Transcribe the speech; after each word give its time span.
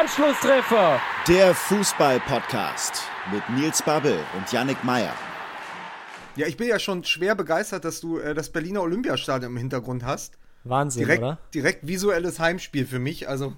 Anschlusstreffer. 0.00 1.00
Der 1.28 1.54
Fußball-Podcast 1.54 3.02
mit 3.30 3.42
Nils 3.50 3.82
Babbel 3.82 4.18
und 4.34 4.50
Yannick 4.50 4.82
Meyer. 4.84 5.12
Ja, 6.34 6.46
ich 6.46 6.56
bin 6.56 6.66
ja 6.68 6.78
schon 6.78 7.04
schwer 7.04 7.34
begeistert, 7.34 7.84
dass 7.84 8.00
du 8.00 8.18
äh, 8.18 8.32
das 8.32 8.48
Berliner 8.48 8.80
Olympiastadion 8.80 9.52
im 9.52 9.58
Hintergrund 9.58 10.02
hast. 10.02 10.38
Wahnsinn, 10.64 11.04
direkt, 11.04 11.22
oder? 11.22 11.38
Direkt 11.52 11.86
visuelles 11.86 12.38
Heimspiel 12.38 12.86
für 12.86 12.98
mich. 12.98 13.28
Also 13.28 13.54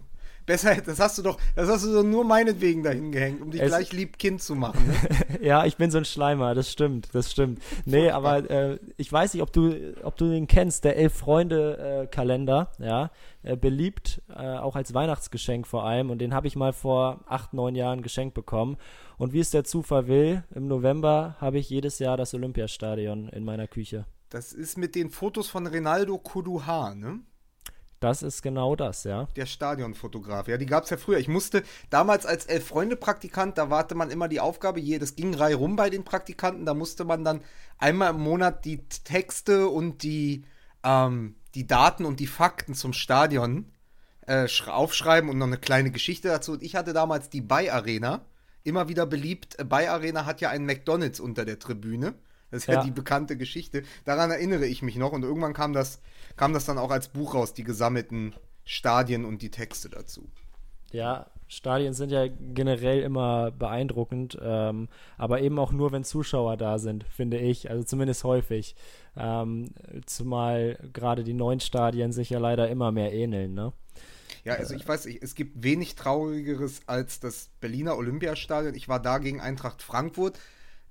besser, 0.46 0.76
das 0.76 1.00
hast 1.00 1.18
du 1.18 1.22
doch, 1.22 1.38
das 1.56 1.68
hast 1.68 1.84
du 1.84 1.92
doch 1.92 2.02
nur 2.02 2.24
meinetwegen 2.24 2.82
dahin 2.82 3.12
gehängt, 3.12 3.40
um 3.42 3.50
dich 3.50 3.60
es 3.60 3.68
gleich 3.68 3.92
lieb 3.92 4.18
Kind 4.18 4.42
zu 4.42 4.54
machen. 4.54 4.86
Ne? 4.86 4.96
ja, 5.40 5.64
ich 5.64 5.76
bin 5.76 5.90
so 5.90 5.98
ein 5.98 6.04
Schleimer, 6.04 6.54
das 6.54 6.70
stimmt, 6.70 7.08
das 7.12 7.30
stimmt. 7.30 7.60
Nee, 7.84 8.10
aber 8.10 8.50
äh, 8.50 8.78
ich 8.96 9.12
weiß 9.12 9.34
nicht, 9.34 9.42
ob 9.42 9.52
du, 9.52 9.94
ob 10.02 10.16
du 10.16 10.28
den 10.28 10.46
kennst, 10.46 10.84
der 10.84 10.96
Elf-Freunde-Kalender, 10.96 12.70
äh, 12.78 12.86
ja, 12.86 13.10
äh, 13.42 13.56
beliebt, 13.56 14.22
äh, 14.28 14.56
auch 14.56 14.76
als 14.76 14.94
Weihnachtsgeschenk 14.94 15.66
vor 15.66 15.84
allem. 15.84 16.10
Und 16.10 16.18
den 16.18 16.34
habe 16.34 16.46
ich 16.46 16.56
mal 16.56 16.72
vor 16.72 17.20
acht, 17.26 17.52
neun 17.52 17.74
Jahren 17.74 18.02
geschenkt 18.02 18.34
bekommen. 18.34 18.76
Und 19.18 19.32
wie 19.32 19.40
es 19.40 19.50
der 19.50 19.64
Zufall 19.64 20.08
will, 20.08 20.44
im 20.54 20.66
November 20.66 21.36
habe 21.40 21.58
ich 21.58 21.70
jedes 21.70 21.98
Jahr 21.98 22.16
das 22.16 22.34
Olympiastadion 22.34 23.28
in 23.28 23.44
meiner 23.44 23.68
Küche. 23.68 24.06
Das 24.30 24.52
ist 24.52 24.78
mit 24.78 24.94
den 24.94 25.10
Fotos 25.10 25.48
von 25.48 25.66
Renaldo 25.66 26.18
Kuduha, 26.18 26.94
ne? 26.94 27.20
Das 28.04 28.22
ist 28.22 28.42
genau 28.42 28.76
das, 28.76 29.04
ja. 29.04 29.28
Der 29.34 29.46
Stadionfotograf, 29.46 30.46
ja, 30.46 30.58
die 30.58 30.66
gab 30.66 30.84
es 30.84 30.90
ja 30.90 30.98
früher. 30.98 31.16
Ich 31.16 31.26
musste 31.26 31.62
damals 31.88 32.26
als 32.26 32.44
Elf-Freunde-Praktikant, 32.44 33.56
da 33.56 33.70
warte 33.70 33.94
man 33.94 34.10
immer 34.10 34.28
die 34.28 34.40
Aufgabe, 34.40 34.78
je, 34.78 34.98
das 34.98 35.16
ging 35.16 35.34
Reihe 35.34 35.54
rum 35.54 35.74
bei 35.74 35.88
den 35.88 36.04
Praktikanten, 36.04 36.66
da 36.66 36.74
musste 36.74 37.06
man 37.06 37.24
dann 37.24 37.40
einmal 37.78 38.10
im 38.10 38.20
Monat 38.20 38.66
die 38.66 38.86
Texte 38.88 39.68
und 39.68 40.02
die, 40.02 40.44
ähm, 40.82 41.36
die 41.54 41.66
Daten 41.66 42.04
und 42.04 42.20
die 42.20 42.26
Fakten 42.26 42.74
zum 42.74 42.92
Stadion 42.92 43.72
äh, 44.26 44.46
aufschreiben 44.66 45.30
und 45.30 45.38
noch 45.38 45.46
eine 45.46 45.56
kleine 45.56 45.90
Geschichte 45.90 46.28
dazu. 46.28 46.52
Und 46.52 46.62
ich 46.62 46.76
hatte 46.76 46.92
damals 46.92 47.30
die 47.30 47.40
Bay 47.40 47.70
Arena, 47.70 48.26
immer 48.64 48.86
wieder 48.86 49.06
beliebt. 49.06 49.58
Äh, 49.58 49.64
Bay 49.64 49.86
Arena 49.86 50.26
hat 50.26 50.42
ja 50.42 50.50
einen 50.50 50.66
McDonalds 50.66 51.20
unter 51.20 51.46
der 51.46 51.58
Tribüne. 51.58 52.12
Das 52.50 52.64
ist 52.64 52.66
ja, 52.66 52.74
ja 52.74 52.84
die 52.84 52.90
bekannte 52.90 53.38
Geschichte. 53.38 53.82
Daran 54.04 54.30
erinnere 54.30 54.66
ich 54.66 54.82
mich 54.82 54.96
noch. 54.96 55.12
Und 55.12 55.22
irgendwann 55.22 55.54
kam 55.54 55.72
das, 55.72 56.00
kam 56.36 56.52
das 56.52 56.64
dann 56.64 56.78
auch 56.78 56.90
als 56.90 57.08
Buch 57.08 57.34
raus, 57.34 57.54
die 57.54 57.64
gesammelten 57.64 58.34
Stadien 58.64 59.24
und 59.24 59.42
die 59.42 59.50
Texte 59.50 59.88
dazu. 59.88 60.28
Ja, 60.92 61.26
Stadien 61.48 61.92
sind 61.92 62.10
ja 62.10 62.26
generell 62.28 63.00
immer 63.00 63.50
beeindruckend, 63.50 64.38
ähm, 64.40 64.88
aber 65.18 65.40
eben 65.40 65.58
auch 65.58 65.72
nur, 65.72 65.92
wenn 65.92 66.04
Zuschauer 66.04 66.56
da 66.56 66.78
sind, 66.78 67.04
finde 67.04 67.38
ich. 67.38 67.70
Also 67.70 67.84
zumindest 67.84 68.24
häufig. 68.24 68.74
Ähm, 69.16 69.70
zumal 70.06 70.78
gerade 70.92 71.24
die 71.24 71.34
neuen 71.34 71.60
Stadien 71.60 72.12
sich 72.12 72.30
ja 72.30 72.38
leider 72.38 72.68
immer 72.68 72.92
mehr 72.92 73.12
ähneln, 73.12 73.54
ne? 73.54 73.72
Ja, 74.44 74.54
also 74.54 74.74
ich 74.74 74.86
weiß, 74.86 75.06
es 75.06 75.34
gibt 75.34 75.62
wenig 75.62 75.94
Traurigeres 75.94 76.82
als 76.86 77.18
das 77.18 77.48
Berliner 77.60 77.96
Olympiastadion. 77.96 78.74
Ich 78.74 78.88
war 78.88 79.00
da 79.00 79.18
gegen 79.18 79.40
Eintracht 79.40 79.80
Frankfurt. 79.80 80.38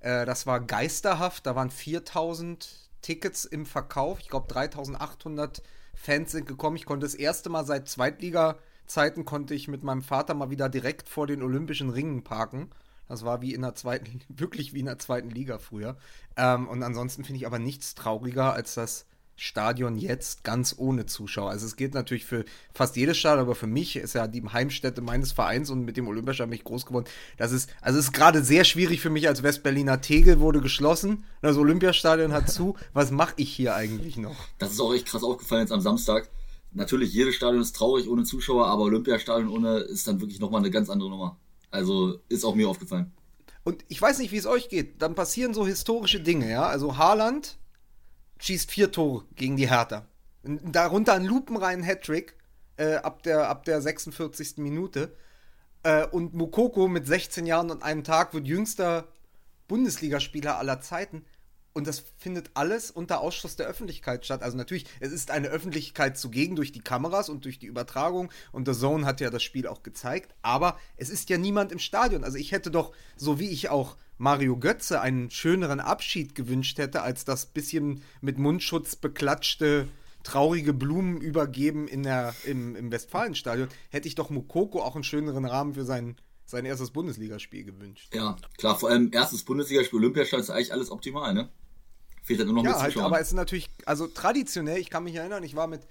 Äh, 0.00 0.26
das 0.26 0.46
war 0.46 0.60
geisterhaft. 0.60 1.46
Da 1.46 1.54
waren 1.54 1.70
4000 1.70 2.83
Tickets 3.04 3.44
im 3.44 3.66
Verkauf. 3.66 4.18
Ich 4.20 4.30
glaube, 4.30 4.48
3800 4.48 5.62
Fans 5.94 6.32
sind 6.32 6.46
gekommen. 6.46 6.76
Ich 6.76 6.86
konnte 6.86 7.04
das 7.04 7.14
erste 7.14 7.50
Mal 7.50 7.64
seit 7.64 7.86
Zweitliga-Zeiten 7.86 9.26
konnte 9.26 9.54
ich 9.54 9.68
mit 9.68 9.84
meinem 9.84 10.00
Vater 10.00 10.32
mal 10.32 10.50
wieder 10.50 10.70
direkt 10.70 11.10
vor 11.10 11.26
den 11.26 11.42
Olympischen 11.42 11.90
Ringen 11.90 12.24
parken. 12.24 12.70
Das 13.06 13.22
war 13.22 13.42
wie 13.42 13.52
in 13.52 13.60
der 13.60 13.74
zweiten, 13.74 14.22
wirklich 14.28 14.72
wie 14.72 14.80
in 14.80 14.86
der 14.86 14.98
zweiten 14.98 15.28
Liga 15.28 15.58
früher. 15.58 15.98
Ähm, 16.36 16.66
und 16.66 16.82
ansonsten 16.82 17.24
finde 17.24 17.38
ich 17.38 17.46
aber 17.46 17.58
nichts 17.58 17.94
trauriger 17.94 18.54
als 18.54 18.74
das 18.74 19.04
Stadion 19.36 19.96
jetzt 19.96 20.44
ganz 20.44 20.74
ohne 20.78 21.06
Zuschauer. 21.06 21.50
Also 21.50 21.66
es 21.66 21.76
geht 21.76 21.94
natürlich 21.94 22.24
für 22.24 22.44
fast 22.72 22.96
jedes 22.96 23.18
Stadion, 23.18 23.40
aber 23.40 23.54
für 23.54 23.66
mich 23.66 23.96
ist 23.96 24.14
ja 24.14 24.26
die 24.26 24.42
Heimstätte 24.42 25.00
meines 25.00 25.32
Vereins 25.32 25.70
und 25.70 25.84
mit 25.84 25.96
dem 25.96 26.06
Olympiastadion 26.06 26.50
bin 26.50 26.58
ich 26.58 26.64
groß 26.64 26.86
geworden. 26.86 27.06
Das 27.36 27.52
ist, 27.52 27.70
also 27.80 27.98
es 27.98 28.06
ist 28.06 28.12
gerade 28.12 28.44
sehr 28.44 28.64
schwierig 28.64 29.00
für 29.00 29.10
mich 29.10 29.26
als 29.26 29.42
Westberliner. 29.42 30.00
Tegel 30.00 30.40
wurde 30.40 30.60
geschlossen, 30.60 31.24
das 31.42 31.56
Olympiastadion 31.56 32.32
hat 32.32 32.50
zu. 32.50 32.76
Was 32.92 33.10
mache 33.10 33.34
ich 33.36 33.52
hier 33.52 33.74
eigentlich 33.74 34.16
noch? 34.16 34.36
Das 34.58 34.72
ist 34.72 34.80
auch 34.80 34.94
echt 34.94 35.06
krass 35.06 35.24
aufgefallen 35.24 35.62
jetzt 35.62 35.72
am 35.72 35.80
Samstag. 35.80 36.30
Natürlich, 36.72 37.12
jedes 37.12 37.36
Stadion 37.36 37.62
ist 37.62 37.76
traurig 37.76 38.08
ohne 38.08 38.24
Zuschauer, 38.24 38.66
aber 38.66 38.82
Olympiastadion 38.82 39.48
ohne 39.48 39.78
ist 39.78 40.06
dann 40.06 40.20
wirklich 40.20 40.40
nochmal 40.40 40.60
eine 40.60 40.70
ganz 40.70 40.90
andere 40.90 41.10
Nummer. 41.10 41.36
Also 41.70 42.18
ist 42.28 42.44
auch 42.44 42.54
mir 42.54 42.68
aufgefallen. 42.68 43.12
Und 43.64 43.84
ich 43.88 44.00
weiß 44.00 44.18
nicht, 44.18 44.30
wie 44.30 44.36
es 44.36 44.46
euch 44.46 44.68
geht. 44.68 45.00
Dann 45.00 45.14
passieren 45.14 45.54
so 45.54 45.66
historische 45.66 46.20
Dinge, 46.20 46.50
ja. 46.50 46.66
Also 46.66 46.98
Haaland 46.98 47.56
schießt 48.38 48.70
vier 48.70 48.92
Tore 48.92 49.24
gegen 49.36 49.56
die 49.56 49.68
Hertha. 49.68 50.06
Darunter 50.42 51.14
ein 51.14 51.24
lupenreinen 51.24 51.84
Hattrick 51.84 52.34
äh, 52.76 52.96
ab, 52.96 53.22
der, 53.22 53.48
ab 53.48 53.64
der 53.64 53.80
46. 53.80 54.58
Minute. 54.58 55.16
Äh, 55.82 56.06
und 56.06 56.34
Mukoko 56.34 56.88
mit 56.88 57.06
16 57.06 57.46
Jahren 57.46 57.70
und 57.70 57.82
einem 57.82 58.04
Tag 58.04 58.34
wird 58.34 58.46
jüngster 58.46 59.08
Bundesligaspieler 59.68 60.58
aller 60.58 60.80
Zeiten. 60.80 61.24
Und 61.74 61.88
das 61.88 62.04
findet 62.16 62.52
alles 62.54 62.92
unter 62.92 63.20
Ausschluss 63.20 63.56
der 63.56 63.66
Öffentlichkeit 63.66 64.24
statt. 64.24 64.44
Also 64.44 64.56
natürlich, 64.56 64.86
es 65.00 65.10
ist 65.10 65.32
eine 65.32 65.48
Öffentlichkeit 65.48 66.16
zugegen 66.16 66.54
durch 66.54 66.70
die 66.70 66.80
Kameras 66.80 67.28
und 67.28 67.44
durch 67.44 67.58
die 67.58 67.66
Übertragung. 67.66 68.30
Und 68.52 68.68
The 68.68 68.78
Zone 68.78 69.04
hat 69.04 69.20
ja 69.20 69.28
das 69.28 69.42
Spiel 69.42 69.66
auch 69.66 69.82
gezeigt. 69.82 70.36
Aber 70.40 70.78
es 70.96 71.10
ist 71.10 71.30
ja 71.30 71.36
niemand 71.36 71.72
im 71.72 71.80
Stadion. 71.80 72.22
Also 72.22 72.38
ich 72.38 72.52
hätte 72.52 72.70
doch, 72.70 72.92
so 73.16 73.40
wie 73.40 73.48
ich 73.48 73.70
auch 73.70 73.96
Mario 74.18 74.56
Götze 74.56 75.00
einen 75.00 75.30
schöneren 75.30 75.80
Abschied 75.80 76.36
gewünscht 76.36 76.78
hätte, 76.78 77.02
als 77.02 77.24
das 77.24 77.46
bisschen 77.46 78.02
mit 78.20 78.38
Mundschutz 78.38 78.94
beklatschte 78.94 79.88
traurige 80.22 80.72
Blumen 80.72 81.20
übergeben 81.20 81.86
in 81.86 82.02
der, 82.04 82.34
im, 82.44 82.76
im 82.76 82.90
Westfalenstadion, 82.90 83.68
hätte 83.90 84.08
ich 84.08 84.14
doch 84.14 84.30
Mukoko 84.30 84.80
auch 84.80 84.94
einen 84.94 85.04
schöneren 85.04 85.44
Rahmen 85.44 85.74
für 85.74 85.84
sein, 85.84 86.16
sein 86.46 86.64
erstes 86.64 86.92
Bundesligaspiel 86.92 87.64
gewünscht. 87.64 88.14
Ja, 88.14 88.36
klar, 88.56 88.78
vor 88.78 88.90
allem 88.90 89.10
erstes 89.12 89.44
Bundesligaspiel 89.44 89.98
Olympiastadion 89.98 90.42
ist 90.42 90.50
eigentlich 90.50 90.72
alles 90.72 90.90
optimal, 90.90 91.34
ne? 91.34 91.50
Fehlt 92.24 92.40
halt 92.40 92.48
nur 92.48 92.56
noch 92.56 92.64
ja, 92.64 92.80
halt, 92.80 92.96
aber 92.96 93.20
es 93.20 93.28
ist 93.28 93.34
natürlich, 93.34 93.68
also 93.84 94.06
traditionell, 94.06 94.78
ich 94.78 94.88
kann 94.88 95.04
mich 95.04 95.14
erinnern, 95.14 95.44
ich 95.44 95.56
war 95.56 95.66
mit, 95.66 95.82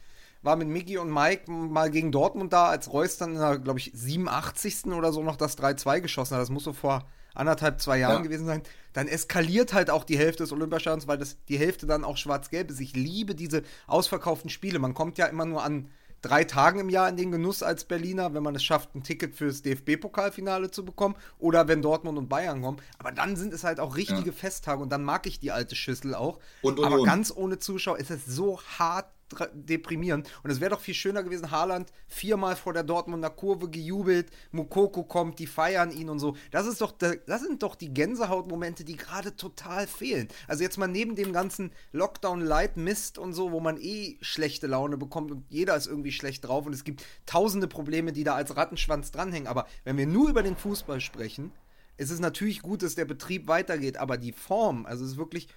war 0.41 0.55
mit 0.55 0.67
Mickey 0.67 0.97
und 0.97 1.13
Mike 1.13 1.49
mal 1.49 1.91
gegen 1.91 2.11
Dortmund 2.11 2.51
da, 2.51 2.69
als 2.69 2.91
Reus 2.91 3.17
dann 3.17 3.33
in 3.33 3.39
der, 3.39 3.59
glaube 3.59 3.77
ich, 3.77 3.91
87. 3.93 4.85
oder 4.87 5.13
so 5.13 5.21
noch 5.21 5.35
das 5.35 5.57
3-2 5.57 6.01
geschossen 6.01 6.33
hat. 6.33 6.41
Das 6.41 6.49
muss 6.49 6.63
so 6.63 6.73
vor 6.73 7.05
anderthalb, 7.35 7.81
zwei 7.81 7.97
Jahren 7.97 8.17
ja. 8.17 8.21
gewesen 8.21 8.45
sein, 8.45 8.61
dann 8.93 9.07
eskaliert 9.07 9.73
halt 9.73 9.89
auch 9.89 10.03
die 10.03 10.17
Hälfte 10.17 10.43
des 10.43 10.51
Olympiastadions, 10.51 11.07
weil 11.07 11.17
das 11.17 11.37
die 11.49 11.57
Hälfte 11.57 11.85
dann 11.85 12.03
auch 12.03 12.17
schwarz-gelb 12.17 12.69
ist. 12.69 12.79
Ich 12.79 12.95
liebe 12.95 13.35
diese 13.35 13.63
ausverkauften 13.87 14.49
Spiele. 14.49 14.79
Man 14.79 14.93
kommt 14.93 15.17
ja 15.17 15.27
immer 15.27 15.45
nur 15.45 15.63
an 15.63 15.89
drei 16.23 16.45
Tagen 16.45 16.79
im 16.79 16.89
Jahr 16.89 17.07
in 17.09 17.17
den 17.17 17.31
Genuss 17.31 17.61
als 17.61 17.83
Berliner, 17.83 18.33
wenn 18.33 18.41
man 18.41 18.55
es 18.55 18.63
schafft, 18.63 18.95
ein 18.95 19.03
Ticket 19.03 19.35
fürs 19.35 19.61
DFB-Pokalfinale 19.61 20.71
zu 20.71 20.83
bekommen 20.83 21.15
oder 21.37 21.67
wenn 21.67 21.83
Dortmund 21.83 22.17
und 22.17 22.29
Bayern 22.29 22.61
kommen. 22.61 22.77
Aber 22.97 23.11
dann 23.11 23.35
sind 23.35 23.53
es 23.53 23.63
halt 23.63 23.79
auch 23.79 23.95
richtige 23.95 24.31
ja. 24.31 24.35
Festtage 24.35 24.81
und 24.81 24.89
dann 24.89 25.03
mag 25.03 25.27
ich 25.27 25.39
die 25.39 25.51
alte 25.51 25.75
Schüssel 25.75 26.15
auch. 26.15 26.39
Und, 26.61 26.79
und, 26.79 26.85
Aber 26.85 26.99
und. 26.99 27.05
ganz 27.05 27.31
ohne 27.35 27.59
Zuschauer 27.59 27.99
ist 27.99 28.09
es 28.09 28.25
so 28.25 28.59
hart 28.79 29.12
deprimierend. 29.53 30.29
Und 30.43 30.49
es 30.49 30.59
wäre 30.59 30.71
doch 30.71 30.79
viel 30.79 30.93
schöner 30.93 31.23
gewesen, 31.23 31.51
Haaland 31.51 31.91
viermal 32.07 32.55
vor 32.55 32.73
der 32.73 32.83
Dortmunder 32.83 33.29
Kurve 33.29 33.69
gejubelt, 33.69 34.31
Mukoko 34.51 35.03
kommt, 35.03 35.39
die 35.39 35.47
feiern 35.47 35.91
ihn 35.91 36.09
und 36.09 36.19
so. 36.19 36.35
Das 36.51 36.67
ist 36.67 36.81
doch, 36.81 36.91
das 36.91 37.41
sind 37.41 37.63
doch 37.63 37.75
die 37.75 37.93
Gänsehautmomente, 37.93 38.83
die 38.83 38.95
gerade 38.95 39.35
total 39.35 39.87
fehlen. 39.87 40.27
Also 40.47 40.63
jetzt 40.63 40.77
mal 40.77 40.87
neben 40.87 41.15
dem 41.15 41.33
ganzen 41.33 41.71
Lockdown-Light-Mist 41.91 43.17
und 43.17 43.33
so, 43.33 43.51
wo 43.51 43.59
man 43.59 43.77
eh 43.79 44.17
schlechte 44.21 44.67
Laune 44.67 44.97
bekommt 44.97 45.31
und 45.31 45.45
jeder 45.49 45.75
ist 45.75 45.87
irgendwie 45.87 46.11
schlecht 46.11 46.47
drauf 46.47 46.65
und 46.65 46.73
es 46.73 46.83
gibt 46.83 47.03
tausende 47.25 47.67
Probleme, 47.67 48.11
die 48.11 48.23
da 48.23 48.35
als 48.35 48.55
Rattenschwanz 48.55 49.11
dranhängen. 49.11 49.47
Aber 49.47 49.67
wenn 49.83 49.97
wir 49.97 50.07
nur 50.07 50.29
über 50.29 50.43
den 50.43 50.55
Fußball 50.55 51.01
sprechen, 51.01 51.51
ist 51.97 52.09
es 52.09 52.19
natürlich 52.19 52.61
gut, 52.61 52.81
dass 52.81 52.95
der 52.95 53.05
Betrieb 53.05 53.47
weitergeht, 53.47 53.97
aber 53.97 54.17
die 54.17 54.31
Form, 54.31 54.85
also 54.85 55.05
es 55.05 55.11
ist 55.11 55.17
wirklich 55.17 55.47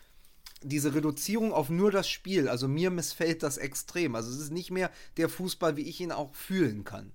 diese 0.63 0.95
Reduzierung 0.95 1.53
auf 1.53 1.71
nur 1.71 1.91
das 1.91 2.09
Spiel, 2.09 2.49
also 2.49 2.69
mir 2.69 2.91
missfällt 2.91 3.43
das 3.43 3.59
extrem. 3.59 4.15
Also 4.15 4.31
es 4.31 4.39
ist 4.39 4.53
nicht 4.53 4.71
mehr 4.71 4.91
der 5.17 5.29
Fußball, 5.29 5.77
wie 5.77 5.89
ich 5.89 6.01
ihn 6.01 6.13
auch 6.13 6.35
fühlen 6.35 6.85
kann. 6.85 7.13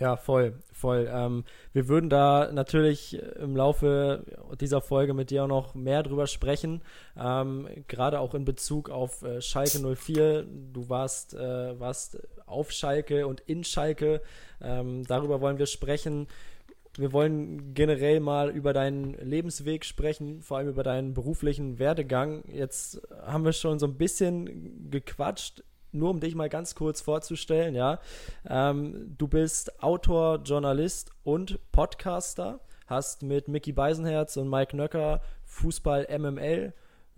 Ja, 0.00 0.16
voll, 0.16 0.58
voll. 0.72 1.08
Ähm, 1.12 1.44
wir 1.72 1.86
würden 1.86 2.10
da 2.10 2.50
natürlich 2.52 3.16
im 3.38 3.54
Laufe 3.54 4.24
dieser 4.60 4.80
Folge 4.80 5.14
mit 5.14 5.30
dir 5.30 5.44
auch 5.44 5.48
noch 5.48 5.74
mehr 5.74 6.02
drüber 6.02 6.26
sprechen, 6.26 6.82
ähm, 7.16 7.68
gerade 7.86 8.18
auch 8.18 8.34
in 8.34 8.44
Bezug 8.44 8.90
auf 8.90 9.22
äh, 9.22 9.40
Schalke 9.40 9.78
04. 9.78 10.46
Du 10.72 10.88
warst, 10.88 11.34
äh, 11.34 11.78
warst 11.78 12.18
auf 12.44 12.72
Schalke 12.72 13.28
und 13.28 13.40
in 13.42 13.62
Schalke. 13.62 14.20
Ähm, 14.60 15.04
darüber 15.06 15.40
wollen 15.40 15.58
wir 15.58 15.66
sprechen. 15.66 16.26
Wir 16.96 17.12
wollen 17.12 17.74
generell 17.74 18.20
mal 18.20 18.50
über 18.50 18.72
deinen 18.72 19.14
Lebensweg 19.14 19.84
sprechen, 19.84 20.42
vor 20.42 20.58
allem 20.58 20.68
über 20.68 20.84
deinen 20.84 21.12
beruflichen 21.12 21.78
Werdegang. 21.78 22.44
Jetzt 22.52 23.00
haben 23.24 23.44
wir 23.44 23.52
schon 23.52 23.78
so 23.78 23.86
ein 23.86 23.96
bisschen 23.96 24.90
gequatscht, 24.90 25.64
nur 25.90 26.10
um 26.10 26.20
dich 26.20 26.34
mal 26.34 26.48
ganz 26.48 26.74
kurz 26.74 27.00
vorzustellen, 27.00 27.74
ja. 27.74 27.98
Ähm, 28.48 29.14
du 29.18 29.26
bist 29.26 29.82
Autor, 29.82 30.40
Journalist 30.44 31.10
und 31.24 31.58
Podcaster, 31.72 32.60
hast 32.86 33.22
mit 33.22 33.48
Mickey 33.48 33.72
Beisenherz 33.72 34.36
und 34.36 34.48
Mike 34.48 34.76
Nöcker 34.76 35.20
Fußball 35.44 36.06
MML 36.16 36.74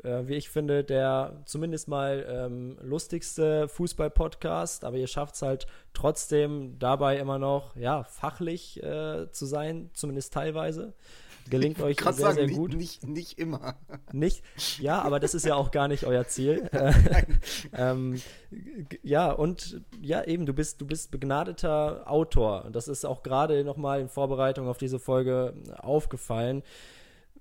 äh, 0.07 0.29
wie 0.29 0.35
ich 0.35 0.49
finde, 0.49 0.85
der 0.85 1.43
zumindest 1.45 1.89
mal 1.89 2.25
ähm, 2.29 2.79
lustigste 2.81 3.69
Fußball-Podcast, 3.69 4.85
aber 4.85 4.97
ihr 4.97 5.09
schafft 5.09 5.35
es 5.35 5.43
halt 5.43 5.67
trotzdem 5.93 6.79
dabei 6.79 7.19
immer 7.19 7.39
noch, 7.39 7.75
ja, 7.77 8.05
fachlich 8.05 8.83
äh, 8.83 9.31
zu 9.33 9.47
sein, 9.47 9.91
zumindest 9.93 10.33
teilweise. 10.33 10.95
Gelingt 11.49 11.81
euch 11.81 12.01
sehr, 12.01 12.13
sagen, 12.13 12.37
sehr 12.37 12.49
gut. 12.49 12.75
Nicht, 12.75 13.05
nicht, 13.05 13.09
nicht, 13.09 13.39
immer. 13.39 13.77
Nicht? 14.13 14.43
Ja, 14.81 15.03
aber 15.03 15.21
das 15.21 15.35
ist 15.35 15.45
ja 15.45 15.55
auch 15.55 15.71
gar 15.71 15.87
nicht 15.89 16.05
euer 16.05 16.27
Ziel. 16.27 16.69
ähm, 17.73 18.21
ja, 19.03 19.31
und 19.31 19.81
ja, 20.01 20.25
eben, 20.25 20.47
du 20.47 20.53
bist, 20.53 20.81
du 20.81 20.87
bist 20.87 21.11
begnadeter 21.11 22.11
Autor. 22.11 22.69
Das 22.73 22.89
ist 22.89 23.05
auch 23.05 23.23
gerade 23.23 23.63
nochmal 23.65 24.01
in 24.01 24.09
Vorbereitung 24.09 24.69
auf 24.69 24.79
diese 24.79 24.99
Folge 24.99 25.55
aufgefallen. 25.79 26.63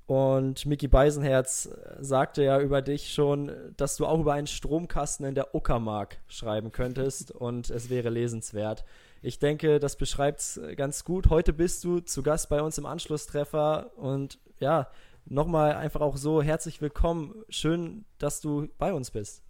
Und 0.08 0.68
Mickey 0.68 0.88
Beisenherz 0.88 1.70
sagte 2.00 2.44
ja 2.44 2.60
über 2.60 2.84
dich 2.84 3.12
schon, 3.12 3.52
dass 3.76 3.98
du 3.98 4.06
auch 4.06 4.20
über 4.20 4.34
einen 4.34 4.46
Stromkasten 4.46 5.26
in 5.26 5.34
der 5.34 5.56
Uckermark 5.56 6.18
schreiben 6.28 6.72
könntest 6.72 7.32
und 7.36 7.70
es 7.72 7.90
wäre 7.90 8.10
lesenswert. 8.10 8.86
Ich 9.24 9.40
denke, 9.40 9.80
das 9.80 9.96
beschreibt 9.96 10.42
es 10.42 10.62
ganz 10.76 11.04
gut. 11.04 11.30
Heute 11.32 11.54
bist 11.54 11.84
du 11.84 12.00
zu 12.02 12.22
Gast 12.22 12.50
bei 12.50 12.62
uns 12.62 12.78
im 12.78 12.86
Anschlusstreffer 12.86 13.92
und 13.98 14.38
ja, 14.60 14.88
nochmal 15.26 15.74
einfach 15.74 16.02
auch 16.02 16.18
so 16.18 16.42
herzlich 16.44 16.82
willkommen. 16.82 17.44
Schön, 17.50 18.06
dass 18.20 18.42
du 18.42 18.68
bei 18.78 18.94
uns 18.94 19.10
bist. 19.10 19.45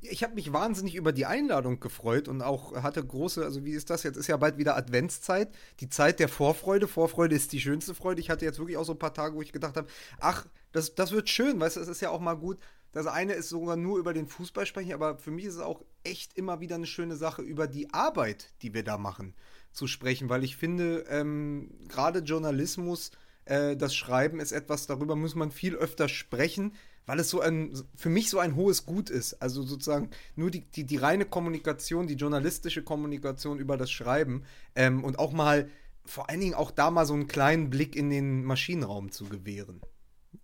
Ich 0.00 0.22
habe 0.22 0.34
mich 0.34 0.52
wahnsinnig 0.52 0.94
über 0.94 1.12
die 1.12 1.26
Einladung 1.26 1.80
gefreut 1.80 2.28
und 2.28 2.42
auch 2.42 2.82
hatte 2.82 3.04
große, 3.04 3.44
also 3.44 3.64
wie 3.64 3.72
ist 3.72 3.90
das? 3.90 4.02
Jetzt 4.02 4.16
ist 4.16 4.26
ja 4.26 4.36
bald 4.36 4.58
wieder 4.58 4.76
Adventszeit, 4.76 5.54
die 5.80 5.88
Zeit 5.88 6.20
der 6.20 6.28
Vorfreude. 6.28 6.88
Vorfreude 6.88 7.34
ist 7.34 7.52
die 7.52 7.60
schönste 7.60 7.94
Freude. 7.94 8.20
Ich 8.20 8.30
hatte 8.30 8.44
jetzt 8.44 8.58
wirklich 8.58 8.76
auch 8.76 8.84
so 8.84 8.92
ein 8.92 8.98
paar 8.98 9.14
Tage, 9.14 9.34
wo 9.34 9.42
ich 9.42 9.52
gedacht 9.52 9.76
habe, 9.76 9.88
ach, 10.20 10.46
das, 10.72 10.94
das 10.94 11.12
wird 11.12 11.28
schön, 11.28 11.58
weißt 11.58 11.76
du, 11.76 11.80
es 11.80 11.88
ist 11.88 12.00
ja 12.02 12.10
auch 12.10 12.20
mal 12.20 12.34
gut. 12.34 12.58
Das 12.92 13.06
eine 13.06 13.34
ist 13.34 13.50
sogar 13.50 13.76
nur 13.76 13.98
über 13.98 14.14
den 14.14 14.26
Fußball 14.26 14.64
sprechen, 14.64 14.94
aber 14.94 15.18
für 15.18 15.30
mich 15.30 15.44
ist 15.44 15.56
es 15.56 15.60
auch 15.60 15.82
echt 16.02 16.36
immer 16.36 16.60
wieder 16.60 16.76
eine 16.76 16.86
schöne 16.86 17.16
Sache, 17.16 17.42
über 17.42 17.66
die 17.66 17.92
Arbeit, 17.92 18.54
die 18.62 18.72
wir 18.72 18.84
da 18.84 18.96
machen, 18.96 19.34
zu 19.72 19.86
sprechen, 19.86 20.30
weil 20.30 20.44
ich 20.44 20.56
finde, 20.56 21.04
ähm, 21.10 21.70
gerade 21.88 22.20
Journalismus, 22.20 23.10
äh, 23.44 23.76
das 23.76 23.94
Schreiben 23.94 24.40
ist 24.40 24.52
etwas, 24.52 24.86
darüber 24.86 25.14
muss 25.14 25.34
man 25.34 25.50
viel 25.50 25.74
öfter 25.74 26.08
sprechen 26.08 26.72
weil 27.06 27.20
es 27.20 27.30
so 27.30 27.40
ein, 27.40 27.72
für 27.94 28.08
mich 28.08 28.28
so 28.28 28.38
ein 28.38 28.56
hohes 28.56 28.84
Gut 28.84 29.08
ist. 29.10 29.34
Also 29.40 29.62
sozusagen 29.62 30.10
nur 30.34 30.50
die, 30.50 30.60
die, 30.60 30.84
die 30.84 30.96
reine 30.96 31.24
Kommunikation, 31.24 32.06
die 32.06 32.14
journalistische 32.14 32.82
Kommunikation 32.82 33.58
über 33.58 33.76
das 33.76 33.90
Schreiben 33.90 34.42
ähm, 34.74 35.04
und 35.04 35.18
auch 35.18 35.32
mal, 35.32 35.70
vor 36.04 36.28
allen 36.28 36.40
Dingen 36.40 36.54
auch 36.54 36.70
da 36.70 36.90
mal 36.90 37.06
so 37.06 37.14
einen 37.14 37.28
kleinen 37.28 37.70
Blick 37.70 37.96
in 37.96 38.10
den 38.10 38.44
Maschinenraum 38.44 39.10
zu 39.12 39.24
gewähren. 39.24 39.80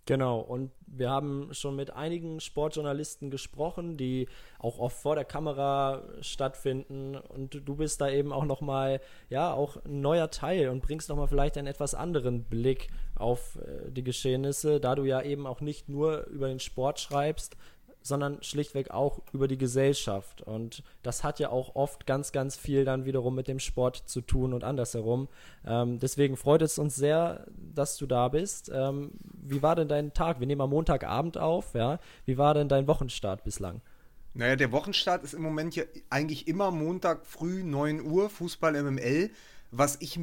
Genau, 0.07 0.41
und 0.41 0.71
wir 0.87 1.11
haben 1.11 1.49
schon 1.53 1.77
mit 1.77 1.93
einigen 1.93 2.41
Sportjournalisten 2.41 3.31
gesprochen, 3.31 3.97
die 3.97 4.29
auch 4.59 4.79
oft 4.79 4.97
vor 4.97 5.15
der 5.15 5.25
Kamera 5.25 6.03
stattfinden. 6.21 7.17
Und 7.17 7.63
du 7.65 7.77
bist 7.77 8.01
da 8.01 8.11
eben 8.11 8.33
auch 8.33 8.45
nochmal, 8.45 9.01
ja, 9.31 9.53
auch 9.53 9.77
ein 9.85 10.01
neuer 10.01 10.31
Teil 10.31 10.69
und 10.69 10.83
bringst 10.83 11.09
nochmal 11.09 11.29
vielleicht 11.29 11.57
einen 11.57 11.69
etwas 11.69 11.95
anderen 11.95 12.45
Blick 12.45 12.89
auf 13.15 13.57
äh, 13.57 13.91
die 13.91 14.05
Geschehnisse, 14.05 14.81
da 14.81 14.95
du 14.95 15.05
ja 15.05 15.23
eben 15.23 15.47
auch 15.47 15.61
nicht 15.61 15.89
nur 15.89 16.27
über 16.27 16.49
den 16.49 16.61
Sport 16.61 17.01
schreibst, 17.01 17.57
sondern 18.03 18.43
schlichtweg 18.43 18.91
auch 18.91 19.21
über 19.33 19.49
die 19.49 19.59
Gesellschaft. 19.59 20.43
Und 20.43 20.83
das 21.03 21.25
hat 21.25 21.39
ja 21.39 21.51
auch 21.51 21.75
oft 21.75 22.07
ganz, 22.07 22.33
ganz 22.33 22.57
viel 22.57 22.85
dann 22.85 23.05
wiederum 23.05 23.35
mit 23.35 23.49
dem 23.49 23.59
Sport 23.59 24.03
zu 24.07 24.21
tun 24.21 24.53
und 24.53 24.65
andersherum. 24.65 25.29
Ähm, 25.67 25.99
deswegen 25.99 26.37
freut 26.37 26.63
es 26.63 26.79
uns 26.79 26.97
sehr, 26.97 27.47
dass 27.57 27.97
du 27.97 28.07
da 28.07 28.29
bist. 28.29 28.71
Ähm, 28.75 29.13
wie 29.23 29.63
war 29.63 29.77
denn 29.77 29.89
dein 29.89 30.13
Tag? 30.13 30.41
Wir 30.41 30.47
nehmen 30.47 30.61
am 30.61 30.71
Montagabend 30.71 31.39
auf, 31.39 31.75
ja. 31.75 31.99
Wie 32.25 32.39
war 32.39 32.55
denn 32.55 32.69
dein 32.69 32.87
Wochenstart 32.87 33.45
bislang? 33.45 33.81
Naja, 34.35 34.57
der 34.57 34.73
Wochenstart 34.73 35.25
ist 35.25 35.35
im 35.35 35.43
Moment 35.43 35.77
ja 35.77 35.85
eigentlich 36.09 36.49
immer 36.49 36.71
Montag 36.71 37.27
früh 37.27 37.63
9 37.63 38.01
Uhr, 38.01 38.31
Fußball 38.31 38.83
MML, 38.83 39.31
was 39.71 39.99
ich 40.01 40.19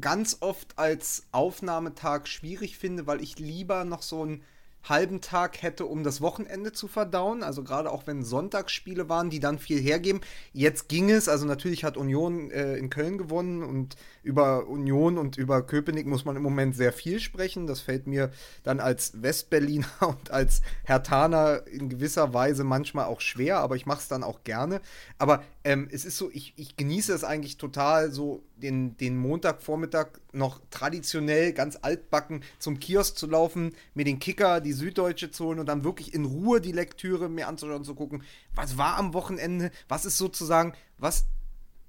ganz 0.00 0.38
oft 0.40 0.78
als 0.78 1.26
Aufnahmetag 1.32 2.26
schwierig 2.26 2.78
finde, 2.78 3.06
weil 3.06 3.20
ich 3.20 3.38
lieber 3.38 3.84
noch 3.84 4.02
so 4.02 4.24
ein 4.24 4.42
halben 4.84 5.20
Tag 5.20 5.62
hätte, 5.62 5.86
um 5.86 6.04
das 6.04 6.20
Wochenende 6.20 6.72
zu 6.72 6.88
verdauen. 6.88 7.42
Also 7.42 7.62
gerade 7.64 7.90
auch 7.90 8.06
wenn 8.06 8.22
Sonntagsspiele 8.22 9.08
waren, 9.08 9.30
die 9.30 9.40
dann 9.40 9.58
viel 9.58 9.80
hergeben. 9.80 10.20
Jetzt 10.52 10.88
ging 10.88 11.10
es, 11.10 11.28
also 11.28 11.46
natürlich 11.46 11.84
hat 11.84 11.96
Union 11.96 12.50
äh, 12.50 12.76
in 12.76 12.90
Köln 12.90 13.18
gewonnen 13.18 13.62
und 13.62 13.96
über 14.22 14.66
Union 14.66 15.18
und 15.18 15.36
über 15.36 15.62
Köpenick 15.62 16.06
muss 16.06 16.24
man 16.24 16.36
im 16.36 16.42
Moment 16.42 16.76
sehr 16.76 16.92
viel 16.92 17.20
sprechen. 17.20 17.66
Das 17.66 17.80
fällt 17.80 18.06
mir 18.06 18.30
dann 18.62 18.80
als 18.80 19.22
Westberliner 19.22 19.86
und 20.00 20.30
als 20.30 20.60
Hertaner 20.84 21.66
in 21.66 21.88
gewisser 21.88 22.34
Weise 22.34 22.64
manchmal 22.64 23.06
auch 23.06 23.20
schwer, 23.20 23.58
aber 23.58 23.76
ich 23.76 23.86
mache 23.86 24.00
es 24.00 24.08
dann 24.08 24.22
auch 24.22 24.44
gerne. 24.44 24.80
Aber 25.18 25.42
ähm, 25.64 25.88
es 25.90 26.04
ist 26.04 26.18
so, 26.18 26.30
ich, 26.30 26.52
ich 26.56 26.76
genieße 26.76 27.12
es 27.14 27.24
eigentlich 27.24 27.56
total, 27.56 28.12
so 28.12 28.42
den, 28.56 28.96
den 28.98 29.16
Montagvormittag 29.16 30.08
noch 30.32 30.60
traditionell 30.70 31.54
ganz 31.54 31.78
altbacken 31.80 32.44
zum 32.58 32.78
Kiosk 32.78 33.16
zu 33.16 33.26
laufen, 33.26 33.74
mir 33.94 34.04
den 34.04 34.18
Kicker, 34.18 34.60
die 34.60 34.74
Süddeutsche 34.74 35.30
zu 35.30 35.46
holen 35.46 35.58
und 35.58 35.66
dann 35.66 35.82
wirklich 35.82 36.12
in 36.12 36.26
Ruhe 36.26 36.60
die 36.60 36.72
Lektüre 36.72 37.30
mir 37.30 37.48
anzuschauen 37.48 37.84
zu 37.84 37.94
gucken, 37.94 38.22
was 38.54 38.76
war 38.76 38.96
am 38.98 39.14
Wochenende, 39.14 39.70
was 39.88 40.04
ist 40.04 40.18
sozusagen, 40.18 40.74
was 40.98 41.24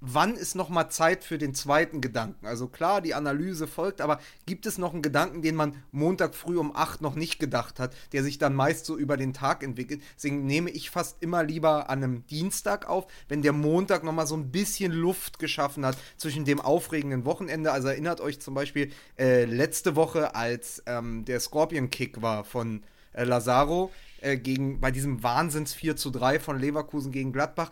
wann 0.06 0.36
ist 0.36 0.54
noch 0.54 0.68
mal 0.68 0.88
Zeit 0.88 1.24
für 1.24 1.38
den 1.38 1.54
zweiten 1.54 2.00
Gedanken? 2.00 2.46
Also 2.46 2.68
klar, 2.68 3.00
die 3.00 3.14
Analyse 3.14 3.66
folgt, 3.66 4.00
aber 4.00 4.20
gibt 4.46 4.66
es 4.66 4.78
noch 4.78 4.92
einen 4.92 5.02
Gedanken, 5.02 5.42
den 5.42 5.56
man 5.56 5.82
Montag 5.90 6.34
früh 6.34 6.56
um 6.56 6.74
8 6.74 7.02
noch 7.02 7.14
nicht 7.14 7.38
gedacht 7.38 7.80
hat, 7.80 7.94
der 8.12 8.22
sich 8.22 8.38
dann 8.38 8.54
meist 8.54 8.86
so 8.86 8.96
über 8.96 9.16
den 9.16 9.32
Tag 9.32 9.62
entwickelt? 9.62 10.02
Deswegen 10.16 10.46
nehme 10.46 10.70
ich 10.70 10.90
fast 10.90 11.22
immer 11.22 11.42
lieber 11.42 11.90
an 11.90 12.02
einem 12.02 12.26
Dienstag 12.26 12.88
auf, 12.88 13.06
wenn 13.28 13.42
der 13.42 13.52
Montag 13.52 14.04
noch 14.04 14.12
mal 14.12 14.26
so 14.26 14.36
ein 14.36 14.52
bisschen 14.52 14.92
Luft 14.92 15.38
geschaffen 15.38 15.84
hat 15.84 15.96
zwischen 16.16 16.44
dem 16.44 16.60
aufregenden 16.60 17.24
Wochenende. 17.24 17.72
Also 17.72 17.88
erinnert 17.88 18.20
euch 18.20 18.40
zum 18.40 18.54
Beispiel 18.54 18.92
äh, 19.18 19.44
letzte 19.44 19.96
Woche, 19.96 20.34
als 20.34 20.82
ähm, 20.86 21.24
der 21.24 21.40
Scorpion 21.40 21.90
Kick 21.90 22.22
war 22.22 22.44
von 22.44 22.82
äh, 23.12 23.24
Lazaro 23.24 23.90
äh, 24.20 24.36
gegen, 24.36 24.80
bei 24.80 24.90
diesem 24.90 25.22
Wahnsinns 25.22 25.74
4 25.74 25.96
zu 25.96 26.10
3 26.10 26.38
von 26.40 26.58
Leverkusen 26.58 27.12
gegen 27.12 27.32
Gladbach 27.32 27.70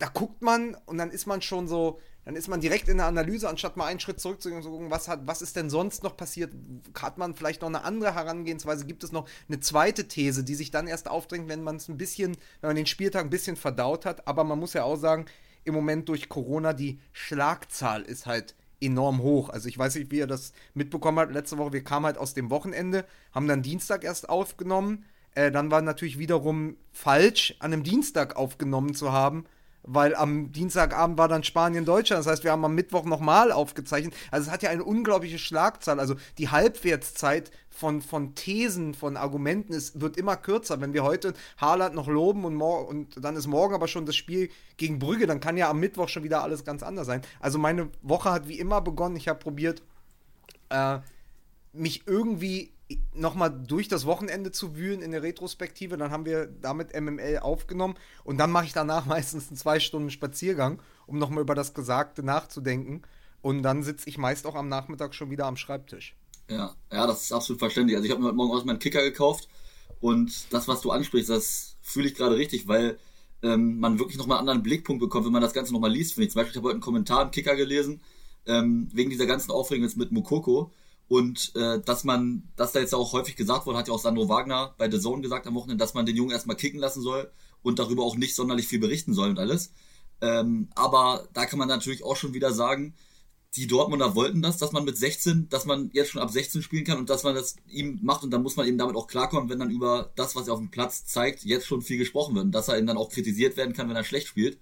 da 0.00 0.08
guckt 0.08 0.42
man 0.42 0.76
und 0.86 0.98
dann 0.98 1.10
ist 1.10 1.26
man 1.26 1.42
schon 1.42 1.68
so, 1.68 2.00
dann 2.24 2.34
ist 2.34 2.48
man 2.48 2.60
direkt 2.60 2.88
in 2.88 2.96
der 2.96 3.06
Analyse, 3.06 3.48
anstatt 3.48 3.76
mal 3.76 3.86
einen 3.86 4.00
Schritt 4.00 4.18
zurückzugehen 4.18 4.58
und 4.58 4.62
zu 4.64 4.70
gucken, 4.70 4.90
was, 4.90 5.08
hat, 5.08 5.20
was 5.26 5.42
ist 5.42 5.56
denn 5.56 5.68
sonst 5.68 6.02
noch 6.02 6.16
passiert? 6.16 6.52
Hat 6.98 7.18
man 7.18 7.34
vielleicht 7.34 7.60
noch 7.60 7.68
eine 7.68 7.84
andere 7.84 8.14
Herangehensweise? 8.14 8.86
Gibt 8.86 9.04
es 9.04 9.12
noch 9.12 9.28
eine 9.48 9.60
zweite 9.60 10.08
These, 10.08 10.42
die 10.42 10.54
sich 10.54 10.70
dann 10.70 10.86
erst 10.86 11.08
aufdrängt, 11.08 11.48
wenn 11.48 11.62
man 11.62 11.76
es 11.76 11.88
ein 11.88 11.98
bisschen, 11.98 12.36
wenn 12.60 12.68
man 12.68 12.76
den 12.76 12.86
Spieltag 12.86 13.24
ein 13.24 13.30
bisschen 13.30 13.56
verdaut 13.56 14.06
hat? 14.06 14.26
Aber 14.26 14.42
man 14.42 14.58
muss 14.58 14.72
ja 14.72 14.84
auch 14.84 14.96
sagen, 14.96 15.26
im 15.64 15.74
Moment 15.74 16.08
durch 16.08 16.30
Corona, 16.30 16.72
die 16.72 16.98
Schlagzahl 17.12 18.02
ist 18.02 18.24
halt 18.24 18.54
enorm 18.80 19.20
hoch. 19.20 19.50
Also 19.50 19.68
ich 19.68 19.76
weiß 19.76 19.96
nicht, 19.96 20.10
wie 20.10 20.18
ihr 20.18 20.26
das 20.26 20.54
mitbekommen 20.72 21.18
habt. 21.18 21.32
Letzte 21.32 21.58
Woche, 21.58 21.74
wir 21.74 21.84
kamen 21.84 22.06
halt 22.06 22.16
aus 22.16 22.32
dem 22.32 22.48
Wochenende, 22.48 23.04
haben 23.32 23.46
dann 23.46 23.62
Dienstag 23.62 24.02
erst 24.02 24.30
aufgenommen. 24.30 25.04
Äh, 25.34 25.50
dann 25.50 25.70
war 25.70 25.82
natürlich 25.82 26.18
wiederum 26.18 26.78
falsch, 26.90 27.54
an 27.58 27.74
einem 27.74 27.82
Dienstag 27.82 28.36
aufgenommen 28.36 28.94
zu 28.94 29.12
haben 29.12 29.44
weil 29.82 30.14
am 30.14 30.52
Dienstagabend 30.52 31.18
war 31.18 31.28
dann 31.28 31.42
Spanien-Deutschland. 31.42 32.20
Das 32.20 32.30
heißt, 32.30 32.44
wir 32.44 32.52
haben 32.52 32.64
am 32.64 32.74
Mittwoch 32.74 33.04
nochmal 33.04 33.52
aufgezeichnet. 33.52 34.14
Also 34.30 34.46
es 34.46 34.52
hat 34.52 34.62
ja 34.62 34.70
eine 34.70 34.84
unglaubliche 34.84 35.38
Schlagzahl. 35.38 35.98
Also 36.00 36.16
die 36.38 36.50
Halbwertszeit 36.50 37.50
von, 37.70 38.02
von 38.02 38.34
Thesen, 38.34 38.94
von 38.94 39.16
Argumenten 39.16 39.72
ist, 39.72 40.00
wird 40.00 40.16
immer 40.16 40.36
kürzer. 40.36 40.80
Wenn 40.80 40.92
wir 40.92 41.02
heute 41.02 41.34
Haaland 41.58 41.94
noch 41.94 42.08
loben 42.08 42.44
und, 42.44 42.60
und 42.60 43.24
dann 43.24 43.36
ist 43.36 43.46
morgen 43.46 43.74
aber 43.74 43.88
schon 43.88 44.06
das 44.06 44.16
Spiel 44.16 44.50
gegen 44.76 44.98
Brügge, 44.98 45.26
dann 45.26 45.40
kann 45.40 45.56
ja 45.56 45.70
am 45.70 45.80
Mittwoch 45.80 46.08
schon 46.08 46.24
wieder 46.24 46.42
alles 46.42 46.64
ganz 46.64 46.82
anders 46.82 47.06
sein. 47.06 47.22
Also 47.40 47.58
meine 47.58 47.88
Woche 48.02 48.30
hat 48.30 48.48
wie 48.48 48.58
immer 48.58 48.80
begonnen. 48.80 49.16
Ich 49.16 49.28
habe 49.28 49.38
probiert, 49.38 49.82
äh, 50.68 50.98
mich 51.72 52.06
irgendwie 52.06 52.72
nochmal 53.14 53.50
durch 53.50 53.88
das 53.88 54.06
Wochenende 54.06 54.52
zu 54.52 54.76
wühlen 54.76 55.02
in 55.02 55.12
der 55.12 55.22
Retrospektive. 55.22 55.96
Dann 55.96 56.10
haben 56.10 56.24
wir 56.24 56.46
damit 56.46 56.98
MML 56.98 57.38
aufgenommen 57.38 57.94
und 58.24 58.38
dann 58.38 58.50
mache 58.50 58.66
ich 58.66 58.72
danach 58.72 59.06
meistens 59.06 59.48
einen 59.48 59.56
zwei 59.56 59.80
Stunden 59.80 60.10
Spaziergang, 60.10 60.80
um 61.06 61.18
nochmal 61.18 61.42
über 61.42 61.54
das 61.54 61.74
Gesagte 61.74 62.22
nachzudenken. 62.22 63.02
Und 63.42 63.62
dann 63.62 63.82
sitze 63.82 64.08
ich 64.08 64.18
meist 64.18 64.46
auch 64.46 64.54
am 64.54 64.68
Nachmittag 64.68 65.14
schon 65.14 65.30
wieder 65.30 65.46
am 65.46 65.56
Schreibtisch. 65.56 66.14
Ja, 66.48 66.74
ja, 66.92 67.06
das 67.06 67.22
ist 67.22 67.32
absolut 67.32 67.60
verständlich. 67.60 67.96
Also 67.96 68.06
ich 68.06 68.10
habe 68.10 68.20
mir 68.20 68.28
heute 68.28 68.36
Morgen 68.36 68.52
aus 68.52 68.64
meinen 68.64 68.80
Kicker 68.80 69.02
gekauft 69.02 69.48
und 70.00 70.52
das, 70.52 70.66
was 70.66 70.80
du 70.80 70.90
ansprichst, 70.90 71.30
das 71.30 71.76
fühle 71.80 72.08
ich 72.08 72.14
gerade 72.14 72.36
richtig, 72.36 72.66
weil 72.66 72.98
ähm, 73.42 73.78
man 73.78 73.98
wirklich 73.98 74.18
nochmal 74.18 74.38
einen 74.38 74.48
anderen 74.48 74.62
Blickpunkt 74.62 75.00
bekommt, 75.00 75.26
wenn 75.26 75.32
man 75.32 75.42
das 75.42 75.54
Ganze 75.54 75.72
nochmal 75.72 75.92
liest, 75.92 76.18
ich. 76.18 76.30
Zum 76.30 76.40
Beispiel, 76.40 76.50
ich 76.50 76.56
habe 76.56 76.68
heute 76.68 76.74
einen 76.74 76.82
Kommentar 76.82 77.22
im 77.22 77.30
Kicker 77.30 77.56
gelesen, 77.56 78.00
ähm, 78.46 78.88
wegen 78.92 79.10
dieser 79.10 79.26
ganzen 79.26 79.50
Aufregung 79.50 79.84
jetzt 79.84 79.96
mit 79.96 80.12
Mukoko. 80.12 80.72
Und 81.10 81.56
äh, 81.56 81.80
dass 81.80 82.04
man, 82.04 82.44
dass 82.54 82.70
da 82.70 82.78
jetzt 82.78 82.94
auch 82.94 83.12
häufig 83.12 83.34
gesagt 83.34 83.66
wurde, 83.66 83.76
hat 83.76 83.88
ja 83.88 83.94
auch 83.94 83.98
Sandro 83.98 84.28
Wagner 84.28 84.76
bei 84.78 84.88
The 84.88 85.00
Zone 85.00 85.22
gesagt 85.22 85.44
am 85.48 85.56
Wochenende, 85.56 85.82
dass 85.82 85.92
man 85.92 86.06
den 86.06 86.14
Jungen 86.14 86.30
erstmal 86.30 86.54
kicken 86.54 86.78
lassen 86.78 87.02
soll 87.02 87.32
und 87.62 87.80
darüber 87.80 88.04
auch 88.04 88.14
nicht 88.14 88.36
sonderlich 88.36 88.68
viel 88.68 88.78
berichten 88.78 89.12
soll 89.12 89.30
und 89.30 89.40
alles. 89.40 89.72
Ähm, 90.20 90.68
aber 90.76 91.26
da 91.32 91.46
kann 91.46 91.58
man 91.58 91.66
natürlich 91.66 92.04
auch 92.04 92.14
schon 92.14 92.32
wieder 92.32 92.52
sagen, 92.52 92.94
die 93.56 93.66
Dortmunder 93.66 94.14
wollten 94.14 94.40
das, 94.40 94.58
dass 94.58 94.70
man 94.70 94.84
mit 94.84 94.96
16, 94.96 95.48
dass 95.48 95.66
man 95.66 95.90
jetzt 95.94 96.12
schon 96.12 96.22
ab 96.22 96.30
16 96.30 96.62
spielen 96.62 96.84
kann 96.84 96.98
und 96.98 97.10
dass 97.10 97.24
man 97.24 97.34
das 97.34 97.56
ihm 97.66 97.98
macht 98.02 98.22
und 98.22 98.30
dann 98.30 98.44
muss 98.44 98.54
man 98.54 98.68
eben 98.68 98.78
damit 98.78 98.94
auch 98.94 99.08
klarkommen, 99.08 99.50
wenn 99.50 99.58
dann 99.58 99.72
über 99.72 100.12
das, 100.14 100.36
was 100.36 100.46
er 100.46 100.54
auf 100.54 100.60
dem 100.60 100.70
Platz 100.70 101.06
zeigt, 101.06 101.42
jetzt 101.42 101.66
schon 101.66 101.82
viel 101.82 101.98
gesprochen 101.98 102.36
wird 102.36 102.44
und 102.44 102.52
dass 102.52 102.68
er 102.68 102.78
eben 102.78 102.86
dann 102.86 102.96
auch 102.96 103.10
kritisiert 103.10 103.56
werden 103.56 103.74
kann, 103.74 103.88
wenn 103.88 103.96
er 103.96 104.04
schlecht 104.04 104.28
spielt. 104.28 104.58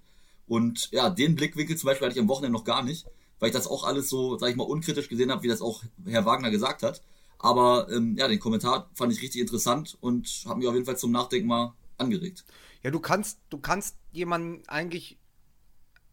Und 0.46 0.88
ja, 0.92 1.10
den 1.10 1.34
Blickwinkel 1.34 1.76
zum 1.76 1.88
Beispiel 1.88 2.06
hatte 2.06 2.16
ich 2.16 2.22
am 2.22 2.28
Wochenende 2.28 2.56
noch 2.56 2.64
gar 2.64 2.82
nicht, 2.82 3.04
weil 3.40 3.48
ich 3.48 3.54
das 3.54 3.66
auch 3.66 3.84
alles 3.84 4.08
so, 4.08 4.38
sag 4.38 4.50
ich 4.50 4.56
mal, 4.56 4.64
unkritisch 4.64 5.08
gesehen 5.08 5.30
habe, 5.30 5.42
wie 5.42 5.48
das 5.48 5.62
auch 5.62 5.82
Herr 6.06 6.24
Wagner 6.24 6.50
gesagt 6.50 6.82
hat. 6.82 7.02
Aber 7.38 7.88
ähm, 7.90 8.16
ja, 8.16 8.26
den 8.26 8.40
Kommentar 8.40 8.90
fand 8.94 9.12
ich 9.12 9.22
richtig 9.22 9.40
interessant 9.40 9.96
und 10.00 10.26
hat 10.46 10.56
mich 10.58 10.66
auf 10.66 10.74
jeden 10.74 10.86
Fall 10.86 10.96
zum 10.96 11.12
Nachdenken 11.12 11.46
mal 11.46 11.74
angeregt. 11.96 12.44
Ja, 12.82 12.90
du 12.90 13.00
kannst, 13.00 13.38
du 13.50 13.58
kannst 13.58 13.96
jemanden 14.12 14.62
eigentlich 14.66 15.18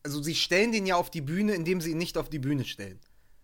also 0.05 0.21
sie 0.21 0.35
stellen 0.35 0.71
den 0.71 0.85
ja 0.85 0.95
auf 0.95 1.09
die 1.09 1.21
Bühne, 1.21 1.55
indem 1.55 1.81
sie 1.81 1.91
ihn 1.91 1.97
nicht 1.97 2.17
auf 2.17 2.29
die 2.29 2.39
Bühne 2.39 2.63
stellen. 2.63 2.99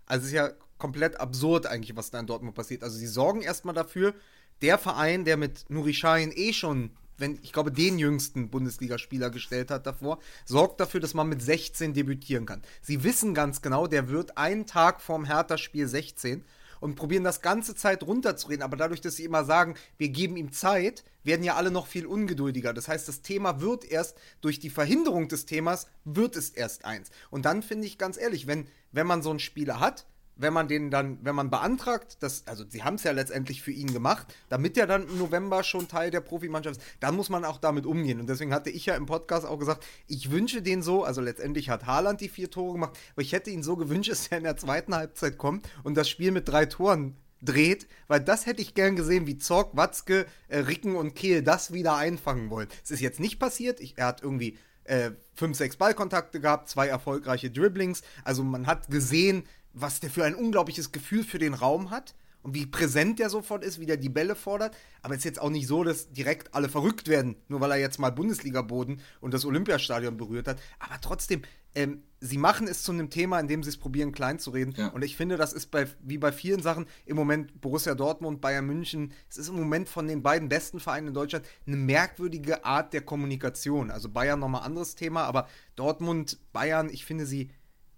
Also 0.05 0.21
es 0.21 0.27
ist 0.27 0.35
ja 0.35 0.51
komplett 0.77 1.19
absurd 1.19 1.65
eigentlich, 1.65 1.95
was 1.95 2.11
da 2.11 2.19
in 2.19 2.27
Dortmund 2.27 2.55
passiert. 2.55 2.83
Also 2.83 2.97
sie 2.97 3.07
sorgen 3.07 3.41
erstmal 3.41 3.73
dafür, 3.73 4.13
der 4.61 4.77
Verein, 4.77 5.25
der 5.25 5.37
mit 5.37 5.65
Nuri 5.69 5.93
Sahin 5.93 6.31
eh 6.33 6.53
schon, 6.53 6.91
wenn 7.21 7.39
ich 7.41 7.53
glaube, 7.53 7.71
den 7.71 7.97
jüngsten 7.97 8.49
Bundesligaspieler 8.49 9.29
gestellt 9.29 9.71
hat 9.71 9.85
davor, 9.85 10.19
sorgt 10.45 10.81
dafür, 10.81 10.99
dass 10.99 11.13
man 11.13 11.29
mit 11.29 11.41
16 11.41 11.93
debütieren 11.93 12.45
kann. 12.45 12.61
Sie 12.81 13.03
wissen 13.03 13.33
ganz 13.33 13.61
genau, 13.61 13.87
der 13.87 14.09
wird 14.09 14.37
einen 14.37 14.65
Tag 14.65 14.99
vorm 15.01 15.23
Hertha-Spiel 15.25 15.87
16 15.87 16.43
und 16.81 16.95
probieren 16.95 17.23
das 17.23 17.41
ganze 17.41 17.75
Zeit 17.75 18.03
runterzureden. 18.03 18.63
Aber 18.63 18.75
dadurch, 18.75 18.99
dass 18.99 19.15
sie 19.15 19.23
immer 19.23 19.45
sagen, 19.45 19.75
wir 19.97 20.09
geben 20.09 20.35
ihm 20.35 20.51
Zeit, 20.51 21.05
werden 21.23 21.43
ja 21.43 21.55
alle 21.55 21.71
noch 21.71 21.87
viel 21.87 22.05
ungeduldiger. 22.05 22.73
Das 22.73 22.87
heißt, 22.87 23.07
das 23.07 23.21
Thema 23.21 23.61
wird 23.61 23.85
erst 23.85 24.17
durch 24.41 24.59
die 24.59 24.71
Verhinderung 24.71 25.29
des 25.29 25.45
Themas, 25.45 25.87
wird 26.03 26.35
es 26.35 26.49
erst 26.49 26.83
eins. 26.83 27.11
Und 27.29 27.45
dann 27.45 27.61
finde 27.61 27.87
ich 27.87 27.97
ganz 27.97 28.17
ehrlich, 28.17 28.47
wenn, 28.47 28.67
wenn 28.91 29.07
man 29.07 29.21
so 29.21 29.29
einen 29.29 29.39
Spieler 29.39 29.79
hat, 29.79 30.07
wenn 30.41 30.53
man 30.53 30.67
den 30.67 30.91
dann, 30.91 31.19
wenn 31.23 31.35
man 31.35 31.49
beantragt, 31.49 32.21
dass, 32.21 32.47
also 32.47 32.63
sie 32.67 32.83
haben 32.83 32.95
es 32.95 33.03
ja 33.03 33.11
letztendlich 33.11 33.61
für 33.61 33.71
ihn 33.71 33.93
gemacht, 33.93 34.27
damit 34.49 34.77
er 34.77 34.87
dann 34.87 35.07
im 35.07 35.17
November 35.17 35.63
schon 35.63 35.87
Teil 35.87 36.11
der 36.11 36.21
Profimannschaft 36.21 36.77
ist, 36.77 36.87
dann 36.99 37.15
muss 37.15 37.29
man 37.29 37.45
auch 37.45 37.57
damit 37.57 37.85
umgehen. 37.85 38.19
Und 38.19 38.27
deswegen 38.27 38.53
hatte 38.53 38.69
ich 38.69 38.85
ja 38.85 38.95
im 38.95 39.05
Podcast 39.05 39.45
auch 39.45 39.59
gesagt, 39.59 39.85
ich 40.07 40.31
wünsche 40.31 40.61
den 40.61 40.81
so, 40.81 41.03
also 41.03 41.21
letztendlich 41.21 41.69
hat 41.69 41.85
Haaland 41.85 42.21
die 42.21 42.29
vier 42.29 42.49
Tore 42.49 42.73
gemacht, 42.73 42.97
aber 43.13 43.21
ich 43.21 43.33
hätte 43.33 43.49
ihn 43.49 43.63
so 43.63 43.75
gewünscht, 43.75 44.11
dass 44.11 44.27
er 44.27 44.37
in 44.37 44.43
der 44.43 44.57
zweiten 44.57 44.95
Halbzeit 44.95 45.37
kommt 45.37 45.67
und 45.83 45.95
das 45.95 46.09
Spiel 46.09 46.31
mit 46.31 46.47
drei 46.47 46.65
Toren 46.65 47.15
dreht, 47.41 47.87
weil 48.07 48.19
das 48.19 48.45
hätte 48.45 48.61
ich 48.61 48.73
gern 48.73 48.95
gesehen, 48.95 49.27
wie 49.27 49.37
Zorg, 49.37 49.75
Watzke, 49.75 50.25
äh, 50.47 50.59
Ricken 50.59 50.95
und 50.95 51.15
Kehl 51.15 51.41
das 51.41 51.73
wieder 51.73 51.95
einfangen 51.95 52.49
wollen. 52.49 52.67
Es 52.83 52.91
ist 52.91 53.01
jetzt 53.01 53.19
nicht 53.19 53.39
passiert, 53.39 53.79
ich, 53.79 53.97
er 53.97 54.07
hat 54.07 54.21
irgendwie 54.21 54.57
äh, 54.83 55.11
fünf, 55.33 55.57
sechs 55.57 55.75
Ballkontakte 55.77 56.39
gehabt, 56.39 56.69
zwei 56.69 56.87
erfolgreiche 56.87 57.49
Dribblings, 57.49 58.01
also 58.23 58.43
man 58.43 58.67
hat 58.67 58.89
gesehen, 58.89 59.43
was 59.73 59.99
der 59.99 60.09
für 60.09 60.23
ein 60.23 60.35
unglaubliches 60.35 60.91
Gefühl 60.91 61.23
für 61.23 61.39
den 61.39 61.53
Raum 61.53 61.91
hat 61.91 62.15
und 62.43 62.55
wie 62.55 62.65
präsent 62.65 63.19
der 63.19 63.29
sofort 63.29 63.63
ist, 63.63 63.79
wie 63.79 63.85
der 63.85 63.97
die 63.97 64.09
Bälle 64.09 64.35
fordert. 64.35 64.75
Aber 65.01 65.13
es 65.13 65.19
ist 65.19 65.25
jetzt 65.25 65.41
auch 65.41 65.49
nicht 65.49 65.67
so, 65.67 65.83
dass 65.83 66.11
direkt 66.11 66.53
alle 66.53 66.69
verrückt 66.69 67.07
werden, 67.07 67.35
nur 67.47 67.61
weil 67.61 67.71
er 67.71 67.77
jetzt 67.77 67.99
mal 67.99 68.11
Bundesliga-Boden 68.11 69.01
und 69.19 69.33
das 69.33 69.45
Olympiastadion 69.45 70.17
berührt 70.17 70.47
hat. 70.47 70.59
Aber 70.79 70.99
trotzdem, 71.01 71.43
ähm, 71.75 72.03
sie 72.19 72.37
machen 72.37 72.67
es 72.67 72.83
zu 72.83 72.91
einem 72.91 73.09
Thema, 73.09 73.39
in 73.39 73.47
dem 73.47 73.63
sie 73.63 73.69
es 73.69 73.77
probieren, 73.77 74.11
klein 74.11 74.39
zu 74.39 74.51
reden. 74.51 74.73
Ja. 74.75 74.87
Und 74.87 75.03
ich 75.03 75.15
finde, 75.15 75.37
das 75.37 75.53
ist 75.53 75.67
bei, 75.67 75.87
wie 76.01 76.17
bei 76.17 76.31
vielen 76.31 76.61
Sachen 76.61 76.85
im 77.05 77.15
Moment 77.15 77.61
Borussia 77.61 77.95
Dortmund, 77.95 78.41
Bayern 78.41 78.65
München, 78.65 79.13
es 79.29 79.37
ist 79.37 79.49
im 79.49 79.55
Moment 79.55 79.87
von 79.87 80.07
den 80.07 80.23
beiden 80.23 80.49
besten 80.49 80.79
Vereinen 80.79 81.09
in 81.09 81.13
Deutschland 81.13 81.45
eine 81.67 81.77
merkwürdige 81.77 82.65
Art 82.65 82.93
der 82.93 83.01
Kommunikation. 83.01 83.91
Also 83.91 84.09
Bayern 84.09 84.39
nochmal 84.39 84.63
anderes 84.63 84.95
Thema, 84.95 85.23
aber 85.25 85.47
Dortmund, 85.75 86.39
Bayern, 86.53 86.89
ich 86.89 87.05
finde 87.05 87.25
sie 87.25 87.51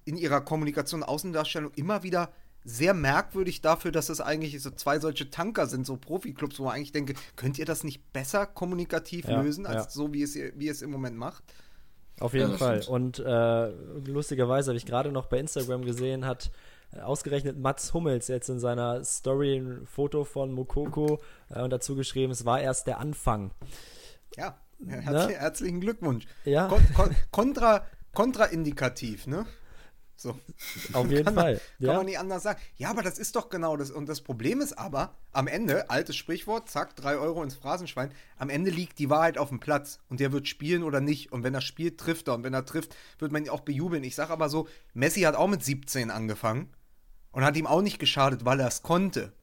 in 0.05 0.17
ihrer 0.17 0.41
Kommunikation, 0.41 1.03
Außendarstellung 1.03 1.71
immer 1.75 2.03
wieder 2.03 2.31
sehr 2.65 2.93
merkwürdig 2.93 3.61
dafür, 3.61 3.91
dass 3.91 4.09
es 4.09 4.21
eigentlich 4.21 4.61
so 4.61 4.71
zwei 4.71 4.99
solche 4.99 5.29
Tanker 5.29 5.67
sind, 5.67 5.85
so 5.85 5.97
Profiklubs, 5.97 6.59
wo 6.59 6.65
man 6.65 6.75
eigentlich 6.75 6.91
denke, 6.93 7.13
könnt 7.35 7.59
ihr 7.59 7.65
das 7.65 7.83
nicht 7.83 8.13
besser 8.13 8.45
kommunikativ 8.45 9.27
ja, 9.27 9.41
lösen, 9.41 9.65
als 9.65 9.85
ja. 9.85 9.89
so, 9.89 10.13
wie 10.13 10.23
es, 10.23 10.35
wie 10.35 10.69
es 10.69 10.81
im 10.81 10.91
Moment 10.91 11.17
macht? 11.17 11.43
Auf 12.19 12.33
jeden 12.33 12.51
ja, 12.51 12.57
Fall. 12.57 12.83
Stimmt. 12.83 12.95
Und 12.95 13.19
äh, 13.19 13.67
lustigerweise 14.05 14.69
habe 14.69 14.77
ich 14.77 14.85
gerade 14.85 15.11
noch 15.11 15.25
bei 15.25 15.39
Instagram 15.39 15.83
gesehen, 15.83 16.25
hat 16.25 16.51
äh, 16.93 16.99
ausgerechnet 16.99 17.57
Mats 17.57 17.93
Hummels 17.93 18.27
jetzt 18.27 18.49
in 18.49 18.59
seiner 18.59 19.03
Story 19.03 19.57
ein 19.57 19.85
Foto 19.85 20.23
von 20.23 20.51
Mokoko 20.53 21.19
äh, 21.49 21.61
und 21.61 21.71
dazu 21.71 21.95
geschrieben, 21.95 22.31
es 22.31 22.45
war 22.45 22.61
erst 22.61 22.87
der 22.87 22.99
Anfang. 22.99 23.51
Ja, 24.37 24.57
ne? 24.79 25.29
herzlichen 25.37 25.81
Glückwunsch. 25.81 26.25
Ja. 26.45 26.67
Kon 26.67 26.81
kon 26.95 27.15
kontra, 27.31 27.85
kontraindikativ, 28.13 29.27
ne? 29.27 29.45
So. 30.15 30.37
Auf 30.93 31.07
jeden 31.09 31.25
kann 31.25 31.35
Fall. 31.35 31.53
Man, 31.53 31.61
ja. 31.79 31.87
Kann 31.87 31.97
man 31.97 32.05
nicht 32.05 32.19
anders 32.19 32.43
sagen. 32.43 32.59
Ja, 32.77 32.89
aber 32.89 33.01
das 33.01 33.17
ist 33.17 33.35
doch 33.35 33.49
genau 33.49 33.77
das. 33.77 33.91
Und 33.91 34.07
das 34.07 34.21
Problem 34.21 34.61
ist 34.61 34.73
aber, 34.73 35.15
am 35.31 35.47
Ende, 35.47 35.89
altes 35.89 36.15
Sprichwort, 36.15 36.69
zack, 36.69 36.95
drei 36.95 37.17
Euro 37.17 37.43
ins 37.43 37.55
Phrasenschwein, 37.55 38.11
am 38.37 38.49
Ende 38.49 38.71
liegt 38.71 38.99
die 38.99 39.09
Wahrheit 39.09 39.37
auf 39.37 39.49
dem 39.49 39.59
Platz. 39.59 39.99
Und 40.09 40.19
der 40.19 40.31
wird 40.31 40.47
spielen 40.47 40.83
oder 40.83 41.01
nicht. 41.01 41.31
Und 41.31 41.43
wenn 41.43 41.53
er 41.53 41.61
spielt, 41.61 41.99
trifft 41.99 42.27
er. 42.27 42.35
Und 42.35 42.43
wenn 42.43 42.53
er 42.53 42.65
trifft, 42.65 42.95
wird 43.19 43.31
man 43.31 43.43
ihn 43.43 43.49
auch 43.49 43.61
bejubeln. 43.61 44.03
Ich 44.03 44.15
sage 44.15 44.31
aber 44.31 44.49
so, 44.49 44.67
Messi 44.93 45.21
hat 45.21 45.35
auch 45.35 45.47
mit 45.47 45.63
17 45.63 46.11
angefangen 46.11 46.69
und 47.31 47.43
hat 47.43 47.57
ihm 47.57 47.67
auch 47.67 47.81
nicht 47.81 47.99
geschadet, 47.99 48.45
weil 48.45 48.59
er 48.59 48.67
es 48.67 48.83
konnte. 48.83 49.33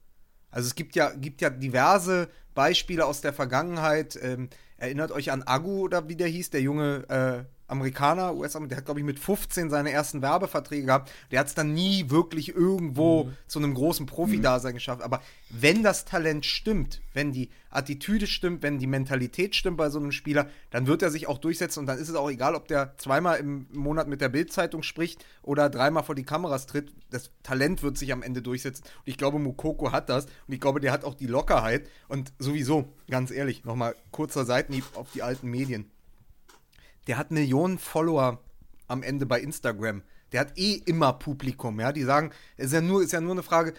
Also 0.49 0.67
es 0.67 0.75
gibt 0.75 0.95
ja, 0.95 1.11
gibt 1.11 1.41
ja 1.41 1.49
diverse 1.49 2.29
Beispiele 2.53 3.05
aus 3.05 3.21
der 3.21 3.33
Vergangenheit. 3.33 4.17
Ähm, 4.21 4.49
erinnert 4.77 5.11
euch 5.11 5.31
an 5.31 5.43
Agu 5.43 5.81
oder 5.81 6.09
wie 6.09 6.15
der 6.15 6.27
hieß, 6.27 6.49
der 6.49 6.61
junge 6.61 7.07
äh, 7.09 7.43
Amerikaner, 7.71 8.35
US-Amerikaner, 8.35 8.67
der 8.67 8.77
hat, 8.77 8.85
glaube 8.85 8.99
ich, 8.99 9.05
mit 9.05 9.17
15 9.17 9.69
seine 9.69 9.91
ersten 9.91 10.21
Werbeverträge 10.21 10.85
gehabt. 10.85 11.11
Der 11.31 11.39
hat 11.39 11.47
es 11.47 11.55
dann 11.55 11.73
nie 11.73 12.09
wirklich 12.09 12.49
irgendwo 12.49 13.23
mhm. 13.23 13.37
zu 13.47 13.59
einem 13.59 13.73
großen 13.73 14.05
Profi-Dasein 14.05 14.73
mhm. 14.73 14.75
geschafft. 14.75 15.01
Aber 15.01 15.21
wenn 15.49 15.81
das 15.81 16.03
Talent 16.03 16.45
stimmt, 16.45 17.01
wenn 17.13 17.31
die 17.31 17.49
Attitüde 17.69 18.27
stimmt, 18.27 18.61
wenn 18.61 18.77
die 18.77 18.87
Mentalität 18.87 19.55
stimmt 19.55 19.77
bei 19.77 19.89
so 19.89 19.99
einem 19.99 20.11
Spieler, 20.11 20.47
dann 20.69 20.85
wird 20.85 21.01
er 21.01 21.11
sich 21.11 21.27
auch 21.27 21.37
durchsetzen 21.37 21.79
und 21.79 21.85
dann 21.85 21.97
ist 21.97 22.09
es 22.09 22.15
auch 22.15 22.29
egal, 22.29 22.55
ob 22.55 22.67
der 22.67 22.97
zweimal 22.97 23.39
im 23.39 23.67
Monat 23.71 24.07
mit 24.07 24.19
der 24.19 24.29
Bildzeitung 24.29 24.83
spricht 24.83 25.25
oder 25.41 25.69
dreimal 25.69 26.03
vor 26.03 26.15
die 26.15 26.25
Kameras 26.25 26.67
tritt. 26.67 26.91
Das 27.09 27.31
Talent 27.41 27.83
wird 27.83 27.97
sich 27.97 28.11
am 28.11 28.21
Ende 28.21 28.41
durchsetzen. 28.41 28.83
Und 28.83 29.07
ich 29.07 29.17
glaube, 29.17 29.39
Mukoko 29.39 29.93
hat 29.93 30.09
das 30.09 30.25
und 30.25 30.53
ich 30.53 30.59
glaube, 30.59 30.81
der 30.81 30.91
hat 30.91 31.05
auch 31.05 31.15
die 31.15 31.27
Lockerheit. 31.27 31.87
Und 32.09 32.33
sowieso, 32.37 32.89
ganz 33.09 33.31
ehrlich, 33.31 33.63
nochmal 33.63 33.95
kurzer 34.11 34.43
Seitenhieb 34.43 34.83
auf 34.95 35.07
die 35.13 35.23
alten 35.23 35.49
Medien 35.49 35.89
der 37.07 37.17
hat 37.17 37.31
Millionen 37.31 37.77
Follower 37.77 38.39
am 38.87 39.03
Ende 39.03 39.25
bei 39.25 39.39
Instagram. 39.39 40.03
Der 40.31 40.41
hat 40.41 40.57
eh 40.57 40.75
immer 40.85 41.13
Publikum, 41.13 41.79
ja. 41.79 41.91
Die 41.91 42.03
sagen, 42.03 42.31
es 42.57 42.67
ist 42.67 42.73
ja 42.73 42.81
nur, 42.81 43.01
ist 43.01 43.13
ja 43.13 43.21
nur 43.21 43.31
eine 43.31 43.43
Frage, 43.43 43.73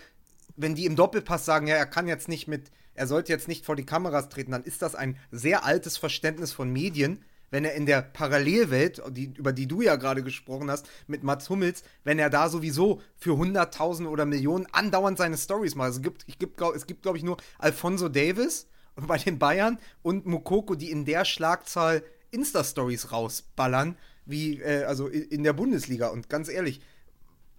wenn 0.56 0.74
die 0.74 0.86
im 0.86 0.96
Doppelpass 0.96 1.44
sagen, 1.44 1.66
ja, 1.66 1.76
er 1.76 1.86
kann 1.86 2.08
jetzt 2.08 2.28
nicht 2.28 2.48
mit, 2.48 2.70
er 2.94 3.06
sollte 3.06 3.32
jetzt 3.32 3.48
nicht 3.48 3.64
vor 3.64 3.76
die 3.76 3.86
Kameras 3.86 4.28
treten, 4.28 4.52
dann 4.52 4.64
ist 4.64 4.82
das 4.82 4.94
ein 4.94 5.18
sehr 5.30 5.64
altes 5.64 5.96
Verständnis 5.96 6.52
von 6.52 6.70
Medien. 6.70 7.24
Wenn 7.50 7.66
er 7.66 7.74
in 7.74 7.84
der 7.84 8.00
Parallelwelt, 8.00 9.02
die, 9.10 9.34
über 9.36 9.52
die 9.52 9.68
du 9.68 9.82
ja 9.82 9.96
gerade 9.96 10.22
gesprochen 10.22 10.70
hast, 10.70 10.88
mit 11.06 11.22
Mats 11.22 11.50
Hummels, 11.50 11.82
wenn 12.02 12.18
er 12.18 12.30
da 12.30 12.48
sowieso 12.48 13.02
für 13.18 13.36
Hunderttausende 13.36 14.10
oder 14.10 14.24
Millionen 14.24 14.66
andauernd 14.72 15.18
seine 15.18 15.36
Stories 15.36 15.74
macht. 15.74 15.88
Also 15.88 15.98
es 15.98 16.02
gibt, 16.02 16.38
gibt, 16.38 16.60
es 16.74 16.86
gibt, 16.86 17.02
glaube 17.02 17.18
ich, 17.18 17.24
nur 17.24 17.36
Alfonso 17.58 18.08
Davis 18.08 18.68
bei 18.96 19.18
den 19.18 19.38
Bayern 19.38 19.78
und 20.00 20.24
Mukoko, 20.24 20.74
die 20.74 20.90
in 20.90 21.04
der 21.04 21.26
Schlagzahl 21.26 22.02
Insta-Stories 22.32 23.12
rausballern, 23.12 23.96
wie, 24.26 24.60
äh, 24.60 24.84
also 24.84 25.06
in 25.06 25.44
der 25.44 25.52
Bundesliga. 25.52 26.08
Und 26.08 26.28
ganz 26.28 26.48
ehrlich, 26.48 26.80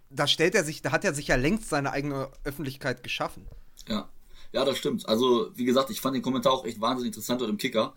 da 0.10 0.27
stellt 0.27 0.56
er 0.56 0.63
sich, 0.63 0.82
da 0.82 0.92
hat 0.92 1.06
er 1.06 1.13
sich 1.13 1.27
ja 1.27 1.36
längst 1.36 1.70
seine 1.70 1.92
eigene 1.92 2.30
Öffentlichkeit 2.44 3.03
geschaffen. 3.03 3.48
Ja. 3.88 4.10
Ja, 4.51 4.63
das 4.65 4.77
stimmt. 4.77 5.10
Also, 5.10 5.50
wie 5.56 5.65
gesagt, 5.65 5.89
ich 5.89 6.00
fand 6.00 6.15
den 6.15 6.22
Kommentar 6.22 6.53
auch 6.53 6.63
echt 6.63 6.80
wahnsinnig 6.80 7.10
interessant 7.10 7.42
dort 7.42 7.50
im 7.50 7.58
Kicker, 7.58 7.96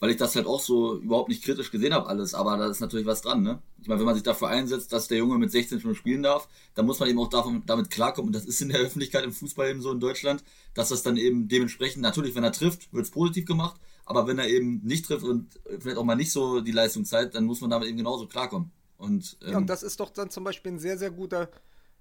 weil 0.00 0.10
ich 0.10 0.16
das 0.16 0.34
halt 0.34 0.46
auch 0.46 0.60
so 0.60 0.98
überhaupt 0.98 1.28
nicht 1.28 1.44
kritisch 1.44 1.70
gesehen 1.70 1.94
habe, 1.94 2.08
alles. 2.08 2.34
Aber 2.34 2.56
da 2.56 2.66
ist 2.66 2.80
natürlich 2.80 3.06
was 3.06 3.22
dran, 3.22 3.42
ne? 3.42 3.62
Ich 3.80 3.86
meine, 3.86 4.00
wenn 4.00 4.06
man 4.06 4.16
sich 4.16 4.24
dafür 4.24 4.48
einsetzt, 4.48 4.92
dass 4.92 5.06
der 5.06 5.18
Junge 5.18 5.38
mit 5.38 5.52
16 5.52 5.80
schon 5.80 5.94
spielen 5.94 6.24
darf, 6.24 6.48
dann 6.74 6.86
muss 6.86 6.98
man 6.98 7.08
eben 7.08 7.20
auch 7.20 7.28
davon, 7.28 7.62
damit 7.66 7.90
klarkommen. 7.90 8.30
Und 8.30 8.32
das 8.32 8.46
ist 8.46 8.60
in 8.60 8.70
der 8.70 8.80
Öffentlichkeit 8.80 9.22
im 9.22 9.32
Fußball 9.32 9.70
eben 9.70 9.80
so 9.80 9.92
in 9.92 10.00
Deutschland, 10.00 10.42
dass 10.74 10.88
das 10.88 11.04
dann 11.04 11.16
eben 11.16 11.46
dementsprechend, 11.46 12.02
natürlich, 12.02 12.34
wenn 12.34 12.42
er 12.42 12.50
trifft, 12.50 12.92
wird 12.92 13.04
es 13.04 13.12
positiv 13.12 13.46
gemacht. 13.46 13.80
Aber 14.12 14.28
wenn 14.28 14.38
er 14.38 14.48
eben 14.48 14.80
nicht 14.84 15.06
trifft 15.06 15.24
und 15.24 15.60
vielleicht 15.78 15.96
auch 15.96 16.04
mal 16.04 16.16
nicht 16.16 16.32
so 16.32 16.60
die 16.60 16.72
Leistung 16.72 17.04
zeigt, 17.04 17.34
dann 17.34 17.44
muss 17.44 17.60
man 17.60 17.70
damit 17.70 17.88
eben 17.88 17.98
genauso 17.98 18.26
klarkommen. 18.26 18.70
Und, 18.98 19.36
ähm, 19.42 19.50
ja, 19.50 19.56
und 19.58 19.68
das 19.68 19.82
ist 19.82 20.00
doch 20.00 20.10
dann 20.10 20.30
zum 20.30 20.44
Beispiel 20.44 20.72
ein 20.72 20.78
sehr, 20.78 20.98
sehr 20.98 21.10
guter 21.10 21.48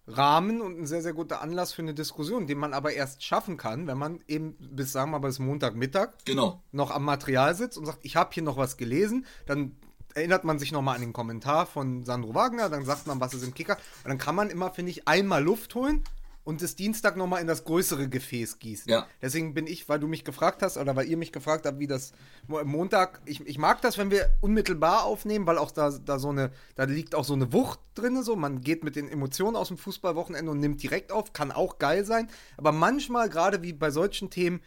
Rahmen 0.08 0.62
und 0.62 0.80
ein 0.80 0.86
sehr, 0.86 1.02
sehr 1.02 1.14
guter 1.14 1.42
Anlass 1.42 1.74
für 1.74 1.82
eine 1.82 1.94
Diskussion, 1.94 2.48
den 2.48 2.58
man 2.58 2.74
aber 2.74 2.94
erst 2.94 3.24
schaffen 3.24 3.58
kann, 3.58 3.88
wenn 3.88 3.98
man 3.98 4.20
eben 4.28 4.56
bis, 4.60 4.92
sagen 4.92 5.12
wir 5.12 5.20
mal, 5.20 5.28
bis 5.28 5.40
Montagmittag 5.40 6.10
genau. 6.26 6.62
noch 6.72 6.92
am 6.92 7.06
Material 7.06 7.56
sitzt 7.56 7.78
und 7.78 7.86
sagt, 7.86 8.00
ich 8.04 8.16
habe 8.16 8.32
hier 8.34 8.44
noch 8.44 8.58
was 8.58 8.78
gelesen, 8.78 9.26
dann 9.46 9.76
erinnert 10.14 10.44
man 10.44 10.60
sich 10.60 10.72
nochmal 10.72 10.96
an 10.96 11.02
den 11.02 11.14
Kommentar 11.14 11.66
von 11.66 12.04
Sandro 12.04 12.36
Wagner, 12.36 12.70
dann 12.70 12.84
sagt 12.84 13.08
man, 13.08 13.20
was 13.20 13.34
ist 13.34 13.44
im 13.44 13.54
Kicker 13.54 13.78
und 14.04 14.10
dann 14.10 14.18
kann 14.18 14.36
man 14.36 14.50
immer, 14.50 14.72
finde 14.72 14.92
ich, 14.92 15.08
einmal 15.08 15.44
Luft 15.44 15.76
holen 15.76 16.04
und 16.44 16.62
das 16.62 16.76
Dienstag 16.76 17.18
nochmal 17.18 17.42
in 17.42 17.48
das 17.48 17.64
größere 17.66 18.10
Gefäß 18.10 18.60
gießen. 18.60 18.92
Ja. 18.92 19.08
Deswegen 19.22 19.54
bin 19.54 19.68
ich, 19.68 19.88
weil 19.90 20.00
du 20.00 20.08
mich 20.08 20.24
gefragt 20.24 20.64
hast 20.64 20.78
oder 20.78 20.96
weil 20.96 21.08
ihr 21.08 21.18
mich 21.18 21.32
gefragt 21.32 21.66
habt, 21.66 21.80
wie 21.80 21.88
das 21.88 22.14
Montag, 22.48 23.22
ich, 23.26 23.46
ich 23.46 23.58
mag 23.58 23.82
das, 23.82 23.98
wenn 23.98 24.10
wir 24.10 24.32
unmittelbar 24.42 25.04
aufnehmen, 25.04 25.46
weil 25.46 25.58
auch 25.58 25.72
da, 25.72 25.92
da 25.92 26.18
so 26.18 26.30
eine, 26.30 26.52
da 26.76 26.86
liegt 26.86 27.14
auch 27.14 27.26
so 27.26 27.34
eine 27.34 27.54
Wucht 27.54 27.80
drin, 27.94 28.24
so 28.24 28.36
man 28.36 28.62
geht 28.62 28.84
mit 28.84 28.96
den 28.96 29.08
Emotionen 29.08 29.56
aus 29.56 29.68
dem 29.68 29.78
Fußballwochenende 29.78 30.52
und 30.52 30.60
nimmt 30.60 30.82
direkt 30.82 31.12
auf, 31.12 31.34
kann 31.34 31.52
auch 31.52 31.78
geil 31.78 32.06
sein, 32.06 32.28
aber 32.58 32.72
manchmal, 32.72 33.30
gerade 33.30 33.62
wie 33.62 33.74
bei 33.74 33.92
solchen 33.92 34.30
Themen, 34.30 34.62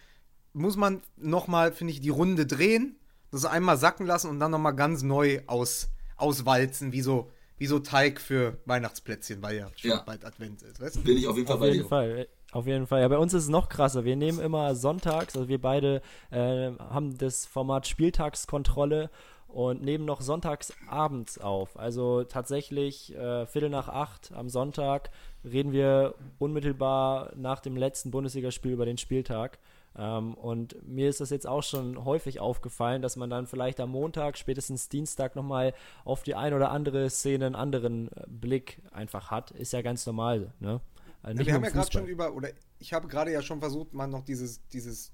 muss 0.53 0.77
man 0.77 1.03
nochmal, 1.17 1.73
finde 1.73 1.93
ich, 1.93 2.01
die 2.01 2.11
Runde 2.11 2.47
drehen, 2.47 2.97
das 3.33 3.45
einmal 3.45 3.77
sacken 3.77 4.07
lassen 4.07 4.31
und 4.31 4.39
dann 4.39 4.53
nochmal 4.53 4.77
ganz 4.77 5.03
neu 5.03 5.41
aus, 5.49 5.89
auswalzen, 6.17 6.93
wie 6.93 7.03
so 7.03 7.31
wie 7.59 7.67
so 7.67 7.79
Teig 7.79 8.21
für 8.21 8.59
Weihnachtsplätzchen, 8.67 9.43
weil 9.43 9.57
ja 9.57 9.69
schon 9.77 9.91
ja. 9.91 10.03
bald 10.05 10.25
Advent 10.25 10.63
ist. 10.63 10.81
Weißt 10.81 10.97
du? 10.97 11.03
Bin 11.03 11.17
ich 11.17 11.27
auf 11.27 11.37
jeden 11.37 11.47
Fall 11.47 11.57
auf 11.57 11.61
bei 11.61 11.69
jeden 11.69 11.83
dir. 11.83 11.89
Fall. 11.89 12.29
Auf 12.53 12.67
jeden 12.67 12.87
Fall. 12.87 13.01
Ja, 13.01 13.09
bei 13.09 13.19
uns 13.19 13.35
ist 13.35 13.45
es 13.45 13.49
noch 13.49 13.69
krasser. 13.69 14.05
Wir 14.05 14.17
nehmen 14.17 14.39
immer 14.39 14.75
sonntags, 14.77 15.35
also 15.35 15.49
wir 15.49 15.61
beide 15.61 16.03
äh, 16.31 16.71
haben 16.79 17.19
das 17.19 17.47
Format 17.47 17.87
Spieltagskontrolle 17.87 19.11
und 19.49 19.83
nehmen 19.83 20.05
noch 20.05 20.21
sonntags 20.21 20.73
abends 20.89 21.39
auf. 21.39 21.79
Also 21.79 22.25
tatsächlich 22.25 23.15
äh, 23.15 23.47
Viertel 23.47 23.71
nach 23.71 23.89
acht 23.89 24.33
am 24.33 24.49
Sonntag 24.49 25.11
reden 25.45 25.73
wir 25.73 26.15
unmittelbar 26.39 27.33
nach 27.37 27.61
dem 27.61 27.77
letzten 27.77 28.11
Bundesligaspiel 28.11 28.73
über 28.73 28.85
den 28.85 28.99
Spieltag. 28.99 29.59
Ähm, 29.97 30.35
und 30.35 30.77
mir 30.87 31.09
ist 31.09 31.21
das 31.21 31.31
jetzt 31.31 31.47
auch 31.47 31.63
schon 31.63 32.05
häufig 32.05 32.41
aufgefallen, 32.41 33.03
dass 33.03 33.17
man 33.17 33.31
dann 33.31 33.47
vielleicht 33.47 33.81
am 33.81 33.91
Montag, 33.91 34.37
spätestens 34.39 34.89
Dienstag 34.89 35.37
nochmal 35.37 35.75
auf 36.05 36.23
die 36.23 36.35
ein 36.35 36.55
oder 36.55 36.71
andere 36.71 37.09
Szene 37.11 37.47
einen 37.47 37.55
anderen 37.55 38.09
äh, 38.09 38.25
Blick 38.27 38.83
einfach 38.91 39.31
hat. 39.31 39.51
Ist 39.53 39.73
ja 39.73 39.83
ganz 39.83 40.05
normal. 40.07 40.53
Ne? 40.61 40.81
Also 41.23 41.41
ja, 41.41 41.47
wir 41.47 41.55
haben 41.55 41.65
ja 41.65 41.71
gerade 41.71 41.93
schon 41.93 42.07
über, 42.07 42.35
oder 42.35 42.51
ich 42.79 42.93
habe 42.93 43.09
gerade 43.09 43.33
ja 43.33 43.43
schon 43.43 43.61
versucht, 43.61 43.95
mal 43.95 44.07
noch 44.07 44.25
dieses, 44.25 44.67
dieses, 44.69 45.13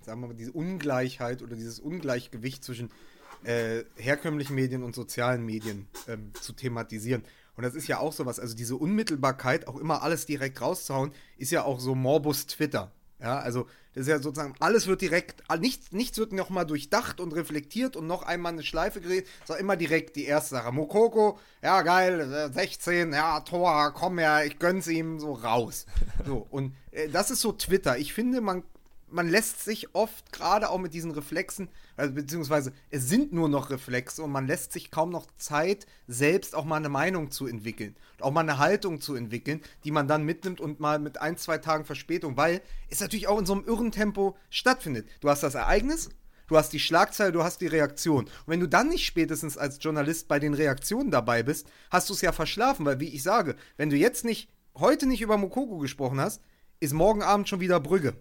sagen 0.00 0.20
wir 0.20 0.28
mal, 0.28 0.34
diese 0.34 0.52
Ungleichheit 0.52 1.42
oder 1.42 1.54
dieses 1.54 1.78
Ungleichgewicht 1.78 2.64
zwischen 2.64 2.90
äh, 3.44 3.84
herkömmlichen 3.96 4.54
Medien 4.54 4.82
und 4.82 4.94
sozialen 4.94 5.44
Medien 5.44 5.86
ähm, 6.08 6.32
zu 6.40 6.54
thematisieren. 6.54 7.22
Und 7.56 7.64
das 7.64 7.74
ist 7.74 7.88
ja 7.88 7.98
auch 7.98 8.12
sowas, 8.12 8.40
also 8.40 8.56
diese 8.56 8.76
Unmittelbarkeit, 8.76 9.66
auch 9.66 9.76
immer 9.76 10.02
alles 10.02 10.26
direkt 10.26 10.60
rauszuhauen, 10.60 11.12
ist 11.36 11.50
ja 11.50 11.64
auch 11.64 11.80
so 11.80 11.94
Morbus 11.94 12.46
Twitter. 12.46 12.92
Ja, 13.20 13.38
also 13.38 13.66
das 13.94 14.02
ist 14.02 14.08
ja 14.08 14.20
sozusagen, 14.20 14.54
alles 14.60 14.86
wird 14.86 15.00
direkt, 15.00 15.42
nichts, 15.58 15.90
nichts 15.90 16.18
wird 16.18 16.32
nochmal 16.32 16.64
durchdacht 16.66 17.18
und 17.18 17.32
reflektiert 17.34 17.96
und 17.96 18.06
noch 18.06 18.22
einmal 18.22 18.52
eine 18.52 18.62
Schleife 18.62 19.00
gedreht, 19.00 19.26
sondern 19.44 19.64
immer 19.64 19.76
direkt 19.76 20.14
die 20.14 20.24
erste 20.24 20.50
Sache. 20.50 20.70
Mokoko, 20.70 21.38
ja 21.62 21.82
geil, 21.82 22.50
16, 22.54 23.12
äh, 23.12 23.16
ja, 23.16 23.40
Tor, 23.40 23.92
komm 23.92 24.18
her, 24.18 24.46
ich 24.46 24.60
gönn's 24.60 24.86
ihm 24.86 25.18
so 25.18 25.32
raus. 25.32 25.86
So, 26.24 26.46
und 26.50 26.74
äh, 26.92 27.08
das 27.08 27.32
ist 27.32 27.40
so 27.40 27.50
Twitter. 27.52 27.98
Ich 27.98 28.12
finde, 28.12 28.40
man, 28.40 28.62
man 29.10 29.28
lässt 29.28 29.64
sich 29.64 29.94
oft, 29.94 30.32
gerade 30.32 30.70
auch 30.70 30.78
mit 30.78 30.94
diesen 30.94 31.10
Reflexen, 31.10 31.68
also 31.96 32.14
beziehungsweise 32.14 32.72
es 32.90 33.08
sind 33.08 33.32
nur 33.32 33.48
noch 33.48 33.70
Reflexe 33.70 34.22
und 34.22 34.30
man 34.30 34.46
lässt 34.46 34.72
sich 34.72 34.90
kaum 34.90 35.10
noch 35.10 35.26
Zeit, 35.36 35.86
selbst 36.06 36.54
auch 36.54 36.64
mal 36.64 36.76
eine 36.76 36.88
Meinung 36.88 37.30
zu 37.30 37.46
entwickeln. 37.46 37.96
Auch 38.20 38.30
mal 38.30 38.40
eine 38.40 38.58
Haltung 38.58 39.00
zu 39.00 39.14
entwickeln, 39.14 39.60
die 39.84 39.90
man 39.90 40.08
dann 40.08 40.24
mitnimmt 40.24 40.60
und 40.60 40.80
mal 40.80 40.98
mit 40.98 41.20
ein, 41.20 41.36
zwei 41.36 41.58
Tagen 41.58 41.84
Verspätung, 41.84 42.36
weil 42.36 42.60
es 42.88 43.00
natürlich 43.00 43.28
auch 43.28 43.38
in 43.38 43.46
so 43.46 43.54
einem 43.54 43.64
irren 43.64 43.92
Tempo 43.92 44.36
stattfindet. 44.50 45.08
Du 45.20 45.28
hast 45.28 45.42
das 45.42 45.54
Ereignis, 45.54 46.10
du 46.46 46.56
hast 46.56 46.72
die 46.72 46.80
Schlagzeile, 46.80 47.32
du 47.32 47.44
hast 47.44 47.60
die 47.60 47.66
Reaktion. 47.66 48.24
Und 48.24 48.32
wenn 48.46 48.60
du 48.60 48.68
dann 48.68 48.88
nicht 48.88 49.06
spätestens 49.06 49.56
als 49.56 49.78
Journalist 49.80 50.28
bei 50.28 50.38
den 50.38 50.54
Reaktionen 50.54 51.10
dabei 51.10 51.42
bist, 51.42 51.68
hast 51.90 52.08
du 52.08 52.14
es 52.14 52.20
ja 52.20 52.32
verschlafen, 52.32 52.84
weil 52.84 53.00
wie 53.00 53.14
ich 53.14 53.22
sage, 53.22 53.56
wenn 53.76 53.90
du 53.90 53.96
jetzt 53.96 54.24
nicht, 54.24 54.50
heute 54.74 55.06
nicht 55.06 55.20
über 55.20 55.36
Mokoko 55.36 55.78
gesprochen 55.78 56.20
hast, 56.20 56.42
ist 56.80 56.92
morgen 56.92 57.22
Abend 57.22 57.48
schon 57.48 57.60
wieder 57.60 57.80
Brügge. 57.80 58.14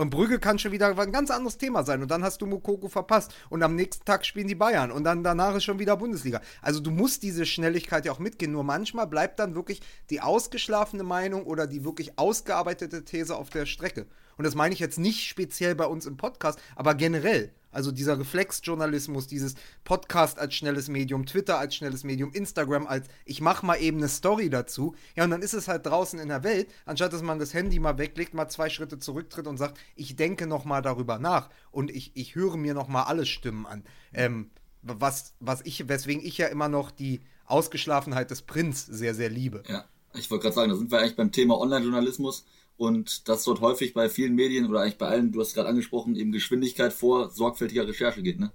Und 0.00 0.08
Brügge 0.08 0.38
kann 0.38 0.58
schon 0.58 0.72
wieder 0.72 0.98
ein 0.98 1.12
ganz 1.12 1.30
anderes 1.30 1.58
Thema 1.58 1.84
sein. 1.84 2.00
Und 2.00 2.10
dann 2.10 2.24
hast 2.24 2.40
du 2.40 2.46
Mokoko 2.46 2.88
verpasst. 2.88 3.34
Und 3.50 3.62
am 3.62 3.76
nächsten 3.76 4.02
Tag 4.06 4.24
spielen 4.24 4.48
die 4.48 4.54
Bayern. 4.54 4.90
Und 4.90 5.04
dann 5.04 5.22
danach 5.22 5.54
ist 5.54 5.64
schon 5.64 5.78
wieder 5.78 5.94
Bundesliga. 5.98 6.40
Also 6.62 6.80
du 6.80 6.90
musst 6.90 7.22
diese 7.22 7.44
Schnelligkeit 7.44 8.06
ja 8.06 8.12
auch 8.12 8.18
mitgehen. 8.18 8.50
Nur 8.50 8.64
manchmal 8.64 9.06
bleibt 9.06 9.38
dann 9.38 9.54
wirklich 9.54 9.82
die 10.08 10.22
ausgeschlafene 10.22 11.02
Meinung 11.02 11.44
oder 11.44 11.66
die 11.66 11.84
wirklich 11.84 12.18
ausgearbeitete 12.18 13.04
These 13.04 13.36
auf 13.36 13.50
der 13.50 13.66
Strecke. 13.66 14.06
Und 14.38 14.44
das 14.44 14.54
meine 14.54 14.72
ich 14.72 14.80
jetzt 14.80 14.98
nicht 14.98 15.28
speziell 15.28 15.74
bei 15.74 15.84
uns 15.84 16.06
im 16.06 16.16
Podcast, 16.16 16.58
aber 16.76 16.94
generell. 16.94 17.52
Also 17.70 17.92
dieser 17.92 18.18
Reflexjournalismus, 18.18 19.26
dieses 19.26 19.54
Podcast 19.84 20.38
als 20.38 20.54
schnelles 20.54 20.88
Medium, 20.88 21.26
Twitter 21.26 21.58
als 21.58 21.74
schnelles 21.74 22.04
Medium, 22.04 22.32
Instagram 22.32 22.86
als 22.86 23.06
ich 23.24 23.40
mache 23.40 23.64
mal 23.64 23.76
eben 23.76 23.98
eine 23.98 24.08
Story 24.08 24.50
dazu. 24.50 24.94
Ja, 25.16 25.24
und 25.24 25.30
dann 25.30 25.42
ist 25.42 25.54
es 25.54 25.68
halt 25.68 25.86
draußen 25.86 26.18
in 26.18 26.28
der 26.28 26.42
Welt, 26.42 26.68
anstatt 26.86 27.12
dass 27.12 27.22
man 27.22 27.38
das 27.38 27.54
Handy 27.54 27.78
mal 27.78 27.98
weglegt, 27.98 28.34
mal 28.34 28.48
zwei 28.48 28.68
Schritte 28.68 28.98
zurücktritt 28.98 29.46
und 29.46 29.56
sagt, 29.56 29.78
ich 29.94 30.16
denke 30.16 30.46
noch 30.46 30.64
mal 30.64 30.82
darüber 30.82 31.18
nach 31.18 31.50
und 31.70 31.90
ich, 31.90 32.12
ich 32.14 32.34
höre 32.34 32.56
mir 32.56 32.74
noch 32.74 32.88
mal 32.88 33.04
alle 33.04 33.26
Stimmen 33.26 33.66
an. 33.66 33.84
Ähm, 34.12 34.50
was, 34.82 35.34
was 35.40 35.60
ich, 35.62 35.88
weswegen 35.88 36.24
ich 36.24 36.38
ja 36.38 36.46
immer 36.46 36.68
noch 36.68 36.90
die 36.90 37.20
Ausgeschlafenheit 37.44 38.30
des 38.30 38.42
Prinz 38.42 38.86
sehr, 38.86 39.14
sehr 39.14 39.28
liebe. 39.28 39.62
Ja, 39.68 39.84
ich 40.14 40.30
wollte 40.30 40.44
gerade 40.44 40.54
sagen, 40.54 40.70
da 40.70 40.76
sind 40.76 40.90
wir 40.90 40.98
eigentlich 40.98 41.16
beim 41.16 41.32
Thema 41.32 41.58
Online-Journalismus 41.58 42.44
und 42.80 43.28
dass 43.28 43.44
dort 43.44 43.60
häufig 43.60 43.92
bei 43.92 44.08
vielen 44.08 44.34
Medien 44.34 44.64
oder 44.64 44.80
eigentlich 44.80 44.96
bei 44.96 45.06
allen, 45.06 45.32
du 45.32 45.40
hast 45.42 45.52
gerade 45.52 45.68
angesprochen, 45.68 46.16
eben 46.16 46.32
Geschwindigkeit 46.32 46.94
vor 46.94 47.30
sorgfältiger 47.30 47.86
Recherche 47.86 48.22
geht, 48.22 48.40
ne? 48.40 48.52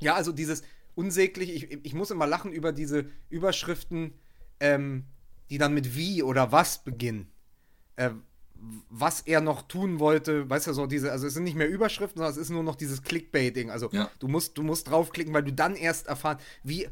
Ja, 0.00 0.14
also 0.14 0.32
dieses 0.32 0.62
unsäglich, 0.94 1.52
ich, 1.52 1.84
ich 1.84 1.92
muss 1.92 2.10
immer 2.10 2.26
lachen 2.26 2.52
über 2.52 2.72
diese 2.72 3.04
Überschriften, 3.28 4.14
ähm, 4.60 5.04
die 5.50 5.58
dann 5.58 5.74
mit 5.74 5.94
wie 5.94 6.22
oder 6.22 6.52
was 6.52 6.82
beginnen. 6.82 7.30
Äh, 7.96 8.12
was 8.88 9.20
er 9.20 9.42
noch 9.42 9.68
tun 9.68 9.98
wollte, 9.98 10.48
weißt 10.48 10.68
du, 10.68 10.72
so 10.72 10.86
diese, 10.86 11.12
also 11.12 11.26
es 11.26 11.34
sind 11.34 11.44
nicht 11.44 11.56
mehr 11.56 11.68
Überschriften, 11.68 12.16
sondern 12.16 12.32
es 12.32 12.38
ist 12.38 12.48
nur 12.48 12.62
noch 12.62 12.76
dieses 12.76 13.02
Clickbaiting. 13.02 13.70
Also 13.70 13.90
ja. 13.92 14.10
du 14.20 14.26
musst, 14.26 14.56
du 14.56 14.62
musst 14.62 14.88
draufklicken, 14.88 15.34
weil 15.34 15.44
du 15.44 15.52
dann 15.52 15.76
erst 15.76 16.06
erfahren, 16.06 16.38
wie, 16.62 16.88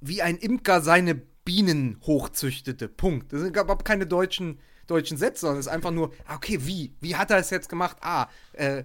wie 0.00 0.22
ein 0.22 0.38
Imker 0.38 0.80
seine 0.80 1.14
Bienen 1.44 1.98
hochzüchtete. 2.06 2.88
Punkt. 2.88 3.34
Das 3.34 3.42
sind 3.42 3.54
überhaupt 3.54 3.84
keine 3.84 4.06
deutschen 4.06 4.60
deutschen 4.90 5.16
Sätze, 5.16 5.42
sondern 5.42 5.60
es 5.60 5.66
ist 5.66 5.72
einfach 5.72 5.90
nur, 5.90 6.12
ah, 6.26 6.36
okay, 6.36 6.58
wie? 6.62 6.94
Wie 7.00 7.16
hat 7.16 7.30
er 7.30 7.38
es 7.38 7.50
jetzt 7.50 7.68
gemacht? 7.68 7.96
Ah, 8.00 8.28
äh, 8.52 8.84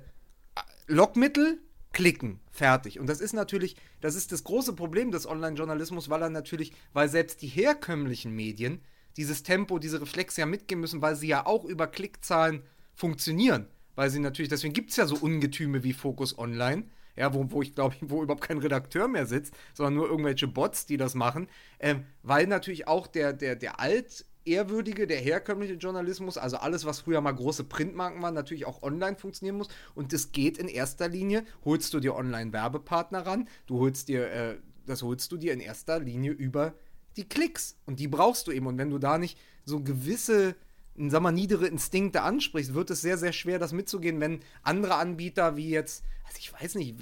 Lockmittel, 0.87 1.59
klicken, 1.93 2.39
fertig. 2.51 2.99
Und 2.99 3.07
das 3.07 3.21
ist 3.21 3.33
natürlich, 3.33 3.75
das 4.01 4.15
ist 4.15 4.31
das 4.31 4.43
große 4.43 4.73
Problem 4.73 5.11
des 5.11 5.27
Online-Journalismus, 5.27 6.09
weil 6.09 6.21
er 6.21 6.29
natürlich, 6.29 6.73
weil 6.93 7.09
selbst 7.09 7.41
die 7.41 7.47
herkömmlichen 7.47 8.31
Medien 8.35 8.81
dieses 9.17 9.43
Tempo, 9.43 9.79
diese 9.79 10.01
Reflexe 10.01 10.41
ja 10.41 10.45
mitgehen 10.45 10.81
müssen, 10.81 11.01
weil 11.01 11.15
sie 11.15 11.27
ja 11.27 11.45
auch 11.45 11.63
über 11.63 11.87
Klickzahlen 11.87 12.63
funktionieren. 12.93 13.67
Weil 13.95 14.09
sie 14.09 14.19
natürlich, 14.19 14.49
deswegen 14.49 14.73
gibt 14.73 14.91
es 14.91 14.97
ja 14.97 15.05
so 15.05 15.15
Ungetüme 15.15 15.83
wie 15.83 15.93
Focus 15.93 16.37
Online, 16.37 16.83
ja, 17.15 17.33
wo, 17.33 17.49
wo 17.49 17.61
ich 17.61 17.73
glaube, 17.73 17.95
wo 18.01 18.23
überhaupt 18.23 18.43
kein 18.43 18.57
Redakteur 18.57 19.07
mehr 19.07 19.25
sitzt, 19.25 19.53
sondern 19.73 19.95
nur 19.95 20.09
irgendwelche 20.09 20.47
Bots, 20.47 20.85
die 20.85 20.97
das 20.97 21.15
machen, 21.15 21.47
ähm, 21.79 22.05
weil 22.23 22.45
natürlich 22.47 22.87
auch 22.87 23.07
der, 23.07 23.31
der, 23.31 23.55
der 23.55 23.79
alt 23.79 24.25
ehrwürdige, 24.45 25.07
der 25.07 25.17
herkömmliche 25.17 25.73
Journalismus, 25.73 26.37
also 26.37 26.57
alles, 26.57 26.85
was 26.85 27.01
früher 27.01 27.21
mal 27.21 27.31
große 27.31 27.63
Printmarken 27.63 28.21
waren, 28.21 28.33
natürlich 28.33 28.65
auch 28.65 28.83
online 28.83 29.17
funktionieren 29.17 29.57
muss. 29.57 29.69
Und 29.93 30.13
das 30.13 30.31
geht 30.31 30.57
in 30.57 30.67
erster 30.67 31.07
Linie, 31.07 31.43
holst 31.63 31.93
du 31.93 31.99
dir 31.99 32.15
Online-Werbepartner 32.15 33.25
ran, 33.25 33.47
du 33.65 33.79
holst 33.79 34.07
dir, 34.07 34.27
äh, 34.31 34.57
das 34.85 35.01
holst 35.01 35.31
du 35.31 35.37
dir 35.37 35.53
in 35.53 35.59
erster 35.59 35.99
Linie 35.99 36.31
über 36.31 36.75
die 37.17 37.27
Klicks. 37.27 37.77
Und 37.85 37.99
die 37.99 38.07
brauchst 38.07 38.47
du 38.47 38.51
eben. 38.51 38.67
Und 38.67 38.77
wenn 38.77 38.89
du 38.89 38.99
da 38.99 39.17
nicht 39.17 39.37
so 39.65 39.81
gewisse, 39.81 40.55
sag 40.95 41.21
mal, 41.21 41.31
niedere 41.31 41.67
Instinkte 41.67 42.21
ansprichst, 42.21 42.73
wird 42.73 42.91
es 42.91 43.01
sehr, 43.01 43.17
sehr 43.17 43.33
schwer, 43.33 43.59
das 43.59 43.73
mitzugehen, 43.73 44.19
wenn 44.19 44.41
andere 44.61 44.95
Anbieter 44.95 45.55
wie 45.55 45.69
jetzt, 45.69 46.03
also 46.25 46.37
ich 46.39 46.53
weiß 46.53 46.75
nicht, 46.75 46.97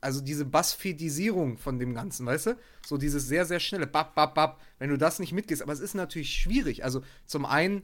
also 0.00 0.20
diese 0.20 0.44
Buzzfeedisierung 0.44 1.58
von 1.58 1.78
dem 1.78 1.94
Ganzen, 1.94 2.26
weißt 2.26 2.46
du? 2.46 2.58
So 2.86 2.96
dieses 2.96 3.26
sehr, 3.26 3.44
sehr 3.44 3.60
schnelle 3.60 3.86
Bap, 3.86 4.14
Bap, 4.14 4.34
Bap, 4.34 4.60
wenn 4.78 4.90
du 4.90 4.98
das 4.98 5.18
nicht 5.18 5.32
mitgehst. 5.32 5.62
Aber 5.62 5.72
es 5.72 5.80
ist 5.80 5.94
natürlich 5.94 6.34
schwierig. 6.34 6.84
Also 6.84 7.02
zum 7.26 7.44
einen 7.46 7.82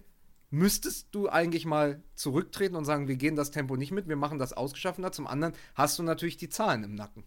müsstest 0.50 1.08
du 1.12 1.28
eigentlich 1.28 1.64
mal 1.64 2.02
zurücktreten 2.14 2.76
und 2.76 2.84
sagen, 2.84 3.08
wir 3.08 3.16
gehen 3.16 3.36
das 3.36 3.50
Tempo 3.50 3.76
nicht 3.76 3.92
mit, 3.92 4.08
wir 4.08 4.16
machen 4.16 4.38
das 4.38 4.52
ausgeschaffener. 4.52 5.12
Zum 5.12 5.26
anderen 5.26 5.54
hast 5.74 5.98
du 5.98 6.02
natürlich 6.02 6.36
die 6.36 6.48
Zahlen 6.48 6.84
im 6.84 6.94
Nacken. 6.94 7.24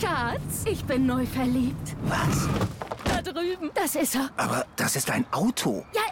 Schatz, 0.00 0.64
ich 0.66 0.84
bin 0.84 1.06
neu 1.06 1.26
verliebt. 1.26 1.96
Was? 2.04 2.48
Da 3.04 3.22
drüben. 3.22 3.70
Das 3.74 3.94
ist 3.94 4.14
er. 4.14 4.30
Aber 4.36 4.66
das 4.76 4.96
ist 4.96 5.10
ein 5.10 5.24
Auto. 5.32 5.84
Ja. 5.94 6.11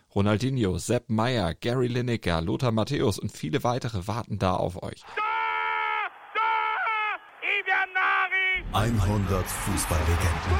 Ronaldinho, 0.13 0.77
Sepp 0.77 1.09
Meyer, 1.09 1.53
Gary 1.53 1.87
Lineker, 1.87 2.41
Lothar 2.41 2.73
Matthäus 2.73 3.17
und 3.17 3.31
viele 3.31 3.63
weitere 3.63 4.07
warten 4.07 4.37
da 4.39 4.55
auf 4.55 4.83
euch. 4.83 5.03
100 8.73 9.45
Fußballlegenden. 9.45 10.59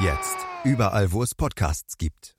Jetzt 0.00 0.36
überall, 0.64 1.12
wo 1.12 1.22
es 1.22 1.34
Podcasts 1.34 1.96
gibt. 1.96 2.36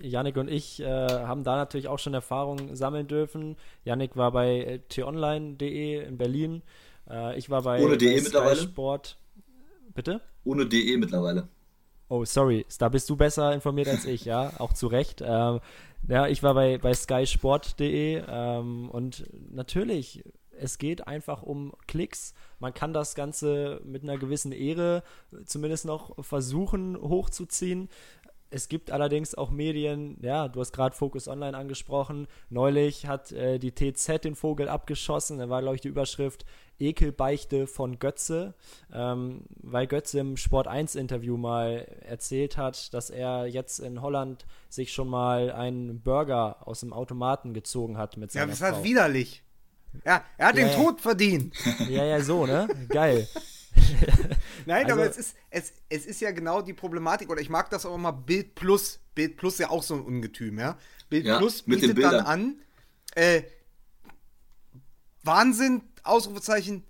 Yannick 0.00 0.36
und 0.36 0.48
ich 0.48 0.80
äh, 0.80 0.86
haben 0.86 1.44
da 1.44 1.56
natürlich 1.56 1.88
auch 1.88 1.98
schon 1.98 2.14
Erfahrungen 2.14 2.76
sammeln 2.76 3.08
dürfen. 3.08 3.56
Yannick 3.84 4.16
war 4.16 4.32
bei 4.32 4.58
äh, 4.60 4.78
t-online.de 4.80 6.02
in 6.02 6.16
Berlin. 6.16 6.62
Äh, 7.10 7.38
ich 7.38 7.50
war 7.50 7.62
bei, 7.62 7.82
Ohne 7.82 7.98
bei 7.98 8.20
mittlerweile? 8.22 8.56
Sport. 8.56 9.18
Bitte? 9.94 10.20
Ohne 10.44 10.66
DE 10.66 10.96
mittlerweile. 10.96 11.48
Oh, 12.08 12.24
sorry, 12.24 12.64
da 12.78 12.88
bist 12.88 13.10
du 13.10 13.16
besser 13.16 13.52
informiert 13.52 13.88
als 13.88 14.04
ich, 14.04 14.24
ja, 14.24 14.52
auch 14.58 14.72
zu 14.72 14.86
Recht. 14.86 15.22
Ähm, 15.26 15.60
ja, 16.06 16.28
ich 16.28 16.42
war 16.42 16.54
bei, 16.54 16.78
bei 16.78 16.94
skysport.de 16.94 18.22
ähm, 18.28 18.88
und 18.90 19.26
natürlich, 19.50 20.22
es 20.56 20.78
geht 20.78 21.08
einfach 21.08 21.42
um 21.42 21.72
Klicks. 21.88 22.32
Man 22.60 22.72
kann 22.72 22.92
das 22.92 23.16
Ganze 23.16 23.80
mit 23.84 24.04
einer 24.04 24.18
gewissen 24.18 24.52
Ehre 24.52 25.02
zumindest 25.46 25.84
noch 25.84 26.24
versuchen 26.24 26.96
hochzuziehen. 26.96 27.88
Es 28.50 28.68
gibt 28.68 28.92
allerdings 28.92 29.34
auch 29.34 29.50
Medien, 29.50 30.16
ja, 30.22 30.46
du 30.46 30.60
hast 30.60 30.72
gerade 30.72 30.94
Focus 30.94 31.26
Online 31.26 31.56
angesprochen. 31.56 32.28
Neulich 32.50 33.06
hat 33.06 33.32
äh, 33.32 33.58
die 33.58 33.72
TZ 33.72 34.24
den 34.24 34.36
Vogel 34.36 34.68
abgeschossen. 34.68 35.38
Da 35.38 35.48
war, 35.48 35.60
glaube 35.60 35.74
ich, 35.74 35.80
die 35.80 35.88
Überschrift 35.88 36.46
Ekelbeichte 36.78 37.66
von 37.66 37.98
Götze, 37.98 38.54
ähm, 38.92 39.42
weil 39.62 39.86
Götze 39.86 40.18
im 40.20 40.36
Sport 40.36 40.66
1 40.68 40.94
Interview 40.94 41.36
mal 41.36 41.86
erzählt 42.06 42.56
hat, 42.56 42.92
dass 42.94 43.10
er 43.10 43.46
jetzt 43.46 43.78
in 43.78 44.02
Holland 44.02 44.44
sich 44.68 44.92
schon 44.92 45.08
mal 45.08 45.50
einen 45.52 46.00
Burger 46.02 46.66
aus 46.66 46.80
dem 46.80 46.92
Automaten 46.92 47.54
gezogen 47.54 47.96
hat 47.98 48.16
mit 48.16 48.32
seiner 48.32 48.44
Ja, 48.46 48.50
das 48.50 48.58
Frau. 48.58 48.66
ist 48.68 48.74
halt 48.74 48.84
widerlich. 48.84 49.42
Ja, 50.04 50.22
er 50.36 50.48
hat 50.48 50.56
Ja, 50.56 50.64
den 50.64 50.68
ja. 50.68 50.74
Tod 50.74 51.00
verdient. 51.00 51.54
Ja, 51.88 52.04
ja, 52.04 52.20
so, 52.20 52.44
ne? 52.46 52.68
Geil. 52.88 53.26
Nein, 54.66 54.84
Also- 54.86 54.92
aber 55.00 55.08
es 55.10 55.16
ist, 55.16 55.36
es, 55.50 55.72
es 55.88 56.06
ist 56.06 56.20
ja 56.20 56.30
genau 56.32 56.62
die 56.62 56.72
Problematik, 56.74 57.30
oder 57.30 57.40
ich 57.40 57.48
mag 57.50 57.70
das 57.70 57.86
auch 57.86 57.94
immer, 57.94 58.12
Bild 58.12 58.54
Plus. 58.54 59.00
Bild 59.14 59.36
Plus 59.36 59.54
ist 59.54 59.60
ja 59.60 59.70
auch 59.70 59.82
so 59.82 59.94
ein 59.94 60.02
Ungetüm, 60.02 60.58
ja. 60.58 60.76
Bild 61.08 61.24
Ja, 61.26 61.38
Plus 61.38 61.66
mit 61.66 61.82
den 61.82 61.94
bietet 61.94 62.12
dann 62.12 62.26
an, 62.26 62.54
äh, 63.14 63.42
Wahnsinn, 65.26 65.82
Ausrufezeichen, 66.02 66.84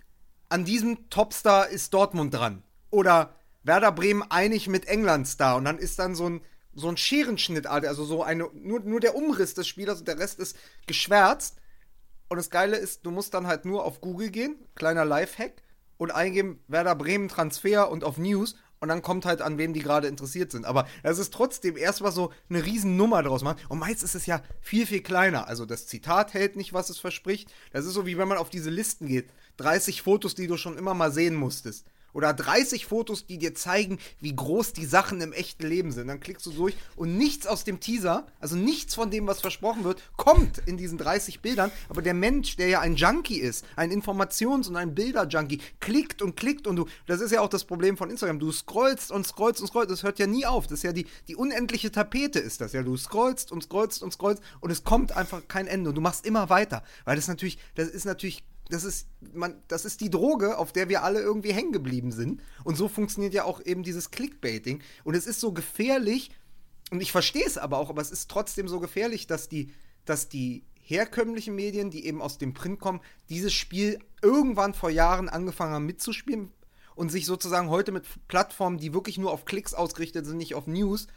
an 0.49 0.65
diesem 0.65 1.09
Topstar 1.09 1.69
ist 1.69 1.93
Dortmund 1.93 2.33
dran. 2.33 2.63
Oder 2.89 3.35
Werder 3.63 3.91
Bremen 3.91 4.23
einig 4.23 4.67
mit 4.67 4.87
England 4.87 5.27
Star. 5.27 5.57
Und 5.57 5.65
dann 5.65 5.77
ist 5.77 5.99
dann 5.99 6.15
so 6.15 6.29
ein, 6.29 6.41
so 6.73 6.87
ein 6.87 6.97
Scherenschnitt, 6.97 7.67
also 7.67 8.05
so 8.05 8.23
eine, 8.23 8.49
nur, 8.53 8.79
nur 8.79 8.99
der 8.99 9.15
Umriss 9.15 9.53
des 9.53 9.67
Spielers 9.67 9.99
und 9.99 10.07
der 10.07 10.19
Rest 10.19 10.39
ist 10.39 10.55
geschwärzt. 10.85 11.57
Und 12.29 12.37
das 12.37 12.49
Geile 12.49 12.77
ist, 12.77 13.05
du 13.05 13.11
musst 13.11 13.33
dann 13.33 13.47
halt 13.47 13.65
nur 13.65 13.83
auf 13.83 14.01
Google 14.01 14.29
gehen, 14.29 14.55
kleiner 14.75 15.05
Lifehack, 15.05 15.61
und 15.97 16.11
eingeben 16.11 16.63
Werder 16.67 16.95
Bremen 16.95 17.27
Transfer 17.27 17.89
und 17.89 18.03
auf 18.03 18.17
News 18.17 18.55
und 18.79 18.89
dann 18.89 19.01
kommt 19.01 19.25
halt 19.25 19.41
an 19.41 19.57
wem 19.57 19.73
die 19.73 19.81
gerade 19.81 20.07
interessiert 20.07 20.51
sind. 20.51 20.65
Aber 20.65 20.87
es 21.03 21.17
ist 21.17 21.33
trotzdem 21.33 21.77
erstmal 21.77 22.11
so 22.11 22.31
eine 22.49 22.65
Riesennummer 22.65 23.23
draus 23.23 23.43
machen. 23.43 23.59
Und 23.69 23.79
meist 23.79 24.03
ist 24.03 24.15
es 24.15 24.25
ja 24.25 24.41
viel, 24.61 24.85
viel 24.85 25.01
kleiner. 25.01 25.47
Also 25.47 25.65
das 25.65 25.87
Zitat 25.87 26.33
hält 26.33 26.55
nicht, 26.55 26.73
was 26.73 26.89
es 26.89 26.99
verspricht. 26.99 27.51
Das 27.71 27.85
ist 27.85 27.93
so 27.93 28.05
wie 28.05 28.17
wenn 28.17 28.27
man 28.27 28.37
auf 28.37 28.49
diese 28.49 28.69
Listen 28.69 29.07
geht. 29.07 29.29
30 29.57 30.01
Fotos, 30.01 30.35
die 30.35 30.47
du 30.47 30.57
schon 30.57 30.77
immer 30.77 30.93
mal 30.93 31.11
sehen 31.11 31.35
musstest. 31.35 31.85
Oder 32.17 32.33
30 32.33 32.87
Fotos, 32.87 33.27
die 33.27 33.37
dir 33.37 33.53
zeigen, 33.53 33.99
wie 34.21 34.35
groß 34.35 34.73
die 34.73 34.87
Sachen 34.87 35.21
im 35.21 35.33
echten 35.33 35.67
Leben 35.67 35.91
sind. 35.91 36.07
Dann 36.07 36.19
klickst 36.19 36.47
du 36.47 36.51
durch 36.51 36.75
und 36.95 37.15
nichts 37.15 37.45
aus 37.45 37.63
dem 37.63 37.79
Teaser, 37.79 38.25
also 38.39 38.55
nichts 38.55 38.95
von 38.95 39.11
dem, 39.11 39.27
was 39.27 39.39
versprochen 39.39 39.83
wird, 39.83 40.01
kommt 40.17 40.57
in 40.65 40.77
diesen 40.77 40.97
30 40.97 41.41
Bildern. 41.41 41.71
Aber 41.89 42.01
der 42.01 42.15
Mensch, 42.15 42.55
der 42.55 42.69
ja 42.69 42.79
ein 42.79 42.95
Junkie 42.95 43.37
ist, 43.37 43.65
ein 43.75 43.91
Informations- 43.91 44.67
und 44.67 44.77
ein 44.77 44.95
Bilder-Junkie, 44.95 45.61
klickt 45.79 46.23
und 46.23 46.35
klickt 46.35 46.65
und 46.65 46.77
du, 46.77 46.87
das 47.05 47.21
ist 47.21 47.31
ja 47.31 47.41
auch 47.41 47.49
das 47.49 47.65
Problem 47.65 47.97
von 47.97 48.09
Instagram, 48.09 48.39
du 48.39 48.51
scrollst 48.51 49.11
und 49.11 49.27
scrollst 49.27 49.61
und 49.61 49.67
scrollst, 49.67 49.91
das 49.91 50.01
hört 50.01 50.17
ja 50.17 50.25
nie 50.25 50.47
auf. 50.47 50.65
Das 50.65 50.79
ist 50.79 50.83
ja 50.85 50.93
die, 50.93 51.05
die 51.27 51.35
unendliche 51.35 51.91
Tapete 51.91 52.39
ist 52.39 52.61
das 52.61 52.73
ja. 52.73 52.81
Du 52.81 52.97
scrollst 52.97 53.51
und 53.51 53.61
scrollst 53.61 54.01
und 54.01 54.11
scrollst 54.11 54.41
und 54.59 54.71
es 54.71 54.83
kommt 54.83 55.15
einfach 55.15 55.47
kein 55.47 55.67
Ende 55.67 55.89
und 55.91 55.95
du 55.95 56.01
machst 56.01 56.25
immer 56.25 56.49
weiter. 56.49 56.81
Weil 57.05 57.15
das 57.15 57.27
natürlich, 57.27 57.59
das 57.75 57.89
ist 57.89 58.05
natürlich 58.05 58.43
das 58.69 58.83
ist, 58.83 59.07
man, 59.33 59.61
das 59.67 59.85
ist 59.85 60.01
die 60.01 60.09
Droge, 60.09 60.57
auf 60.57 60.71
der 60.71 60.89
wir 60.89 61.03
alle 61.03 61.21
irgendwie 61.21 61.53
hängen 61.53 61.71
geblieben 61.71 62.11
sind. 62.11 62.41
Und 62.63 62.75
so 62.75 62.87
funktioniert 62.87 63.33
ja 63.33 63.43
auch 63.43 63.61
eben 63.65 63.83
dieses 63.83 64.11
Clickbaiting. 64.11 64.81
Und 65.03 65.15
es 65.15 65.27
ist 65.27 65.39
so 65.39 65.53
gefährlich, 65.53 66.31
und 66.91 67.01
ich 67.01 67.11
verstehe 67.11 67.45
es 67.45 67.57
aber 67.57 67.77
auch, 67.77 67.89
aber 67.89 68.01
es 68.01 68.11
ist 68.11 68.29
trotzdem 68.29 68.67
so 68.67 68.79
gefährlich, 68.79 69.27
dass 69.27 69.49
die, 69.49 69.73
dass 70.05 70.29
die 70.29 70.63
herkömmlichen 70.81 71.55
Medien, 71.55 71.91
die 71.91 72.05
eben 72.05 72.21
aus 72.21 72.37
dem 72.37 72.53
Print 72.53 72.79
kommen, 72.79 73.01
dieses 73.29 73.53
Spiel 73.53 73.99
irgendwann 74.21 74.73
vor 74.73 74.89
Jahren 74.89 75.27
angefangen 75.27 75.73
haben 75.73 75.85
mitzuspielen 75.85 76.51
und 76.95 77.11
sich 77.11 77.25
sozusagen 77.25 77.69
heute 77.69 77.91
mit 77.91 78.05
Plattformen, 78.27 78.77
die 78.77 78.93
wirklich 78.93 79.17
nur 79.17 79.31
auf 79.31 79.45
Klicks 79.45 79.73
ausgerichtet 79.73 80.25
sind, 80.25 80.37
nicht 80.37 80.55
auf 80.55 80.65
News, 80.65 81.07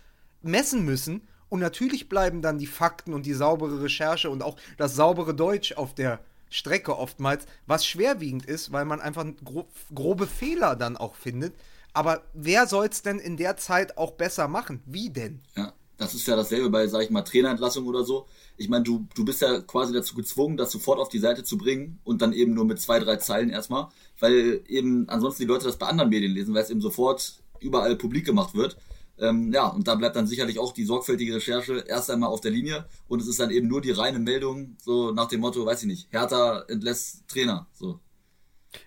messen 0.43 0.85
müssen. 0.85 1.27
Und 1.49 1.61
natürlich 1.61 2.09
bleiben 2.09 2.43
dann 2.43 2.59
die 2.59 2.67
Fakten 2.67 3.15
und 3.15 3.27
die 3.27 3.35
saubere 3.35 3.83
Recherche 3.83 4.31
und 4.31 4.43
auch 4.43 4.57
das 4.77 4.95
saubere 4.95 5.35
Deutsch 5.35 5.73
auf 5.73 5.95
der 5.95 6.21
Strecke 6.51 6.99
oftmals, 6.99 7.47
was 7.67 7.87
schwerwiegend 7.87 8.45
ist, 8.45 8.73
weil 8.73 8.85
man 8.85 9.01
einfach 9.01 9.25
gro 9.45 9.67
grobe 9.95 10.27
Fehler 10.27 10.77
dann 10.77 10.97
auch 10.97 11.15
findet. 11.15 11.55
Aber 11.93 12.23
wer 12.35 12.67
soll 12.67 12.87
es 12.87 13.03
denn 13.03 13.19
in 13.19 13.37
der 13.37 13.57
Zeit 13.57 13.97
auch 13.97 14.13
besser 14.13 14.49
machen? 14.49 14.83
Wie 14.87 15.11
denn? 15.11 15.41
Ja, 15.57 15.73
das 15.97 16.15
ist 16.15 16.27
ja 16.27 16.37
dasselbe 16.37 16.71
bei, 16.71 16.87
sag 16.87 17.03
ich 17.03 17.11
mal, 17.11 17.23
Trainerentlassung 17.23 17.87
oder 17.87 18.05
so. 18.05 18.27
Ich 18.57 18.69
meine, 18.69 18.85
du, 18.85 19.07
du 19.15 19.25
bist 19.25 19.43
ja 19.43 19.61
quasi 19.61 19.93
dazu 19.93 20.15
gezwungen, 20.15 20.57
das 20.57 20.71
sofort 20.71 20.99
auf 20.99 21.09
die 21.09 21.19
Seite 21.19 21.45
zu 21.45 21.59
bringen 21.59 21.99
und 22.05 22.23
dann 22.23 22.33
eben 22.33 22.55
nur 22.55 22.65
mit 22.65 22.81
zwei, 22.81 22.99
drei 23.01 23.17
Zeilen 23.17 23.51
erstmal, 23.51 23.89
weil 24.19 24.63
eben 24.69 25.09
ansonsten 25.09 25.43
die 25.43 25.49
Leute 25.49 25.65
das 25.65 25.79
bei 25.79 25.87
anderen 25.87 26.11
Medien 26.11 26.33
lesen, 26.33 26.55
weil 26.55 26.63
es 26.63 26.71
eben 26.71 26.81
sofort 26.81 27.41
überall 27.61 27.97
publik 27.97 28.25
gemacht 28.25 28.55
wird. 28.55 28.77
Ähm, 29.21 29.53
ja, 29.53 29.67
und 29.67 29.87
da 29.87 29.95
bleibt 29.95 30.17
dann 30.17 30.27
sicherlich 30.27 30.59
auch 30.59 30.73
die 30.73 30.85
sorgfältige 30.85 31.35
Recherche 31.35 31.85
erst 31.87 32.11
einmal 32.11 32.31
auf 32.31 32.41
der 32.41 32.51
Linie 32.51 32.87
und 33.07 33.21
es 33.21 33.29
ist 33.29 33.39
dann 33.39 33.51
eben 33.51 33.69
nur 33.69 33.81
die 33.81 33.91
reine 33.91 34.19
Meldung, 34.19 34.77
so 34.83 35.13
nach 35.13 35.29
dem 35.29 35.41
Motto, 35.41 35.65
weiß 35.67 35.83
ich 35.83 35.89
nicht, 35.89 36.09
Hertha 36.11 36.65
entlässt 36.69 37.29
Trainer, 37.29 37.67
so. 37.73 38.01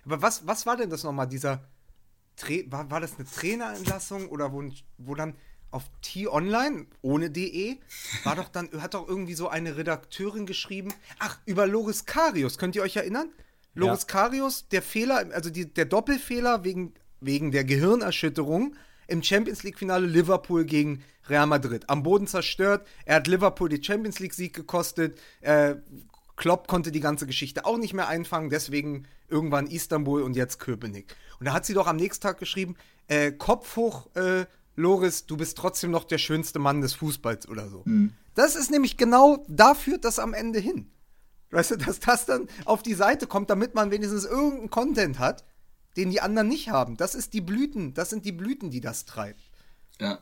Aber 0.04 0.20
was, 0.22 0.46
was 0.46 0.66
war 0.66 0.76
denn 0.76 0.90
das 0.90 1.04
nochmal, 1.04 1.28
dieser 1.28 1.62
Tra 2.36 2.54
war, 2.66 2.90
war 2.90 3.00
das 3.00 3.14
eine 3.16 3.26
Trainerentlassung 3.26 4.28
oder 4.28 4.52
wo, 4.52 4.64
wo 4.98 5.14
dann 5.14 5.34
auf 5.70 5.84
T-Online 6.02 6.86
ohne 7.02 7.30
DE 7.30 7.78
war 8.22 8.36
doch 8.36 8.48
dann, 8.48 8.70
hat 8.80 8.94
doch 8.94 9.08
irgendwie 9.08 9.34
so 9.34 9.48
eine 9.48 9.76
Redakteurin 9.76 10.46
geschrieben, 10.46 10.92
ach, 11.18 11.38
über 11.46 11.66
Loris 11.66 12.06
Karius, 12.06 12.58
könnt 12.58 12.76
ihr 12.76 12.82
euch 12.82 12.96
erinnern? 12.96 13.28
Loris 13.74 14.02
Ja. 14.02 14.06
Karius, 14.06 14.68
der 14.68 14.82
Fehler, 14.82 15.26
also 15.32 15.50
die, 15.50 15.72
der 15.72 15.84
Doppelfehler 15.84 16.64
wegen, 16.64 16.94
wegen 17.20 17.50
der 17.50 17.64
Gehirnerschütterung 17.64 18.76
im 19.06 19.22
Champions 19.22 19.62
League-Finale 19.62 20.06
Liverpool 20.06 20.64
gegen 20.64 21.02
Real 21.28 21.46
Madrid. 21.46 21.88
Am 21.88 22.02
Boden 22.02 22.26
zerstört, 22.26 22.86
er 23.04 23.16
hat 23.16 23.26
Liverpool 23.26 23.68
die 23.68 23.82
Champions 23.82 24.18
League-Sieg 24.18 24.54
gekostet, 24.54 25.18
äh, 25.40 25.76
Klopp 26.36 26.66
konnte 26.66 26.90
die 26.90 27.00
ganze 27.00 27.26
Geschichte 27.26 27.64
auch 27.64 27.78
nicht 27.78 27.94
mehr 27.94 28.08
einfangen, 28.08 28.50
deswegen 28.50 29.06
irgendwann 29.28 29.66
Istanbul 29.66 30.22
und 30.22 30.34
jetzt 30.34 30.58
Köpenick. 30.58 31.14
Und 31.38 31.46
da 31.46 31.52
hat 31.52 31.64
sie 31.64 31.74
doch 31.74 31.86
am 31.86 31.96
nächsten 31.96 32.22
Tag 32.22 32.38
geschrieben, 32.38 32.76
äh, 33.08 33.32
Kopf 33.32 33.76
hoch, 33.76 34.08
äh, 34.14 34.46
Loris, 34.76 35.26
du 35.26 35.36
bist 35.36 35.56
trotzdem 35.56 35.90
noch 35.90 36.04
der 36.04 36.18
schönste 36.18 36.58
Mann 36.58 36.80
des 36.80 36.94
Fußballs 36.94 37.48
oder 37.48 37.68
so. 37.68 37.84
Das 38.34 38.56
ist 38.56 38.70
nämlich 38.70 38.96
genau, 38.96 39.44
da 39.48 39.74
führt 39.74 40.04
das 40.04 40.18
am 40.18 40.34
Ende 40.34 40.58
hin. 40.58 40.90
Weißt 41.50 41.70
du, 41.70 41.76
dass 41.76 42.00
das 42.00 42.26
dann 42.26 42.48
auf 42.64 42.82
die 42.82 42.94
Seite 42.94 43.28
kommt, 43.28 43.48
damit 43.50 43.76
man 43.76 43.92
wenigstens 43.92 44.24
irgendeinen 44.24 44.70
Content 44.70 45.18
hat, 45.20 45.44
den 45.96 46.10
die 46.10 46.20
anderen 46.20 46.48
nicht 46.48 46.68
haben. 46.70 46.96
Das 46.96 47.14
ist 47.14 47.32
die 47.32 47.40
Blüten, 47.40 47.94
das 47.94 48.10
sind 48.10 48.24
die 48.24 48.32
Blüten, 48.32 48.70
die 48.70 48.80
das 48.80 49.04
treibt. 49.04 49.40
Ja. 50.00 50.18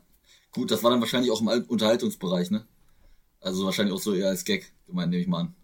Gut, 0.53 0.71
das 0.71 0.83
war 0.83 0.91
dann 0.91 1.01
wahrscheinlich 1.01 1.31
auch 1.31 1.41
im 1.41 1.49
Al- 1.49 1.65
Unterhaltungsbereich, 1.69 2.51
ne? 2.51 2.67
Also 3.41 3.65
wahrscheinlich 3.65 3.95
auch 3.95 4.01
so 4.01 4.15
eher 4.15 4.29
als 4.29 4.45
Gag 4.45 4.71
gemeint, 4.87 5.11
nehme 5.11 5.23
ich 5.23 5.29
mal 5.29 5.41
an. 5.41 5.55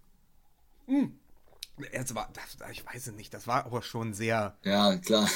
Es 1.93 2.13
war, 2.15 2.29
das, 2.33 2.57
ich 2.73 2.85
weiß 2.85 3.07
es 3.09 3.13
nicht, 3.15 3.33
das 3.33 3.47
war 3.47 3.65
aber 3.67 3.83
schon 3.83 4.13
sehr. 4.15 4.57
Ja, 4.65 4.97
klar. 4.97 5.29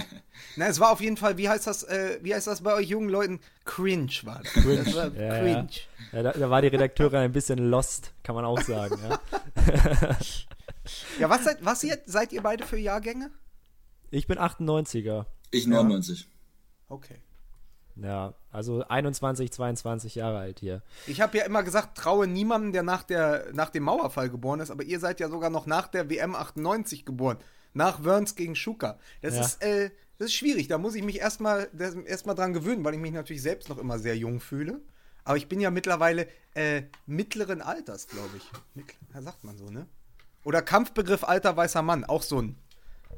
Na, 0.56 0.66
es 0.68 0.80
war 0.80 0.92
auf 0.92 1.00
jeden 1.02 1.18
Fall, 1.18 1.36
wie 1.36 1.48
heißt 1.48 1.66
das, 1.66 1.82
äh, 1.82 2.18
wie 2.22 2.34
heißt 2.34 2.46
das 2.46 2.62
bei 2.62 2.72
euch 2.72 2.88
jungen 2.88 3.10
Leuten? 3.10 3.40
Cringe 3.64 4.10
war 4.22 4.40
das. 4.42 4.52
Cringe. 4.52 4.84
Das 4.84 4.94
war 4.94 5.06
Ja, 5.14 5.38
cringe. 5.40 5.68
Ja. 6.12 6.18
Ja, 6.18 6.22
da, 6.22 6.32
da 6.32 6.48
war 6.48 6.62
die 6.62 6.68
Redakteurin 6.68 7.18
ein 7.18 7.32
bisschen 7.32 7.58
lost, 7.58 8.12
kann 8.22 8.34
man 8.34 8.44
auch 8.44 8.60
sagen. 8.62 8.98
Ja. 9.02 9.20
Ja, 11.20 11.28
was 11.28 11.44
seid, 11.44 11.58
was 11.64 11.84
ihr, 11.84 11.98
seid 12.06 12.32
ihr 12.32 12.42
beide 12.42 12.64
für 12.66 12.78
Jahrgänge? 12.78 13.30
Ich 14.10 14.26
bin 14.26 14.38
98er. 14.38 15.26
Ich 15.50 15.66
99. 15.66 16.26
Okay. 16.88 17.16
Ja, 17.96 18.34
also 18.50 18.84
21, 18.88 19.52
22 19.52 20.14
Jahre 20.14 20.38
alt 20.38 20.60
hier. 20.60 20.82
Ich 21.06 21.20
habe 21.20 21.36
ja 21.38 21.44
immer 21.44 21.62
gesagt, 21.62 21.98
traue 21.98 22.26
niemandem, 22.26 22.72
der 22.72 22.82
nach, 22.82 23.02
der 23.02 23.46
nach 23.52 23.70
dem 23.70 23.82
Mauerfall 23.84 24.30
geboren 24.30 24.60
ist, 24.60 24.70
aber 24.70 24.84
ihr 24.84 25.00
seid 25.00 25.20
ja 25.20 25.28
sogar 25.28 25.50
noch 25.50 25.66
nach 25.66 25.88
der 25.88 26.08
WM 26.08 26.34
98 26.34 27.04
geboren. 27.04 27.38
Nach 27.74 28.02
Wörns 28.02 28.34
gegen 28.36 28.56
Schuka. 28.56 28.98
Das 29.22 29.34
Ja. 29.34 29.40
ist, 29.42 29.62
äh, 29.62 29.90
das 30.18 30.28
ist 30.28 30.34
schwierig. 30.34 30.68
Da 30.68 30.78
muss 30.78 30.94
ich 30.94 31.02
mich 31.02 31.18
erstmal 31.18 31.68
erst 32.06 32.26
dran 32.26 32.52
gewöhnen, 32.52 32.84
weil 32.84 32.94
ich 32.94 33.00
mich 33.00 33.12
natürlich 33.12 33.42
selbst 33.42 33.68
noch 33.68 33.78
immer 33.78 33.98
sehr 33.98 34.16
jung 34.16 34.40
fühle. 34.40 34.80
Aber 35.24 35.36
ich 35.36 35.48
bin 35.48 35.60
ja 35.60 35.70
mittlerweile 35.70 36.26
äh, 36.54 36.82
mittleren 37.06 37.60
Alters, 37.60 38.08
glaube 38.08 38.30
ich. 38.36 38.50
Mittler, 38.74 39.22
sagt 39.22 39.44
man 39.44 39.56
so, 39.58 39.66
ne? 39.70 39.86
Oder 40.42 40.62
Kampfbegriff 40.62 41.22
alter 41.22 41.56
weißer 41.56 41.82
Mann, 41.82 42.04
auch 42.04 42.22
so 42.22 42.40
ein, 42.40 42.56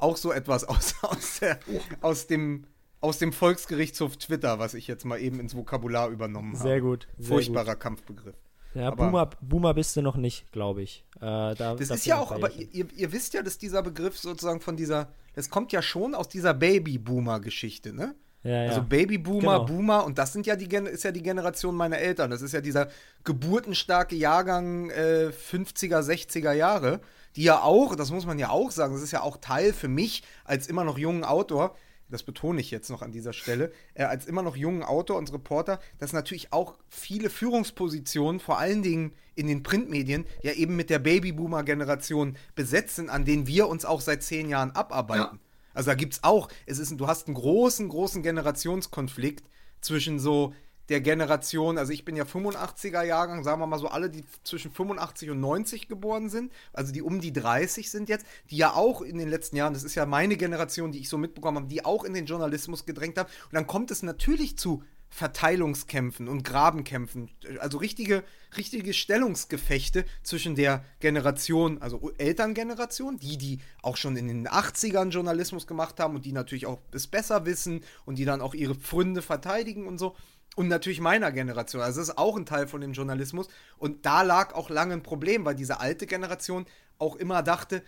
auch 0.02 0.16
so 0.16 0.32
etwas 0.32 0.64
aus, 0.64 0.94
aus, 1.02 1.40
der, 1.40 1.58
aus 2.00 2.26
dem 2.26 2.64
aus 3.00 3.18
dem 3.18 3.32
Volksgerichtshof 3.32 4.16
Twitter, 4.16 4.60
was 4.60 4.74
ich 4.74 4.86
jetzt 4.86 5.04
mal 5.04 5.20
eben 5.20 5.40
ins 5.40 5.56
Vokabular 5.56 6.08
übernommen 6.08 6.56
habe. 6.56 6.68
Sehr 6.68 6.80
gut. 6.80 7.08
Sehr 7.18 7.34
Furchtbarer 7.34 7.72
gut. 7.72 7.80
Kampfbegriff. 7.80 8.36
Ja, 8.74 8.88
aber 8.88 9.06
Boomer, 9.06 9.30
Boomer 9.40 9.74
bist 9.74 9.96
du 9.96 10.02
noch 10.02 10.16
nicht, 10.16 10.50
glaube 10.52 10.82
ich. 10.82 11.04
Äh, 11.16 11.20
da, 11.20 11.74
das 11.74 11.90
ist 11.90 12.06
ja 12.06 12.18
auch, 12.18 12.32
aber 12.32 12.52
ihr, 12.52 12.86
ihr, 12.96 13.12
wisst 13.12 13.34
ja, 13.34 13.42
dass 13.42 13.58
dieser 13.58 13.82
Begriff 13.82 14.18
sozusagen 14.18 14.60
von 14.60 14.76
dieser, 14.76 15.12
das 15.34 15.50
kommt 15.50 15.72
ja 15.72 15.82
schon 15.82 16.14
aus 16.14 16.28
dieser 16.28 16.54
Baby-Boomer-Geschichte, 16.54 17.92
ne? 17.92 18.14
Ja, 18.44 18.64
ja. 18.64 18.70
Also 18.70 18.82
Babyboomer, 18.82 19.60
genau. 19.60 19.64
Boomer 19.66 20.04
und 20.04 20.18
das 20.18 20.32
sind 20.32 20.46
ja 20.46 20.56
die 20.56 20.74
ist 20.74 21.04
ja 21.04 21.12
die 21.12 21.22
Generation 21.22 21.76
meiner 21.76 21.98
Eltern. 21.98 22.30
Das 22.30 22.42
ist 22.42 22.52
ja 22.52 22.60
dieser 22.60 22.88
geburtenstarke 23.22 24.16
Jahrgang 24.16 24.90
äh, 24.90 25.30
50er, 25.30 26.00
60er 26.00 26.52
Jahre, 26.52 27.00
die 27.37 27.45
ja 27.45 27.62
auch, 27.62 27.97
das 27.97 28.11
muss 28.11 28.27
man 28.27 28.38
ja 28.38 28.51
auch 28.51 28.71
sagen, 28.71 28.95
das 28.95 29.03
ist 29.03 29.12
ja 29.12 29.23
auch 29.23 29.38
Teil 29.38 29.73
für 29.73 29.88
mich 29.88 30.23
als 30.45 30.66
immer 30.66 30.85
noch 30.85 30.99
jungen 30.99 31.25
Autor, 31.25 31.75
das 32.12 32.23
betone 32.23 32.61
ich 32.61 32.71
jetzt 32.71 32.90
noch 32.90 33.03
an 33.03 33.11
dieser 33.11 33.33
Stelle, 33.33 33.73
äh, 33.95 34.05
als 34.05 34.27
immer 34.27 34.42
noch 34.42 34.55
jungen 34.55 34.83
Autor 34.83 35.16
und 35.16 35.33
Reporter, 35.33 35.81
dass 35.99 36.12
natürlich 36.12 36.53
auch 36.53 36.77
viele 36.88 37.31
Führungspositionen, 37.31 38.38
vor 38.38 38.59
allen 38.59 38.83
Dingen 38.83 39.14
in 39.35 39.47
den 39.47 39.62
Printmedien, 39.62 40.27
ja 40.42 40.53
eben 40.53 40.77
mit 40.77 40.90
der 40.90 40.99
Babyboomer-Generation 40.99 42.37
besetzt 42.55 42.97
sind, 42.97 43.09
an 43.09 43.25
denen 43.25 43.47
wir 43.47 43.66
uns 43.68 43.85
auch 43.85 44.03
seit 44.03 44.23
zehn 44.23 44.49
Jahren 44.49 44.73
abarbeiten. 44.73 45.37
Ja. 45.37 45.40
Also 45.75 45.90
da 45.90 45.95
gibt 45.95 46.12
es 46.12 46.23
auch, 46.23 46.49
es 46.66 46.79
ist, 46.79 46.92
du 47.01 47.07
hast 47.07 47.29
einen 47.29 47.35
großen, 47.35 47.88
großen 47.88 48.23
Generationskonflikt 48.23 49.49
zwischen 49.81 50.21
so 50.21 50.53
der 50.88 51.01
Generation, 51.01 51.79
also 51.79 51.92
ich 51.92 52.05
bin 52.05 52.16
ja 52.16 52.25
85er 52.25 53.03
Jahrgang, 53.03 53.45
sagen 53.45 53.61
wir 53.61 53.66
mal 53.66 53.79
so 53.79 53.88
alle, 53.88 54.11
die 54.11 54.25
zwischen 54.45 54.71
85 54.71 55.31
und 55.31 55.40
90 55.40 55.88
geboren 55.88 56.29
sind, 56.29 56.53
also 56.73 56.92
die 56.92 57.03
um 57.03 57.21
die 57.21 57.33
30 57.33 57.90
sind 57.90 58.09
jetzt, 58.09 58.27
die 58.51 58.57
ja 58.57 58.75
auch 58.75 59.01
in 59.03 59.18
den 59.18 59.29
letzten 59.29 59.57
Jahren, 59.57 59.75
das 59.75 59.85
ist 59.85 59.95
ja 59.95 60.07
meine 60.07 60.37
Generation, 60.37 60.92
die 60.92 60.99
ich 60.99 61.09
so 61.09 61.18
mitbekommen 61.18 61.59
habe, 61.59 61.68
die 61.68 61.85
auch 61.85 62.05
in 62.05 62.14
den 62.14 62.27
Journalismus 62.27 62.85
gedrängt 62.85 63.18
haben. 63.18 63.29
Und 63.45 63.55
dann 63.55 63.66
kommt 63.66 63.90
es 63.90 64.03
natürlich 64.03 64.59
zu 64.59 64.83
Verteilungskämpfen 65.12 66.27
und 66.27 66.42
Grabenkämpfen, 66.42 67.31
also 67.61 67.77
richtige, 67.77 68.25
richtige 68.57 68.95
Stellungsgefechte 68.95 70.07
zwischen 70.23 70.55
der 70.55 70.87
Generation, 71.01 71.83
also 71.83 72.12
Elterngeneration, 72.16 73.18
die, 73.18 73.37
die 73.37 73.59
auch 73.83 73.99
schon 73.99 74.16
in 74.16 74.27
den 74.27 74.49
80ern 74.49 75.11
Journalismus 75.11 75.66
gemacht 75.66 76.01
haben 76.01 76.14
und 76.14 76.25
die 76.25 76.33
natürlich 76.33 76.64
auch 76.64 76.81
es 76.92 77.09
besser 77.09 77.45
wissen 77.45 77.83
und 78.07 78.16
die 78.16 78.25
dann 78.25 78.40
auch 78.40 78.55
ihre 78.55 78.75
Pfründe 78.75 79.21
verteidigen 79.21 79.87
und 79.87 79.99
so, 79.99 80.16
und 80.54 80.68
natürlich 80.68 81.00
meiner 81.00 81.32
Generation. 81.32 81.82
Also 81.82 82.00
das 82.00 82.10
ist 82.10 82.18
auch 82.18 82.36
ein 82.36 82.46
Teil 82.46 82.66
von 82.66 82.80
dem 82.80 82.92
Journalismus. 82.92 83.48
Und 83.78 84.04
da 84.04 84.22
lag 84.22 84.54
auch 84.54 84.68
lange 84.68 84.94
ein 84.94 85.02
Problem, 85.02 85.44
weil 85.44 85.54
diese 85.54 85.80
alte 85.80 86.06
Generation 86.06 86.66
auch 86.98 87.16
immer 87.16 87.42
dachte, 87.42 87.82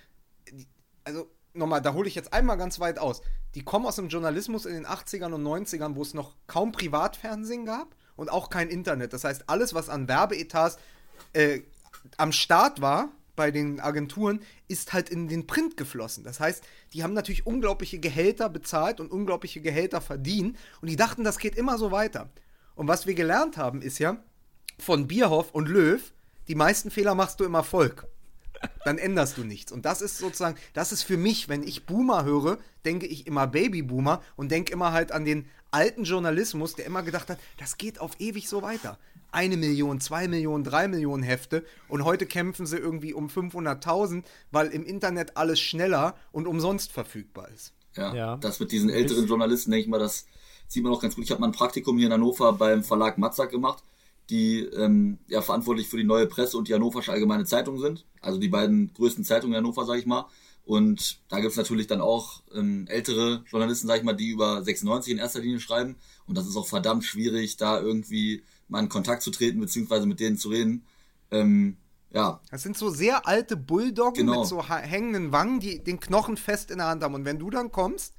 also 1.04 1.30
nochmal, 1.52 1.82
da 1.82 1.92
hole 1.92 2.08
ich 2.08 2.14
jetzt 2.14 2.32
einmal 2.32 2.56
ganz 2.56 2.80
weit 2.80 2.98
aus. 2.98 3.22
Die 3.54 3.62
kommen 3.62 3.86
aus 3.86 3.96
dem 3.96 4.08
Journalismus 4.08 4.66
in 4.66 4.74
den 4.74 4.86
80ern 4.86 5.32
und 5.32 5.44
90ern, 5.44 5.94
wo 5.94 6.02
es 6.02 6.14
noch 6.14 6.36
kaum 6.46 6.72
Privatfernsehen 6.72 7.66
gab 7.66 7.94
und 8.16 8.30
auch 8.30 8.50
kein 8.50 8.68
Internet. 8.68 9.12
Das 9.12 9.24
heißt, 9.24 9.48
alles, 9.48 9.74
was 9.74 9.88
an 9.88 10.08
Werbeetats 10.08 10.78
äh, 11.34 11.60
am 12.16 12.32
Start 12.32 12.80
war, 12.80 13.10
bei 13.36 13.50
den 13.50 13.80
Agenturen 13.80 14.40
ist 14.68 14.92
halt 14.92 15.10
in 15.10 15.28
den 15.28 15.46
Print 15.46 15.76
geflossen. 15.76 16.24
Das 16.24 16.40
heißt, 16.40 16.64
die 16.92 17.02
haben 17.02 17.14
natürlich 17.14 17.46
unglaubliche 17.46 17.98
Gehälter 17.98 18.48
bezahlt 18.48 19.00
und 19.00 19.10
unglaubliche 19.10 19.60
Gehälter 19.60 20.00
verdient 20.00 20.56
und 20.80 20.88
die 20.88 20.96
dachten, 20.96 21.24
das 21.24 21.38
geht 21.38 21.56
immer 21.56 21.76
so 21.76 21.90
weiter. 21.90 22.30
Und 22.74 22.88
was 22.88 23.06
wir 23.06 23.14
gelernt 23.14 23.56
haben, 23.56 23.82
ist 23.82 23.98
ja 23.98 24.16
von 24.78 25.06
Bierhoff 25.06 25.52
und 25.52 25.68
Löw, 25.68 26.00
die 26.48 26.54
meisten 26.54 26.90
Fehler 26.90 27.14
machst 27.14 27.40
du 27.40 27.44
im 27.44 27.54
Erfolg. 27.54 28.06
Dann 28.84 28.98
änderst 28.98 29.36
du 29.36 29.44
nichts. 29.44 29.72
Und 29.72 29.84
das 29.84 30.00
ist 30.00 30.18
sozusagen, 30.18 30.56
das 30.72 30.92
ist 30.92 31.02
für 31.02 31.16
mich, 31.16 31.48
wenn 31.48 31.62
ich 31.62 31.86
Boomer 31.86 32.24
höre, 32.24 32.58
denke 32.84 33.06
ich 33.06 33.26
immer 33.26 33.46
Babyboomer 33.46 34.22
und 34.36 34.50
denke 34.50 34.72
immer 34.72 34.92
halt 34.92 35.12
an 35.12 35.24
den 35.24 35.46
alten 35.70 36.04
Journalismus, 36.04 36.74
der 36.74 36.86
immer 36.86 37.02
gedacht 37.02 37.28
hat, 37.30 37.38
das 37.58 37.76
geht 37.76 38.00
auf 38.00 38.12
ewig 38.20 38.48
so 38.48 38.62
weiter. 38.62 38.98
Eine 39.32 39.56
Million, 39.56 40.00
zwei 40.00 40.28
Millionen, 40.28 40.62
drei 40.62 40.86
Millionen 40.86 41.24
Hefte 41.24 41.64
und 41.88 42.04
heute 42.04 42.26
kämpfen 42.26 42.66
sie 42.66 42.76
irgendwie 42.76 43.12
um 43.12 43.26
500.000, 43.26 44.22
weil 44.52 44.68
im 44.68 44.84
Internet 44.84 45.36
alles 45.36 45.60
schneller 45.60 46.16
und 46.30 46.46
umsonst 46.46 46.92
verfügbar 46.92 47.48
ist. 47.48 47.72
Ja, 47.96 48.14
ja. 48.14 48.36
das 48.36 48.60
mit 48.60 48.70
diesen 48.72 48.90
älteren 48.90 49.26
Journalisten, 49.26 49.72
denke 49.72 49.82
ich 49.84 49.90
mal, 49.90 49.98
das 49.98 50.26
sieht 50.74 50.82
man 50.82 50.92
auch 50.92 51.00
ganz 51.00 51.14
gut. 51.14 51.24
Ich 51.24 51.30
habe 51.30 51.40
mal 51.40 51.46
ein 51.46 51.52
Praktikum 51.52 51.96
hier 51.96 52.08
in 52.08 52.12
Hannover 52.12 52.52
beim 52.52 52.82
Verlag 52.82 53.16
Matzak 53.16 53.50
gemacht, 53.50 53.82
die 54.28 54.58
ähm, 54.60 55.18
ja 55.28 55.40
verantwortlich 55.40 55.88
für 55.88 55.96
die 55.96 56.04
neue 56.04 56.26
Presse 56.26 56.58
und 56.58 56.68
die 56.68 56.74
Hannoversche 56.74 57.12
Allgemeine 57.12 57.44
Zeitung 57.44 57.78
sind. 57.78 58.04
Also 58.20 58.38
die 58.38 58.48
beiden 58.48 58.92
größten 58.92 59.24
Zeitungen 59.24 59.54
in 59.54 59.58
Hannover, 59.58 59.86
sage 59.86 60.00
ich 60.00 60.06
mal. 60.06 60.26
Und 60.66 61.20
da 61.28 61.40
gibt 61.40 61.52
es 61.52 61.56
natürlich 61.56 61.86
dann 61.86 62.00
auch 62.00 62.42
ähm, 62.54 62.86
ältere 62.88 63.44
Journalisten, 63.46 63.86
sag 63.86 63.98
ich 63.98 64.02
mal, 64.02 64.14
die 64.14 64.30
über 64.30 64.64
96 64.64 65.12
in 65.12 65.18
erster 65.18 65.40
Linie 65.40 65.60
schreiben. 65.60 65.96
Und 66.26 66.36
das 66.36 66.46
ist 66.46 66.56
auch 66.56 66.66
verdammt 66.66 67.04
schwierig, 67.04 67.56
da 67.56 67.80
irgendwie 67.80 68.42
mal 68.68 68.80
in 68.80 68.88
Kontakt 68.88 69.22
zu 69.22 69.30
treten, 69.30 69.60
beziehungsweise 69.60 70.06
mit 70.06 70.20
denen 70.20 70.38
zu 70.38 70.48
reden. 70.48 70.84
Ähm, 71.30 71.76
ja. 72.10 72.40
Das 72.50 72.62
sind 72.62 72.76
so 72.76 72.90
sehr 72.90 73.28
alte 73.28 73.56
Bulldoggen 73.56 74.26
genau. 74.26 74.40
mit 74.40 74.48
so 74.48 74.66
hängenden 74.66 75.30
Wangen, 75.30 75.60
die 75.60 75.84
den 75.84 76.00
Knochen 76.00 76.36
fest 76.36 76.70
in 76.70 76.78
der 76.78 76.88
Hand 76.88 77.02
haben. 77.04 77.14
Und 77.14 77.26
wenn 77.26 77.38
du 77.38 77.50
dann 77.50 77.70
kommst, 77.70 78.14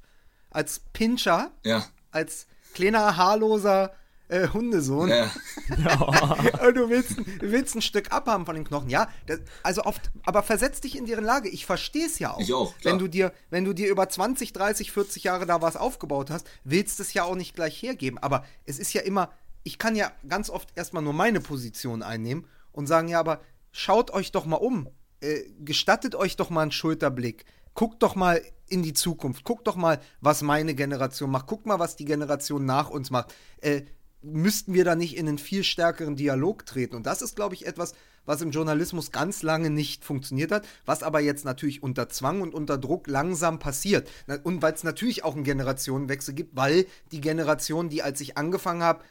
als 0.50 0.80
Pinscher, 0.92 1.50
ja 1.64 1.84
als 2.10 2.46
kleiner, 2.74 3.16
haarloser 3.16 3.92
äh, 4.28 4.48
Hundesohn. 4.48 5.08
Ja. 5.08 5.30
und 6.66 6.76
du 6.76 6.88
willst, 6.88 7.16
du 7.16 7.52
willst 7.52 7.74
ein 7.74 7.82
Stück 7.82 8.12
abhaben 8.12 8.44
von 8.44 8.54
den 8.54 8.64
Knochen. 8.64 8.90
Ja, 8.90 9.08
das, 9.26 9.40
also 9.62 9.84
oft, 9.84 10.10
aber 10.24 10.42
versetz 10.42 10.80
dich 10.80 10.96
in 10.96 11.06
deren 11.06 11.24
Lage. 11.24 11.48
Ich 11.48 11.66
verstehe 11.66 12.06
es 12.06 12.18
ja 12.18 12.32
auch. 12.32 12.40
Ich 12.40 12.52
auch, 12.52 12.76
klar. 12.78 12.92
Wenn 12.92 12.98
du 12.98 13.08
dir, 13.08 13.32
wenn 13.50 13.64
du 13.64 13.72
dir 13.72 13.88
über 13.88 14.08
20, 14.08 14.52
30, 14.52 14.92
40 14.92 15.24
Jahre 15.24 15.46
da 15.46 15.62
was 15.62 15.76
aufgebaut 15.76 16.30
hast, 16.30 16.48
willst 16.64 16.98
du 16.98 17.02
es 17.02 17.14
ja 17.14 17.24
auch 17.24 17.36
nicht 17.36 17.54
gleich 17.54 17.80
hergeben. 17.80 18.18
Aber 18.18 18.44
es 18.64 18.78
ist 18.78 18.92
ja 18.92 19.02
immer, 19.02 19.30
ich 19.62 19.78
kann 19.78 19.96
ja 19.96 20.10
ganz 20.28 20.50
oft 20.50 20.70
erstmal 20.76 21.02
nur 21.02 21.12
meine 21.12 21.40
Position 21.40 22.02
einnehmen 22.02 22.46
und 22.72 22.86
sagen, 22.86 23.08
ja, 23.08 23.20
aber 23.20 23.40
schaut 23.72 24.10
euch 24.10 24.32
doch 24.32 24.46
mal 24.46 24.56
um. 24.56 24.88
Äh, 25.20 25.44
gestattet 25.60 26.14
euch 26.14 26.36
doch 26.36 26.50
mal 26.50 26.62
einen 26.62 26.72
Schulterblick. 26.72 27.44
Guckt 27.76 28.02
doch 28.02 28.16
mal 28.16 28.42
in 28.68 28.82
die 28.82 28.94
Zukunft. 28.94 29.44
Guck 29.44 29.64
doch 29.64 29.76
mal, 29.76 30.00
was 30.20 30.42
meine 30.42 30.74
Generation 30.74 31.30
macht. 31.30 31.46
Guck 31.46 31.66
mal, 31.66 31.78
was 31.78 31.94
die 31.94 32.06
Generation 32.06 32.64
nach 32.64 32.90
uns 32.90 33.10
macht. 33.10 33.32
Äh, 33.60 33.82
müssten 34.22 34.74
wir 34.74 34.84
da 34.84 34.96
nicht 34.96 35.16
in 35.16 35.28
einen 35.28 35.38
viel 35.38 35.62
stärkeren 35.62 36.16
Dialog 36.16 36.66
treten? 36.66 36.96
Und 36.96 37.06
das 37.06 37.22
ist, 37.22 37.36
glaube 37.36 37.54
ich, 37.54 37.66
etwas, 37.66 37.92
was 38.24 38.40
im 38.40 38.50
Journalismus 38.50 39.12
ganz 39.12 39.42
lange 39.42 39.70
nicht 39.70 40.04
funktioniert 40.04 40.52
hat, 40.52 40.66
was 40.84 41.02
aber 41.02 41.20
jetzt 41.20 41.44
natürlich 41.44 41.82
unter 41.82 42.08
Zwang 42.08 42.40
und 42.40 42.54
unter 42.54 42.78
Druck 42.78 43.06
langsam 43.06 43.58
passiert. 43.58 44.08
Und 44.42 44.62
weil 44.62 44.72
es 44.72 44.82
natürlich 44.82 45.22
auch 45.22 45.34
einen 45.34 45.44
Generationenwechsel 45.44 46.34
gibt, 46.34 46.56
weil 46.56 46.86
die 47.12 47.20
Generation, 47.20 47.88
die 47.88 48.02
als 48.02 48.20
ich 48.20 48.36
angefangen 48.36 48.82
habe, 48.82 49.04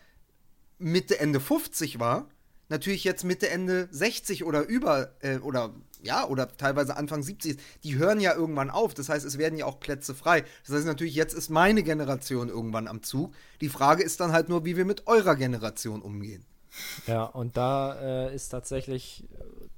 Mitte, 0.79 1.19
Ende 1.19 1.39
50 1.39 1.99
war, 1.99 2.27
natürlich 2.69 3.03
jetzt 3.03 3.23
Mitte, 3.23 3.49
Ende 3.49 3.87
60 3.91 4.43
oder 4.43 4.67
über 4.67 5.11
äh, 5.21 5.37
oder 5.37 5.73
ja, 6.01 6.25
oder 6.27 6.55
teilweise 6.55 6.97
Anfang 6.97 7.23
70, 7.23 7.57
die 7.83 7.95
hören 7.95 8.19
ja 8.19 8.35
irgendwann 8.35 8.69
auf. 8.69 8.93
Das 8.93 9.09
heißt, 9.09 9.25
es 9.25 9.37
werden 9.37 9.57
ja 9.57 9.65
auch 9.65 9.79
Plätze 9.79 10.13
frei. 10.13 10.43
Das 10.65 10.75
heißt 10.75 10.85
natürlich, 10.85 11.15
jetzt 11.15 11.33
ist 11.33 11.49
meine 11.49 11.81
Generation 11.81 12.47
irgendwann 12.47 12.87
am 12.87 13.01
Zug. 13.01 13.33
Die 13.59 13.69
Frage 13.69 14.03
ist 14.03 14.19
dann 14.19 14.31
halt 14.31 14.47
nur, 14.47 14.65
wie 14.65 14.77
wir 14.77 14.85
mit 14.85 15.07
eurer 15.07 15.35
Generation 15.35 16.01
umgehen. 16.01 16.45
Ja, 17.07 17.23
und 17.23 17.57
da 17.57 17.95
äh, 18.01 18.35
ist 18.35 18.49
tatsächlich 18.49 19.23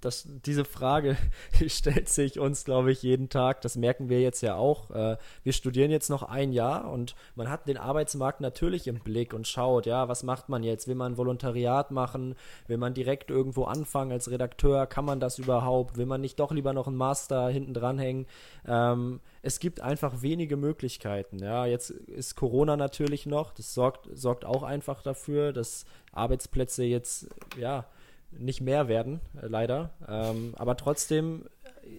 das, 0.02 0.28
diese 0.46 0.64
Frage 0.64 1.18
stellt 1.68 2.10
sich 2.10 2.40
uns, 2.40 2.66
glaube 2.66 2.92
ich, 2.92 3.02
jeden 3.02 3.30
Tag. 3.30 3.62
Das 3.62 3.76
merken 3.76 4.10
wir 4.10 4.22
jetzt 4.22 4.42
ja 4.42 4.56
auch. 4.56 4.92
Äh, 4.92 5.18
wir 5.44 5.54
studieren 5.54 5.92
jetzt 5.92 6.10
noch 6.10 6.24
ein 6.24 6.54
Jahr 6.54 6.90
und 6.90 7.16
man 7.36 7.50
hat 7.50 7.68
den 7.68 7.78
Arbeitsmarkt 7.78 8.42
natürlich 8.42 8.88
im 8.88 9.00
Blick 9.00 9.34
und 9.34 9.48
schaut, 9.48 9.86
ja, 9.86 10.08
was 10.08 10.24
macht 10.24 10.50
man 10.50 10.64
jetzt? 10.64 10.88
Will 10.88 10.96
man 10.96 11.18
Volontariat 11.18 11.92
machen? 11.92 12.36
Will 12.68 12.78
man 12.78 12.94
direkt 12.94 13.32
irgendwo 13.32 13.66
anfangen 13.66 14.12
als 14.12 14.30
Redakteur? 14.30 14.86
Kann 14.88 15.06
man 15.06 15.20
das 15.20 15.40
überhaupt? 15.40 15.98
Will 15.98 16.06
man 16.06 16.22
nicht 16.22 16.40
doch 16.40 16.52
lieber 16.52 16.74
noch 16.74 16.88
einen 16.88 16.98
Master 16.98 17.50
hinten 17.50 17.74
dranhängen? 17.74 18.28
Ähm, 18.68 19.20
es 19.48 19.60
gibt 19.60 19.80
einfach 19.80 20.22
wenige 20.22 20.58
Möglichkeiten. 20.58 21.40
Ja, 21.40 21.66
jetzt 21.66 21.90
ist 21.90 22.36
Corona 22.36 22.76
natürlich 22.76 23.26
noch. 23.26 23.54
Das 23.54 23.74
sorgt, 23.74 24.10
sorgt 24.12 24.44
auch 24.44 24.62
einfach 24.62 25.02
dafür, 25.02 25.54
dass 25.54 25.86
Arbeitsplätze 26.12 26.84
jetzt, 26.84 27.30
ja, 27.58 27.86
nicht 28.30 28.60
mehr 28.60 28.90
werden, 28.90 29.22
äh, 29.42 29.48
leider. 29.48 29.92
Ähm, 30.06 30.54
aber 30.58 30.76
trotzdem, 30.76 31.46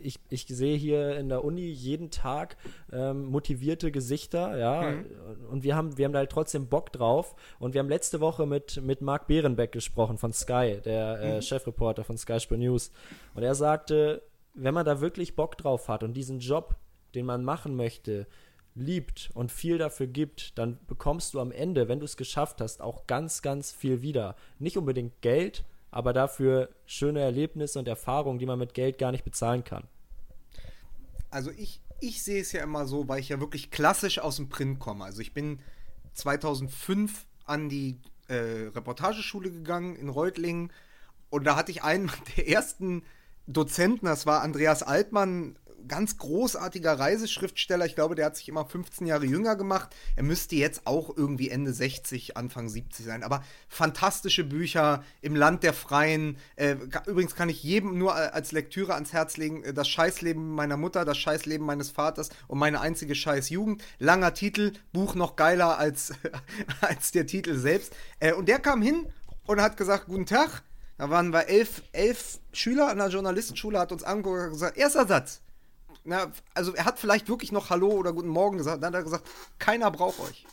ich, 0.02 0.20
ich 0.28 0.46
sehe 0.46 0.76
hier 0.76 1.16
in 1.16 1.30
der 1.30 1.42
Uni 1.42 1.62
jeden 1.62 2.11
Tag 2.11 2.58
ähm, 2.92 3.24
motivierte 3.24 3.90
Gesichter, 3.90 4.58
ja, 4.58 4.90
mhm. 4.90 5.06
und 5.50 5.62
wir 5.62 5.74
haben, 5.74 5.96
wir 5.96 6.04
haben 6.04 6.12
da 6.12 6.18
halt 6.18 6.30
trotzdem 6.30 6.66
Bock 6.66 6.92
drauf. 6.92 7.34
Und 7.58 7.72
wir 7.72 7.78
haben 7.78 7.88
letzte 7.88 8.20
Woche 8.20 8.44
mit, 8.44 8.82
mit 8.82 9.00
Marc 9.00 9.26
Behrenbeck 9.26 9.72
gesprochen 9.72 10.18
von 10.18 10.34
Sky, 10.34 10.80
der 10.84 11.18
äh, 11.18 11.37
mhm. 11.37 11.42
Chefreporter 11.42 12.04
von 12.04 12.18
Sky 12.18 12.40
Sport 12.40 12.61
News. 12.61 12.92
Und 13.34 13.42
er 13.42 13.54
sagte, 13.54 14.20
wenn 14.52 14.74
man 14.74 14.84
da 14.84 15.00
wirklich 15.00 15.34
Bock 15.34 15.56
drauf 15.56 15.88
hat 15.88 16.02
und 16.02 16.12
diesen 16.12 16.40
Job, 16.40 16.76
den 17.18 17.26
man 17.26 17.44
machen 17.44 17.74
möchte, 17.74 18.26
liebt 18.76 19.31
und 19.35 19.50
viel 19.50 19.76
dafür 19.76 20.07
gibt, 20.07 20.57
dann 20.57 20.78
bekommst 20.87 21.35
du 21.35 21.40
am 21.40 21.50
Ende, 21.50 21.88
wenn 21.88 21.98
du 21.98 22.04
es 22.04 22.16
geschafft 22.16 22.61
hast, 22.61 22.81
auch 22.81 23.09
ganz, 23.09 23.42
ganz 23.42 23.72
viel 23.72 24.02
wieder. 24.02 24.37
Nicht 24.61 24.78
unbedingt 24.78 25.20
Geld, 25.20 25.64
aber 25.90 26.12
dafür 26.12 26.68
schöne 26.87 27.20
Erlebnisse 27.20 27.81
und 27.81 27.88
Erfahrungen, 27.88 28.38
die 28.38 28.46
man 28.46 28.59
mit 28.59 28.74
Geld 28.74 28.98
gar 28.98 29.11
nicht 29.11 29.24
bezahlen 29.24 29.64
kann. 29.64 29.85
Also 31.31 31.50
ich, 31.50 31.81
ich 32.00 32.22
sehe 32.22 32.40
es 32.40 32.52
ja 32.52 32.62
immer 32.62 32.87
so, 32.87 33.09
weil 33.09 33.18
ich 33.18 33.31
ja 33.31 33.40
wirklich 33.40 33.72
klassisch 33.72 34.20
aus 34.20 34.37
dem 34.37 34.48
Print 34.48 34.78
komme. 34.78 35.04
Also 35.04 35.20
ich 35.20 35.35
bin 35.35 35.59
2005 36.14 37.26
an 37.44 37.68
die 37.68 37.98
äh, 38.28 38.68
Reportageschule 38.74 39.50
gegangen 39.50 39.96
in 39.96 40.09
Reutlingen 40.09 40.72
und 41.31 41.44
da 41.44 41.57
hatte 41.57 41.72
ich 41.72 41.83
einen 41.83 42.11
der 42.37 42.48
ersten 42.48 43.02
Dozenten, 43.48 44.07
das 44.07 44.24
war 44.26 44.42
Andreas 44.42 44.83
Altmann, 44.83 45.59
ganz 45.86 46.18
großartiger 46.18 46.98
Reiseschriftsteller. 46.98 47.86
Ich 47.86 47.94
glaube, 47.94 48.14
der 48.14 48.26
hat 48.26 48.36
sich 48.36 48.48
immer 48.48 48.64
15 48.64 49.06
Jahre 49.06 49.26
jünger 49.26 49.56
gemacht. 49.56 49.94
Er 50.16 50.22
müsste 50.22 50.56
jetzt 50.56 50.86
auch 50.86 51.16
irgendwie 51.16 51.50
Ende 51.50 51.72
60, 51.72 52.36
Anfang 52.36 52.68
70 52.68 53.04
sein. 53.04 53.22
Aber 53.22 53.44
fantastische 53.68 54.44
Bücher 54.44 55.04
im 55.20 55.36
Land 55.36 55.62
der 55.62 55.72
Freien. 55.74 56.38
Äh, 56.56 56.76
übrigens 57.06 57.34
kann 57.34 57.48
ich 57.48 57.62
jedem 57.62 57.98
nur 57.98 58.14
als 58.14 58.52
Lektüre 58.52 58.94
ans 58.94 59.12
Herz 59.12 59.36
legen: 59.36 59.62
äh, 59.62 59.72
Das 59.72 59.88
Scheißleben 59.88 60.54
meiner 60.54 60.76
Mutter, 60.76 61.04
das 61.04 61.18
Scheißleben 61.18 61.66
meines 61.66 61.90
Vaters 61.90 62.30
und 62.48 62.58
meine 62.58 62.80
einzige 62.80 63.14
Scheißjugend. 63.14 63.82
Langer 63.98 64.34
Titel, 64.34 64.72
Buch 64.92 65.14
noch 65.14 65.36
geiler 65.36 65.78
als, 65.78 66.12
als 66.80 67.12
der 67.12 67.26
Titel 67.26 67.56
selbst. 67.56 67.94
Äh, 68.20 68.32
und 68.32 68.48
der 68.48 68.58
kam 68.58 68.82
hin 68.82 69.06
und 69.46 69.60
hat 69.60 69.76
gesagt: 69.76 70.06
Guten 70.06 70.26
Tag. 70.26 70.62
Da 70.96 71.10
waren 71.10 71.32
wir 71.32 71.46
elf, 71.46 71.84
elf 71.92 72.40
Schüler 72.52 72.88
an 72.88 72.98
der 72.98 73.06
Journalistenschule, 73.06 73.78
hat 73.78 73.92
uns 73.92 74.02
angeguckt 74.02 74.46
und 74.46 74.50
gesagt: 74.50 74.76
Erster 74.76 75.06
Satz 75.06 75.42
na, 76.08 76.32
also 76.54 76.74
er 76.74 76.86
hat 76.86 76.98
vielleicht 76.98 77.28
wirklich 77.28 77.52
noch 77.52 77.70
Hallo 77.70 77.88
oder 77.90 78.12
Guten 78.12 78.28
Morgen 78.28 78.56
gesagt. 78.56 78.82
Dann 78.82 78.94
hat 78.94 79.00
er 79.00 79.04
gesagt, 79.04 79.28
keiner 79.58 79.90
braucht 79.90 80.18
euch. 80.20 80.46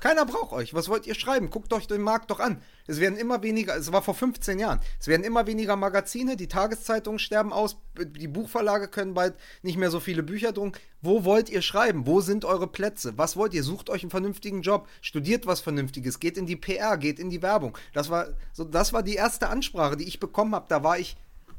Keiner 0.00 0.26
braucht 0.26 0.52
euch. 0.52 0.74
Was 0.74 0.88
wollt 0.88 1.06
ihr 1.06 1.14
schreiben? 1.14 1.48
Guckt 1.48 1.72
euch 1.72 1.86
den 1.86 2.02
Markt 2.02 2.30
doch 2.30 2.40
an. 2.40 2.60
Es 2.86 3.00
werden 3.00 3.16
immer 3.16 3.42
weniger, 3.42 3.76
es 3.76 3.90
war 3.92 4.02
vor 4.02 4.14
15 4.14 4.58
Jahren, 4.58 4.80
es 5.00 5.06
werden 5.06 5.24
immer 5.24 5.46
weniger 5.46 5.76
Magazine, 5.76 6.36
die 6.36 6.48
Tageszeitungen 6.48 7.18
sterben 7.18 7.54
aus, 7.54 7.78
die 7.96 8.28
Buchverlage 8.28 8.88
können 8.88 9.14
bald 9.14 9.34
nicht 9.62 9.78
mehr 9.78 9.90
so 9.90 10.00
viele 10.00 10.22
Bücher 10.22 10.52
drucken. 10.52 10.72
Wo 11.00 11.24
wollt 11.24 11.48
ihr 11.48 11.62
schreiben? 11.62 12.06
Wo 12.06 12.20
sind 12.20 12.44
eure 12.44 12.66
Plätze? 12.66 13.16
Was 13.16 13.36
wollt 13.36 13.54
ihr? 13.54 13.62
Sucht 13.62 13.88
euch 13.88 14.02
einen 14.02 14.10
vernünftigen 14.10 14.60
Job, 14.60 14.88
studiert 15.00 15.46
was 15.46 15.60
Vernünftiges, 15.60 16.20
geht 16.20 16.36
in 16.36 16.44
die 16.44 16.56
PR, 16.56 16.98
geht 16.98 17.18
in 17.18 17.30
die 17.30 17.40
Werbung. 17.40 17.78
Das 17.94 18.10
war, 18.10 18.28
so, 18.52 18.64
das 18.64 18.92
war 18.92 19.02
die 19.02 19.14
erste 19.14 19.48
Ansprache, 19.48 19.96
die 19.96 20.04
ich 20.04 20.20
bekommen 20.20 20.54
habe. 20.54 20.66
Da 20.68 20.82
war 20.82 20.98
ich, 20.98 21.16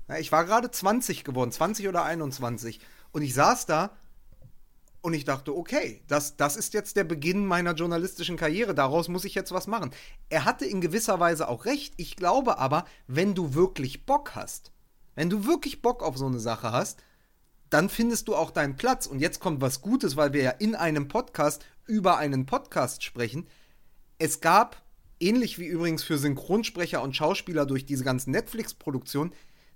na, 0.08 0.20
ich 0.20 0.32
war 0.32 0.46
gerade 0.46 0.70
20 0.70 1.24
geworden, 1.24 1.52
20 1.52 1.88
oder 1.88 2.04
21. 2.04 2.80
Und 3.16 3.22
ich 3.22 3.34
saß 3.34 3.66
da 3.66 3.96
und 5.00 5.14
ich 5.14 5.24
dachte, 5.24 5.56
okay, 5.56 6.02
das, 6.10 6.36
das 6.36 6.58
ist 6.58 6.74
jetzt 6.74 6.98
der 6.98 7.06
Beginn 7.06 7.46
meiner 7.46 7.74
journalistischen 7.74 8.36
Karriere, 8.36 8.76
daraus 8.76 9.08
muss 9.08 9.24
ich 9.24 9.36
jetzt 9.36 9.54
was 9.54 9.68
machen. 9.68 9.92
Er 10.28 10.44
hatte 10.44 10.66
in 10.66 10.82
gewisser 10.82 11.18
Weise 11.18 11.48
auch 11.48 11.64
recht. 11.64 11.94
Ich 11.96 12.18
glaube 12.18 12.58
aber, 12.58 12.84
wenn 13.08 13.34
du 13.34 13.54
wirklich 13.54 14.06
Bock 14.06 14.36
hast, 14.36 14.74
wenn 15.16 15.30
du 15.30 15.46
wirklich 15.46 15.82
Bock 15.82 16.04
auf 16.04 16.18
so 16.18 16.26
eine 16.26 16.42
Sache 16.42 16.74
hast, 16.74 17.06
dann 17.70 17.88
findest 17.88 18.28
du 18.28 18.36
auch 18.36 18.52
deinen 18.52 18.76
Platz. 18.76 19.08
Und 19.08 19.20
jetzt 19.20 19.40
kommt 19.40 19.62
was 19.62 19.80
Gutes, 19.80 20.18
weil 20.18 20.34
wir 20.34 20.44
ja 20.44 20.52
in 20.52 20.76
einem 20.76 21.08
Podcast 21.08 21.66
über 21.86 22.18
einen 22.18 22.46
Podcast 22.46 23.02
sprechen. 23.02 23.48
Es 24.18 24.42
gab, 24.42 24.84
ähnlich 25.22 25.58
wie 25.58 25.68
übrigens 25.68 26.04
für 26.04 26.18
Synchronsprecher 26.18 27.02
und 27.02 27.16
Schauspieler 27.16 27.66
durch 27.66 27.86
diese 27.86 28.04
ganzen 28.04 28.32
Netflix-Produktionen, 28.32 29.32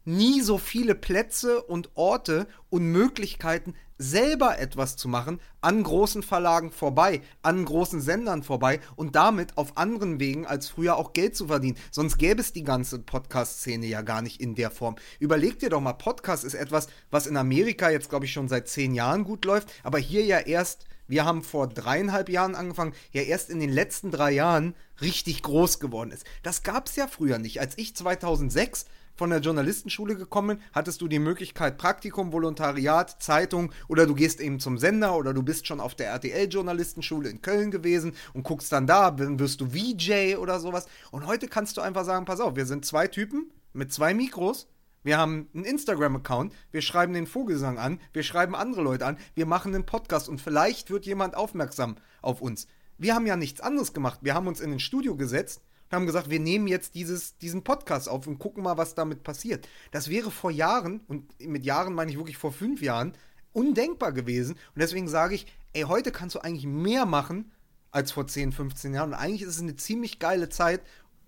nie 0.10 0.41
so 0.41 0.58
viele 0.58 0.95
Plätze 0.95 1.62
und 1.62 1.91
Orte 1.95 2.48
und 2.69 2.84
Möglichkeiten, 2.84 3.76
selber 3.98 4.58
etwas 4.58 4.95
zu 4.95 5.08
machen, 5.08 5.39
an 5.62 5.84
großen 5.84 6.24
Verlagen 6.24 6.72
vorbei, 6.72 7.22
an 7.41 7.63
großen 7.63 8.02
Sendern 8.02 8.43
vorbei 8.43 8.80
und 8.95 9.15
damit 9.15 9.58
auf 9.58 9.78
anderen 9.78 10.19
Wegen 10.19 10.48
als 10.48 10.69
früher 10.69 10.95
auch 10.95 11.13
Geld 11.13 11.36
zu 11.36 11.48
verdienen. 11.48 11.78
Sonst 11.91 12.17
gäbe 12.17 12.41
es 12.41 12.54
die 12.54 12.63
ganze 12.63 13.00
Podcast-Szene 13.00 13.86
ja 13.86 14.02
gar 14.02 14.22
nicht 14.22 14.41
in 14.41 14.56
der 14.56 14.72
Form. 14.72 14.95
Überleg 15.19 15.60
dir 15.60 15.69
doch 15.69 15.82
mal, 15.82 15.93
Podcast 15.93 16.43
ist 16.43 16.54
etwas, 16.54 16.88
was 17.12 17.28
in 17.28 17.38
Amerika 17.38 17.89
jetzt, 17.89 18.10
glaube 18.10 18.26
ich, 18.26 18.34
schon 18.34 18.48
seit 18.48 18.67
zehn 18.67 18.95
Jahren 18.95 19.26
gut 19.26 19.45
läuft, 19.45 19.69
aber 19.84 20.00
hier 20.00 20.26
ja 20.26 20.39
erst 20.39 20.86
wir 21.10 21.26
haben 21.26 21.41
vor 21.41 21.67
dreieinhalb 21.67 22.30
Jahren 22.30 22.54
angefangen, 22.54 22.93
ja 23.12 23.24
erst 23.24 23.50
in 23.50 23.60
den 23.60 23.72
letzten 23.72 24.12
drei 24.12 24.30
Jahren 24.30 24.76
richtig 25.02 25.41
groß 25.41 25.80
geworden 25.80 26.12
ist. 26.12 26.24
Das 26.43 26.62
gab 26.62 26.86
es 26.86 26.95
ja 26.98 27.08
früher 27.08 27.39
nicht. 27.39 27.60
Als 27.60 27.80
ich 27.80 27.95
2006 27.95 28.86
von 29.19 29.32
der 29.32 29.41
Journalistenschule 29.41 30.15
gekommen, 30.15 30.62
hattest 30.71 31.01
du 31.01 31.10
die 31.10 31.19
Möglichkeit 31.19 31.77
Praktikum, 31.77 32.32
Volontariat, 32.32 33.21
Zeitung 33.21 33.73
oder 33.89 34.08
du 34.08 34.15
gehst 34.15 34.39
eben 34.39 34.62
zum 34.62 34.77
Sender 34.77 35.17
oder 35.17 35.34
du 35.34 35.43
bist 35.43 35.67
schon 35.67 35.82
auf 35.82 35.93
der 35.93 36.08
RTL-Journalistenschule 36.12 37.27
in 37.27 37.41
Köln 37.41 37.69
gewesen 37.69 38.13
und 38.34 38.43
guckst 38.43 38.71
dann 38.71 38.88
da, 38.88 39.12
dann 39.12 39.38
wirst 39.38 39.60
du 39.60 39.71
VJ 39.71 40.38
oder 40.38 40.62
sowas. 40.62 40.88
Und 41.12 41.27
heute 41.27 41.49
kannst 41.49 41.75
du 41.75 41.82
einfach 41.82 42.05
sagen, 42.05 42.23
pass 42.23 42.39
auf, 42.39 42.55
wir 42.55 42.65
sind 42.65 42.86
zwei 42.86 43.08
Typen 43.08 43.51
mit 43.73 43.91
zwei 43.91 44.13
Mikros, 44.13 44.69
wir 45.03 45.17
haben 45.17 45.49
einen 45.53 45.65
Instagram-Account, 45.65 46.53
wir 46.71 46.82
schreiben 46.82 47.12
den 47.12 47.27
Vogelsang 47.27 47.77
an, 47.77 47.99
wir 48.13 48.23
schreiben 48.23 48.55
andere 48.55 48.84
Leute 48.84 49.05
an, 49.05 49.17
wir 49.36 49.45
machen 49.45 49.75
einen 49.75 49.86
Podcast 49.86 50.29
und 50.29 50.39
vielleicht 50.39 50.91
wird 50.91 51.05
jemand 51.05 51.36
aufmerksam 51.36 51.97
auf 52.21 52.41
uns. 52.41 52.67
Wir 52.97 53.15
haben 53.15 53.27
ja 53.27 53.36
nichts 53.36 53.60
anderes 53.60 53.91
gemacht. 53.91 54.19
Wir 54.23 54.34
haben 54.34 54.47
uns 54.47 54.62
in 54.62 54.71
ein 54.71 54.79
Studio 54.79 55.17
gesetzt, 55.17 55.62
haben 55.91 56.06
gesagt, 56.06 56.30
wir 56.30 56.39
nehmen 56.39 56.67
jetzt 56.67 56.95
dieses, 56.95 57.38
diesen 57.38 57.63
Podcast 57.63 58.10
auf 58.10 58.28
und 58.28 58.39
gucken 58.39 58.63
mal, 58.63 58.78
was 58.78 58.95
damit 58.95 59.23
passiert. 59.23 59.67
Das 59.91 60.10
wäre 60.10 60.32
vor 60.32 60.52
Jahren, 60.52 61.02
und 61.08 61.25
mit 61.39 61.65
Jahren 61.65 61.93
meine 61.93 62.12
ich 62.12 62.17
wirklich 62.17 62.38
vor 62.38 62.52
fünf 62.52 62.82
Jahren, 62.82 63.13
undenkbar 63.54 64.12
gewesen. 64.12 64.54
Und 64.54 64.80
deswegen 64.82 65.08
sage 65.08 65.36
ich, 65.36 65.47
ey, 65.73 65.84
heute 65.84 66.12
kannst 66.12 66.36
du 66.36 66.39
eigentlich 66.39 66.65
mehr 66.65 67.06
machen 67.06 67.52
als 67.91 68.12
vor 68.12 68.28
10, 68.28 68.52
15 68.52 68.93
Jahren. 68.93 69.10
Und 69.10 69.15
eigentlich 69.15 69.41
ist 69.41 69.56
es 69.56 69.62
eine 69.62 69.75
ziemlich 69.75 70.19
geile 70.19 70.49
Zeit, 70.49 70.82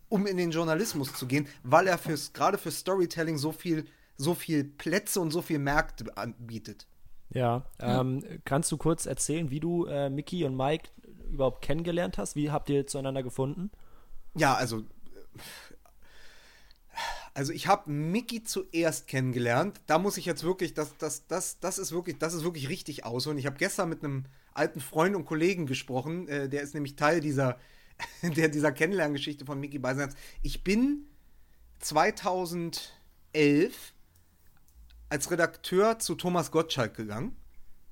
um 0.10 0.28
in 0.28 0.38
den 0.38 0.52
Journalismus 0.52 1.14
zu 1.14 1.26
gehen, 1.26 1.48
weil 1.64 1.88
er 1.88 1.98
fürs, 1.98 2.34
gerade 2.34 2.58
für 2.58 2.72
Storytelling 2.72 3.38
so 3.38 3.52
viel, 3.52 3.86
so 4.18 4.36
viel 4.36 4.64
Plätze 4.64 5.22
und 5.22 5.32
so 5.32 5.42
viel 5.42 5.58
Märkte 5.58 6.16
anbietet. 6.18 6.86
Ja, 7.34 7.66
ähm, 7.80 8.24
kannst 8.44 8.72
du 8.72 8.78
kurz 8.78 9.06
erzählen, 9.06 9.50
wie 9.50 9.62
du 9.62 9.86
äh, 9.86 10.10
Mickey 10.10 10.44
und 10.44 10.56
Mike 10.56 10.90
überhaupt 11.32 11.62
kennengelernt 11.62 12.18
hast? 12.18 12.36
Wie 12.36 12.52
habt 12.52 12.70
ihr 12.70 12.86
zueinander 12.86 13.24
gefunden? 13.24 13.72
Ja, 14.36 14.56
also. 14.56 14.84
Also 17.34 17.54
ich 17.54 17.68
habe 17.68 17.90
Mickey 17.90 18.44
zuerst 18.44 19.08
kennengelernt. 19.08 19.80
Da 19.88 19.98
muss 19.98 20.18
ich 20.18 20.26
jetzt 20.26 20.44
wirklich, 20.44 20.74
das, 20.74 20.98
das, 20.98 21.28
das, 21.28 21.60
das 21.60 21.80
ist 21.80 21.94
wirklich, 21.94 22.18
das 22.18 22.34
ist 22.34 22.44
wirklich 22.44 22.68
richtig 22.68 23.06
aus. 23.06 23.26
Und 23.26 23.38
ich 23.38 23.46
habe 23.46 23.56
gestern 23.58 23.88
mit 23.88 24.04
einem 24.04 24.26
alten 24.54 24.82
Freund 24.82 25.16
und 25.16 25.24
Kollegen 25.26 25.66
gesprochen. 25.66 26.28
Äh, 26.28 26.50
der 26.50 26.62
ist 26.62 26.74
nämlich 26.74 26.98
Teil 26.98 27.22
dieser, 27.22 27.58
der, 28.22 28.50
dieser 28.50 28.74
Kennenlerngeschichte 28.74 29.46
von 29.46 29.60
Mickey 29.62 29.80
Beisenherz. 29.80 30.14
Ich 30.42 30.66
bin 30.66 31.06
2011 31.80 32.92
als 35.10 35.32
Redakteur 35.32 36.00
zu 36.00 36.16
Thomas 36.16 36.52
Gottschalk 36.52 36.96
gegangen 36.96 37.38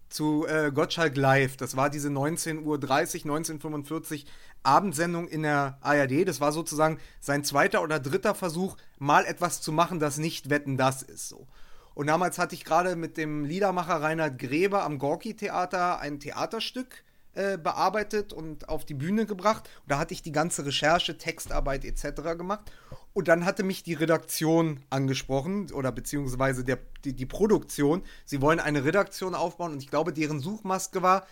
zu 0.09 0.45
äh, 0.47 0.71
Gottschalk 0.73 1.15
Live. 1.15 1.57
Das 1.57 1.75
war 1.75 1.89
diese 1.89 2.09
19.30 2.09 2.63
Uhr, 2.63 2.75
1945 2.75 4.25
Abendsendung 4.63 5.27
in 5.27 5.43
der 5.43 5.77
ARD. 5.81 6.27
Das 6.27 6.41
war 6.41 6.51
sozusagen 6.51 6.99
sein 7.19 7.43
zweiter 7.43 7.81
oder 7.81 7.99
dritter 7.99 8.35
Versuch, 8.35 8.77
mal 8.97 9.25
etwas 9.25 9.61
zu 9.61 9.71
machen, 9.71 9.99
das 9.99 10.17
nicht 10.17 10.49
Wetten 10.49 10.77
das 10.77 11.01
ist. 11.01 11.29
So. 11.29 11.47
Und 11.93 12.07
damals 12.07 12.37
hatte 12.37 12.55
ich 12.55 12.63
gerade 12.63 12.95
mit 12.95 13.17
dem 13.17 13.43
Liedermacher 13.43 14.01
Reinhard 14.01 14.39
Grebe 14.39 14.81
am 14.81 14.99
Gorki-Theater 14.99 15.99
ein 15.99 16.19
Theaterstück 16.19 17.03
äh, 17.33 17.57
bearbeitet 17.57 18.33
und 18.33 18.69
auf 18.69 18.85
die 18.85 18.93
Bühne 18.93 19.25
gebracht. 19.25 19.69
Und 19.83 19.91
da 19.91 19.99
hatte 19.99 20.13
ich 20.13 20.21
die 20.21 20.31
ganze 20.31 20.65
Recherche, 20.65 21.17
Textarbeit 21.17 21.85
etc. 21.85 22.37
gemacht. 22.37 22.71
Und 23.13 23.27
dann 23.27 23.45
hatte 23.45 23.63
mich 23.63 23.83
die 23.83 23.93
Redaktion 23.93 24.81
angesprochen 24.89 25.71
oder 25.71 25.91
beziehungsweise 25.91 26.63
der, 26.63 26.79
die, 27.03 27.13
die 27.13 27.25
Produktion. 27.25 28.03
Sie 28.25 28.41
wollen 28.41 28.59
eine 28.59 28.83
Redaktion 28.83 29.35
aufbauen 29.35 29.73
und 29.73 29.83
ich 29.83 29.89
glaube, 29.89 30.11
deren 30.13 30.39
Suchmaske 30.39 31.01
war 31.01 31.27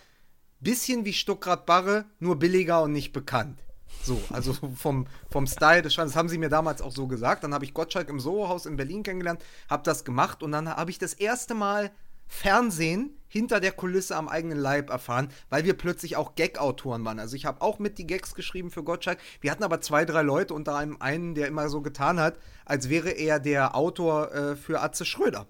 bisschen 0.60 1.04
wie 1.04 1.12
Stuckrad 1.12 1.66
Barre, 1.66 2.04
nur 2.18 2.36
billiger 2.38 2.82
und 2.82 2.92
nicht 2.92 3.12
bekannt. 3.12 3.62
So, 4.02 4.20
also 4.30 4.52
vom, 4.52 5.06
vom 5.30 5.46
Style 5.46 5.82
des 5.82 5.94
Schreins. 5.94 6.12
Das 6.12 6.16
haben 6.16 6.28
sie 6.28 6.38
mir 6.38 6.48
damals 6.48 6.82
auch 6.82 6.92
so 6.92 7.06
gesagt. 7.06 7.44
Dann 7.44 7.54
habe 7.54 7.64
ich 7.64 7.74
Gottschalk 7.74 8.08
im 8.08 8.20
Soho-Haus 8.20 8.66
in 8.66 8.76
Berlin 8.76 9.02
kennengelernt, 9.02 9.42
habe 9.68 9.82
das 9.82 10.04
gemacht 10.04 10.42
und 10.42 10.52
dann 10.52 10.68
habe 10.68 10.90
ich 10.90 10.98
das 10.98 11.14
erste 11.14 11.54
Mal 11.54 11.90
Fernsehen 12.28 13.16
hinter 13.26 13.60
der 13.60 13.72
Kulisse 13.72 14.16
am 14.16 14.28
eigenen 14.28 14.58
Leib 14.58 14.90
erfahren, 14.90 15.28
weil 15.50 15.64
wir 15.64 15.74
plötzlich 15.74 16.16
auch 16.16 16.34
Gag-Autoren 16.34 17.04
waren. 17.04 17.18
Also 17.18 17.36
ich 17.36 17.46
habe 17.46 17.60
auch 17.62 17.78
mit 17.78 17.98
die 17.98 18.06
Gags 18.06 18.34
geschrieben 18.34 18.70
für 18.70 18.82
Gottschalk. 18.82 19.18
Wir 19.40 19.50
hatten 19.50 19.64
aber 19.64 19.80
zwei, 19.80 20.04
drei 20.04 20.22
Leute, 20.22 20.54
unter 20.54 20.76
einem 20.76 20.96
einen, 21.00 21.34
der 21.34 21.48
immer 21.48 21.68
so 21.68 21.80
getan 21.80 22.20
hat, 22.20 22.38
als 22.64 22.88
wäre 22.88 23.10
er 23.10 23.40
der 23.40 23.74
Autor 23.74 24.32
äh, 24.32 24.56
für 24.56 24.80
Atze 24.80 25.04
Schröder. 25.04 25.46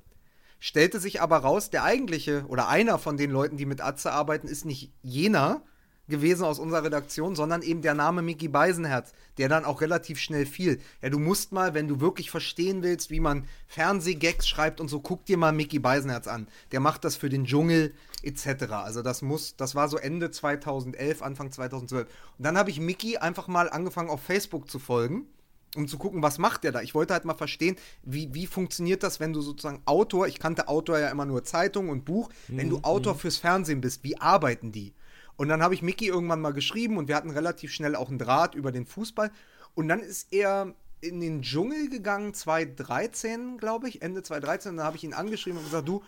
Stellte 0.59 1.01
sich 1.01 1.21
aber 1.21 1.39
raus, 1.39 1.71
der 1.71 1.85
eigentliche 1.85 2.45
oder 2.49 2.69
einer 2.69 2.99
von 2.99 3.17
den 3.17 3.31
Leuten, 3.31 3.57
die 3.57 3.67
mit 3.67 3.81
Atze 3.81 4.13
arbeiten, 4.13 4.49
ist 4.49 4.65
nicht 4.65 4.93
jener, 5.03 5.63
gewesen 6.09 6.45
aus 6.45 6.59
unserer 6.59 6.85
Redaktion, 6.85 7.37
sondern 7.37 7.63
eben 7.63 7.83
der 7.83 7.95
Name 7.95 8.23
Mickey 8.23 8.49
Beisenherz, 8.49 9.13
der 9.37 9.49
dann 9.49 9.65
auch 9.65 9.81
relativ 9.81 10.19
schnell 10.19 10.47
fiel. 10.47 10.81
Ja, 11.03 11.11
du 11.11 11.19
musst 11.19 11.53
mal, 11.53 11.75
wenn 11.75 11.87
du 11.87 12.01
wirklich 12.01 12.31
verstehen 12.31 12.83
willst, 12.83 13.11
wie 13.11 13.21
man 13.21 13.47
Fernsehgags 13.67 14.49
schreibt 14.49 14.81
und 14.81 14.89
so, 14.89 15.01
guck 15.01 15.27
dir 15.27 15.37
mal 15.37 15.53
Mickey 15.53 15.79
Beisenherz 15.79 16.27
an. 16.27 16.49
Der 16.73 16.81
macht 16.81 17.05
das 17.05 17.17
für 17.17 17.29
den 17.29 17.45
Dschungel 17.45 17.95
etc. 18.23 18.73
Also 18.73 19.03
das 19.03 19.23
muss, 19.23 19.57
das 19.57 19.75
war 19.75 19.89
so 19.89 19.99
Ende 19.99 20.31
2011, 20.31 21.23
Anfang 21.23 21.53
2012. 21.53 22.09
Und 22.39 22.45
dann 22.45 22.59
habe 22.59 22.71
ich 22.71 22.81
Mickey 22.81 23.19
einfach 23.19 23.47
mal 23.47 23.71
angefangen 23.71 24.11
auf 24.11 24.23
Facebook 24.23 24.71
zu 24.71 24.79
folgen 24.79 25.27
um 25.77 25.87
zu 25.87 25.99
gucken, 25.99 26.23
was 26.23 26.39
macht 26.39 26.65
der 26.65 26.73
da. 26.73 26.83
Ich 26.83 26.95
wollte 26.95 27.15
halt 27.15 27.25
mal 27.25 27.35
verstehen, 27.35 27.77
wie, 28.03 28.33
wie 28.35 28.47
funktioniert 28.47 29.03
das, 29.03 29.21
wenn 29.21 29.33
du 29.33 29.41
sozusagen 29.41 29.83
Autor, 29.85 30.27
ich 30.27 30.39
kannte 30.39 30.69
Autor 30.69 30.99
ja 30.99 31.09
immer 31.09 31.27
nur 31.27 31.45
Zeitung 31.45 31.91
und 31.91 32.05
Buch, 32.05 32.31
wenn 32.49 32.71
du 32.71 32.79
mhm, 32.79 32.85
Autor 32.85 33.15
mhm. 33.15 33.19
fürs 33.19 33.37
Fernsehen 33.37 33.81
bist, 33.81 34.03
wie 34.05 34.21
arbeiten 34.21 34.73
die? 34.73 34.95
Und 35.37 35.49
dann 35.49 35.63
habe 35.63 35.75
ich 35.75 35.83
Mickey 35.83 36.07
irgendwann 36.07 36.41
mal 36.41 36.53
geschrieben 36.53 36.97
und 36.97 37.07
wir 37.07 37.15
hatten 37.15 37.31
relativ 37.31 37.73
schnell 37.73 37.95
auch 37.95 38.09
einen 38.09 38.19
Draht 38.19 38.55
über 38.55 38.73
den 38.73 38.87
Fußball. 38.87 39.31
Und 39.75 39.89
dann 39.89 40.01
ist 40.01 40.33
er 40.33 40.75
in 41.01 41.21
den 41.21 41.43
Dschungel 41.43 41.89
gegangen, 41.89 42.35
2013, 42.35 43.59
glaube 43.59 43.89
ich, 43.89 44.03
Ende 44.03 44.23
2013. 44.23 44.71
Und 44.71 44.77
dann 44.79 44.87
habe 44.87 44.97
ich 44.97 45.05
ihn 45.05 45.15
angeschrieben 45.15 45.59
und 45.59 45.65
gesagt, 45.65 45.87
du, 45.87 46.03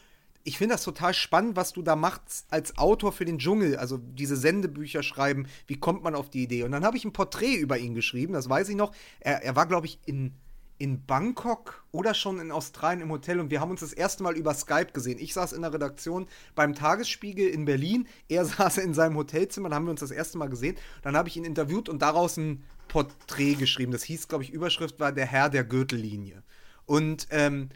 ich 0.45 0.59
finde 0.59 0.75
das 0.75 0.85
total 0.85 1.15
spannend, 1.15 1.57
was 1.57 1.73
du 1.73 1.83
da 1.83 1.97
machst 1.97 2.47
als 2.51 2.79
Autor 2.79 3.13
für 3.13 3.25
den 3.25 3.39
Dschungel, 3.39 3.77
also 3.77 3.99
diese 3.99 4.37
Sendebücher 4.37 5.03
schreiben, 5.03 5.47
wie 5.67 5.77
kommt 5.77 6.03
man 6.03 6.15
auf 6.15 6.31
die 6.31 6.43
Idee? 6.43 6.63
Und 6.63 6.73
dann 6.73 6.85
habe 6.85 6.97
ich 6.97 7.05
ein 7.05 7.13
Porträt 7.13 7.57
über 7.57 7.79
ihn 7.79 7.95
geschrieben, 7.95 8.33
das 8.33 8.49
weiß 8.49 8.69
ich 8.71 8.77
noch. 8.77 8.93
Er, 9.21 9.43
er 9.43 9.57
war, 9.57 9.67
glaube 9.67 9.87
ich, 9.87 9.99
in 10.07 10.33
in 10.81 11.05
Bangkok 11.05 11.85
oder 11.93 12.15
schon 12.15 12.41
in 12.41 12.51
Australien 12.51 13.03
im 13.03 13.11
Hotel 13.11 13.39
und 13.39 13.51
wir 13.51 13.61
haben 13.61 13.71
uns 13.71 13.81
das 13.81 13.93
erste 13.93 14.23
Mal 14.23 14.35
über 14.35 14.55
Skype 14.55 14.93
gesehen. 14.95 15.19
Ich 15.19 15.35
saß 15.35 15.53
in 15.53 15.61
der 15.61 15.75
Redaktion 15.75 16.27
beim 16.55 16.75
Tagesspiegel 16.75 17.49
in 17.49 17.67
Berlin, 17.67 18.09
er 18.29 18.45
saß 18.47 18.79
in 18.79 18.95
seinem 18.95 19.17
Hotelzimmer, 19.19 19.69
da 19.69 19.77
haben 19.77 19.85
wir 19.85 19.91
uns 19.91 20.01
das 20.01 20.11
erste 20.11 20.39
Mal 20.39 20.49
gesehen. 20.49 20.77
Dann 21.03 21.19
habe 21.19 21.29
ich 21.29 21.37
ihn 21.37 21.45
interviewt 21.45 21.91
und 21.91 22.01
daraus 22.01 22.39
ein 22.39 22.65
Porträt 22.89 23.55
geschrieben. 23.55 23.93
Das 23.93 24.05
hieß, 24.05 24.29
glaube 24.29 24.43
ich, 24.43 24.51
Überschrift 24.51 24.99
war 24.99 25.13
Der 25.13 25.27
Herr 25.27 25.51
der 25.51 25.65
Gürtellinie. 25.65 26.43
Und 26.87 27.27
ähm, 27.31 27.69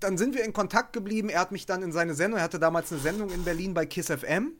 dann 0.00 0.18
sind 0.18 0.34
wir 0.34 0.44
in 0.44 0.52
Kontakt 0.52 0.92
geblieben. 0.92 1.28
Er 1.28 1.40
hat 1.40 1.52
mich 1.52 1.66
dann 1.66 1.82
in 1.82 1.92
seine 1.92 2.14
Sendung, 2.14 2.38
er 2.38 2.44
hatte 2.44 2.58
damals 2.58 2.90
eine 2.92 3.00
Sendung 3.00 3.30
in 3.30 3.44
Berlin 3.44 3.74
bei 3.74 3.86
Kiss 3.86 4.06
FM. 4.06 4.52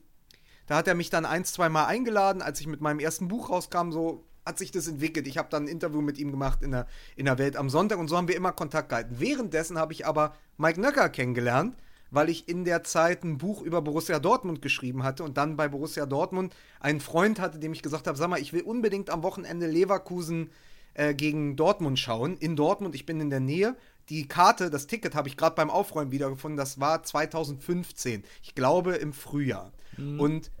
Da 0.67 0.77
hat 0.77 0.87
er 0.87 0.95
mich 0.95 1.09
dann 1.09 1.25
ein, 1.25 1.43
zwei 1.43 1.69
Mal 1.69 1.85
eingeladen, 1.85 2.41
als 2.41 2.61
ich 2.61 2.67
mit 2.67 2.81
meinem 2.81 2.99
ersten 2.99 3.27
Buch 3.27 3.49
rauskam, 3.49 3.91
so 3.91 4.25
hat 4.45 4.57
sich 4.57 4.71
das 4.71 4.87
entwickelt. 4.87 5.27
Ich 5.27 5.37
habe 5.37 5.49
dann 5.49 5.65
ein 5.65 5.67
Interview 5.67 6.01
mit 6.01 6.17
ihm 6.17 6.31
gemacht 6.31 6.61
in 6.61 6.71
der, 6.71 6.87
in 7.15 7.25
der 7.25 7.37
Welt 7.37 7.55
am 7.55 7.69
Sonntag 7.69 7.99
und 7.99 8.07
so 8.07 8.17
haben 8.17 8.27
wir 8.27 8.35
immer 8.35 8.51
Kontakt 8.51 8.89
gehalten. 8.89 9.15
Währenddessen 9.19 9.77
habe 9.77 9.93
ich 9.93 10.05
aber 10.05 10.33
Mike 10.57 10.79
Nöcker 10.79 11.09
kennengelernt, 11.09 11.75
weil 12.09 12.29
ich 12.29 12.47
in 12.49 12.65
der 12.65 12.83
Zeit 12.83 13.23
ein 13.23 13.37
Buch 13.37 13.61
über 13.61 13.81
Borussia 13.81 14.19
Dortmund 14.19 14.61
geschrieben 14.61 15.03
hatte 15.03 15.23
und 15.23 15.37
dann 15.37 15.57
bei 15.57 15.67
Borussia 15.67 16.05
Dortmund 16.05 16.55
einen 16.79 17.01
Freund 17.01 17.39
hatte, 17.39 17.59
dem 17.59 17.73
ich 17.73 17.81
gesagt 17.81 18.07
habe, 18.07 18.17
sag 18.17 18.29
mal, 18.29 18.39
ich 18.39 18.53
will 18.53 18.61
unbedingt 18.61 19.09
am 19.09 19.23
Wochenende 19.23 19.67
Leverkusen 19.67 20.49
äh, 20.93 21.13
gegen 21.13 21.55
Dortmund 21.55 21.99
schauen. 21.99 22.37
In 22.37 22.55
Dortmund, 22.55 22.95
ich 22.95 23.05
bin 23.05 23.21
in 23.21 23.29
der 23.29 23.39
Nähe. 23.39 23.77
Die 24.09 24.27
Karte, 24.27 24.69
das 24.69 24.87
Ticket 24.87 25.15
habe 25.15 25.27
ich 25.27 25.37
gerade 25.37 25.55
beim 25.55 25.69
Aufräumen 25.69 26.11
wiedergefunden. 26.11 26.57
Das 26.57 26.79
war 26.79 27.03
2015. 27.03 28.23
Ich 28.43 28.55
glaube 28.55 28.95
im 28.95 29.13
Frühjahr. 29.13 29.71
Mhm. 29.97 30.19
Und 30.19 30.51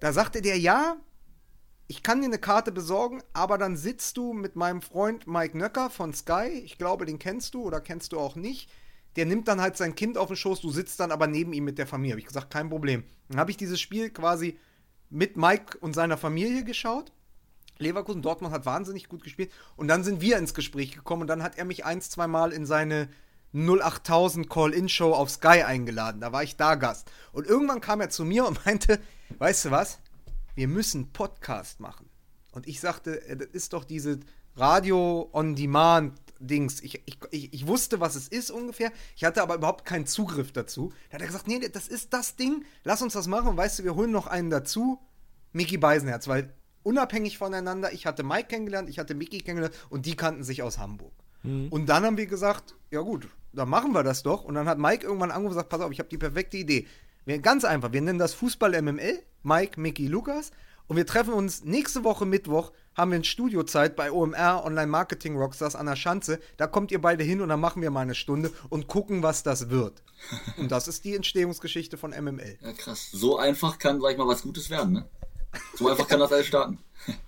da 0.00 0.12
sagte 0.12 0.42
der, 0.42 0.58
ja, 0.58 0.96
ich 1.90 2.04
kann 2.04 2.20
dir 2.20 2.26
eine 2.26 2.38
Karte 2.38 2.70
besorgen, 2.70 3.20
aber 3.32 3.58
dann 3.58 3.76
sitzt 3.76 4.16
du 4.16 4.32
mit 4.32 4.54
meinem 4.54 4.80
Freund 4.80 5.26
Mike 5.26 5.58
Nöcker 5.58 5.90
von 5.90 6.14
Sky, 6.14 6.48
ich 6.64 6.78
glaube, 6.78 7.04
den 7.04 7.18
kennst 7.18 7.54
du 7.54 7.62
oder 7.62 7.80
kennst 7.80 8.12
du 8.12 8.20
auch 8.20 8.36
nicht. 8.36 8.70
Der 9.16 9.26
nimmt 9.26 9.48
dann 9.48 9.60
halt 9.60 9.76
sein 9.76 9.96
Kind 9.96 10.16
auf 10.16 10.28
den 10.28 10.36
Schoß, 10.36 10.60
du 10.60 10.70
sitzt 10.70 11.00
dann 11.00 11.10
aber 11.10 11.26
neben 11.26 11.52
ihm 11.52 11.64
mit 11.64 11.78
der 11.78 11.88
Familie. 11.88 12.12
Habe 12.12 12.20
ich 12.20 12.28
gesagt, 12.28 12.52
kein 12.52 12.70
Problem. 12.70 13.02
Dann 13.28 13.40
habe 13.40 13.50
ich 13.50 13.56
dieses 13.56 13.80
Spiel 13.80 14.10
quasi 14.10 14.56
mit 15.08 15.36
Mike 15.36 15.78
und 15.78 15.94
seiner 15.94 16.16
Familie 16.16 16.62
geschaut. 16.62 17.10
Leverkusen, 17.80 18.22
Dortmund 18.22 18.54
hat 18.54 18.66
wahnsinnig 18.66 19.08
gut 19.08 19.22
gespielt. 19.22 19.52
Und 19.76 19.88
dann 19.88 20.04
sind 20.04 20.20
wir 20.20 20.38
ins 20.38 20.54
Gespräch 20.54 20.92
gekommen 20.92 21.22
und 21.22 21.28
dann 21.28 21.42
hat 21.42 21.58
er 21.58 21.64
mich 21.64 21.84
ein, 21.84 22.00
zwei 22.00 22.26
Mal 22.26 22.52
in 22.52 22.66
seine 22.66 23.08
08000 23.52 24.48
Call-In-Show 24.48 25.12
auf 25.12 25.30
Sky 25.30 25.62
eingeladen. 25.62 26.20
Da 26.20 26.32
war 26.32 26.42
ich 26.42 26.56
da 26.56 26.76
Gast. 26.76 27.10
Und 27.32 27.46
irgendwann 27.46 27.80
kam 27.80 28.00
er 28.00 28.10
zu 28.10 28.24
mir 28.24 28.46
und 28.46 28.64
meinte, 28.64 29.00
weißt 29.38 29.66
du 29.66 29.70
was? 29.70 29.98
wir 30.54 30.68
müssen 30.68 31.12
Podcast 31.12 31.80
machen. 31.80 32.08
Und 32.52 32.68
ich 32.68 32.80
sagte, 32.80 33.26
äh, 33.26 33.36
das 33.36 33.48
ist 33.48 33.72
doch 33.72 33.82
diese 33.84 34.20
Radio-on-Demand-Dings. 34.56 36.82
Ich, 36.82 37.02
ich, 37.06 37.18
ich, 37.30 37.54
ich, 37.54 37.66
wusste, 37.66 38.00
was 38.00 38.14
es 38.14 38.28
ist 38.28 38.50
ungefähr. 38.50 38.92
Ich 39.16 39.24
hatte 39.24 39.40
aber 39.42 39.54
überhaupt 39.54 39.86
keinen 39.86 40.04
Zugriff 40.06 40.52
dazu. 40.52 40.92
Da 41.08 41.14
hat 41.14 41.22
er 41.22 41.28
gesagt, 41.28 41.48
nee, 41.48 41.60
das 41.60 41.88
ist 41.88 42.12
das 42.12 42.36
Ding. 42.36 42.66
Lass 42.84 43.00
uns 43.00 43.14
das 43.14 43.26
machen. 43.26 43.48
Und 43.48 43.56
weißt 43.56 43.78
du, 43.78 43.84
wir 43.84 43.94
holen 43.94 44.10
noch 44.10 44.26
einen 44.26 44.50
dazu. 44.50 44.98
Mickey 45.52 45.78
Beisenherz, 45.78 46.28
weil 46.28 46.54
unabhängig 46.82 47.38
voneinander, 47.38 47.92
ich 47.92 48.06
hatte 48.06 48.22
Mike 48.22 48.48
kennengelernt, 48.48 48.88
ich 48.88 48.98
hatte 48.98 49.14
Mickey 49.14 49.38
kennengelernt 49.38 49.74
und 49.88 50.06
die 50.06 50.16
kannten 50.16 50.44
sich 50.44 50.62
aus 50.62 50.78
Hamburg. 50.78 51.12
Mhm. 51.42 51.68
Und 51.68 51.86
dann 51.88 52.04
haben 52.04 52.16
wir 52.16 52.26
gesagt, 52.26 52.74
ja 52.90 53.00
gut, 53.00 53.28
dann 53.52 53.68
machen 53.68 53.92
wir 53.92 54.02
das 54.02 54.22
doch. 54.22 54.44
Und 54.44 54.54
dann 54.54 54.68
hat 54.68 54.78
Mike 54.78 55.04
irgendwann 55.06 55.30
angerufen 55.30 55.46
und 55.46 55.56
gesagt, 55.56 55.68
pass 55.68 55.80
auf, 55.80 55.92
ich 55.92 55.98
habe 55.98 56.08
die 56.08 56.18
perfekte 56.18 56.56
Idee. 56.56 56.86
Wir, 57.24 57.38
ganz 57.38 57.64
einfach, 57.64 57.92
wir 57.92 58.00
nennen 58.00 58.18
das 58.18 58.34
Fußball 58.34 58.80
MML, 58.80 59.22
Mike, 59.42 59.80
Mickey, 59.80 60.06
Lukas. 60.06 60.50
Und 60.86 60.96
wir 60.96 61.06
treffen 61.06 61.34
uns 61.34 61.62
nächste 61.62 62.02
Woche 62.02 62.26
Mittwoch, 62.26 62.72
haben 62.96 63.12
wir 63.12 63.16
eine 63.16 63.24
Studiozeit 63.24 63.94
bei 63.94 64.10
OMR 64.10 64.64
Online 64.64 64.88
Marketing 64.88 65.36
Rockstars 65.36 65.76
an 65.76 65.86
der 65.86 65.94
Schanze. 65.94 66.40
Da 66.56 66.66
kommt 66.66 66.90
ihr 66.90 67.00
beide 67.00 67.22
hin 67.22 67.40
und 67.40 67.48
dann 67.48 67.60
machen 67.60 67.80
wir 67.80 67.92
mal 67.92 68.00
eine 68.00 68.16
Stunde 68.16 68.50
und 68.70 68.88
gucken, 68.88 69.22
was 69.22 69.44
das 69.44 69.70
wird. 69.70 70.02
Und 70.58 70.70
das 70.70 70.86
ist 70.86 71.04
die 71.06 71.14
Entstehungsgeschichte 71.14 71.96
von 71.96 72.10
MML. 72.10 72.58
Ja, 72.60 72.72
krass. 72.74 73.08
So 73.10 73.38
einfach 73.38 73.78
kann, 73.78 74.02
sag 74.02 74.12
ich 74.12 74.18
mal, 74.18 74.28
was 74.28 74.42
Gutes 74.42 74.68
werden, 74.68 74.92
ne? 74.92 75.08
So 75.74 75.88
einfach 75.88 76.06
kann 76.08 76.20
das 76.20 76.32
alles 76.32 76.46
starten. 76.46 76.78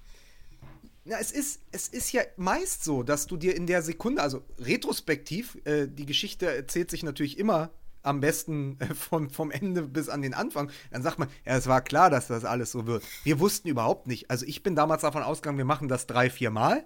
Ja, 1.04 1.18
es 1.18 1.32
ist, 1.32 1.62
es 1.72 1.88
ist 1.88 2.12
ja 2.12 2.22
meist 2.36 2.84
so, 2.84 3.02
dass 3.02 3.26
du 3.26 3.36
dir 3.36 3.56
in 3.56 3.66
der 3.66 3.82
Sekunde, 3.82 4.22
also 4.22 4.44
retrospektiv, 4.60 5.58
äh, 5.64 5.88
die 5.88 6.06
Geschichte 6.06 6.46
erzählt 6.46 6.92
sich 6.92 7.02
natürlich 7.02 7.40
immer 7.40 7.70
am 8.02 8.20
besten 8.20 8.78
äh, 8.80 8.94
von, 8.94 9.28
vom 9.28 9.50
Ende 9.50 9.82
bis 9.82 10.08
an 10.08 10.22
den 10.22 10.32
Anfang, 10.32 10.70
dann 10.92 11.02
sagt 11.02 11.18
man, 11.18 11.28
ja, 11.44 11.56
es 11.56 11.66
war 11.66 11.80
klar, 11.80 12.08
dass 12.08 12.28
das 12.28 12.44
alles 12.44 12.70
so 12.70 12.86
wird. 12.86 13.02
Wir 13.24 13.40
wussten 13.40 13.68
überhaupt 13.68 14.06
nicht. 14.06 14.30
Also 14.30 14.46
ich 14.46 14.62
bin 14.62 14.76
damals 14.76 15.02
davon 15.02 15.24
ausgegangen, 15.24 15.58
wir 15.58 15.64
machen 15.64 15.88
das 15.88 16.06
drei, 16.06 16.30
vier 16.30 16.50
Mal. 16.50 16.84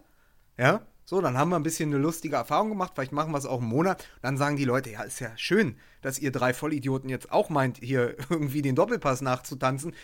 Ja, 0.57 0.87
so, 1.09 1.21
dann 1.21 1.39
haben 1.39 1.51
wir 1.51 1.57
ein 1.57 1.63
bisschen 1.63 1.91
eine 1.91 2.03
lustige 2.03 2.35
Erfahrung 2.35 2.69
gemacht, 2.71 2.93
vielleicht 2.97 3.13
machen 3.13 3.31
wir 3.31 3.39
es 3.39 3.47
auch 3.47 3.61
einen 3.61 3.69
Monat. 3.69 4.05
Dann 4.23 4.37
sagen 4.37 4.57
die 4.57 4.65
Leute, 4.65 4.91
ja, 4.91 5.03
ist 5.05 5.21
ja 5.21 5.31
schön, 5.39 5.77
dass 6.03 6.19
ihr 6.19 6.33
drei 6.33 6.53
Vollidioten 6.53 7.09
jetzt 7.09 7.31
auch 7.31 7.49
meint, 7.49 7.79
hier 7.79 8.17
irgendwie 8.29 8.61
den 8.61 8.75
Doppelpass 8.75 9.21
nachzutanzen. 9.21 9.95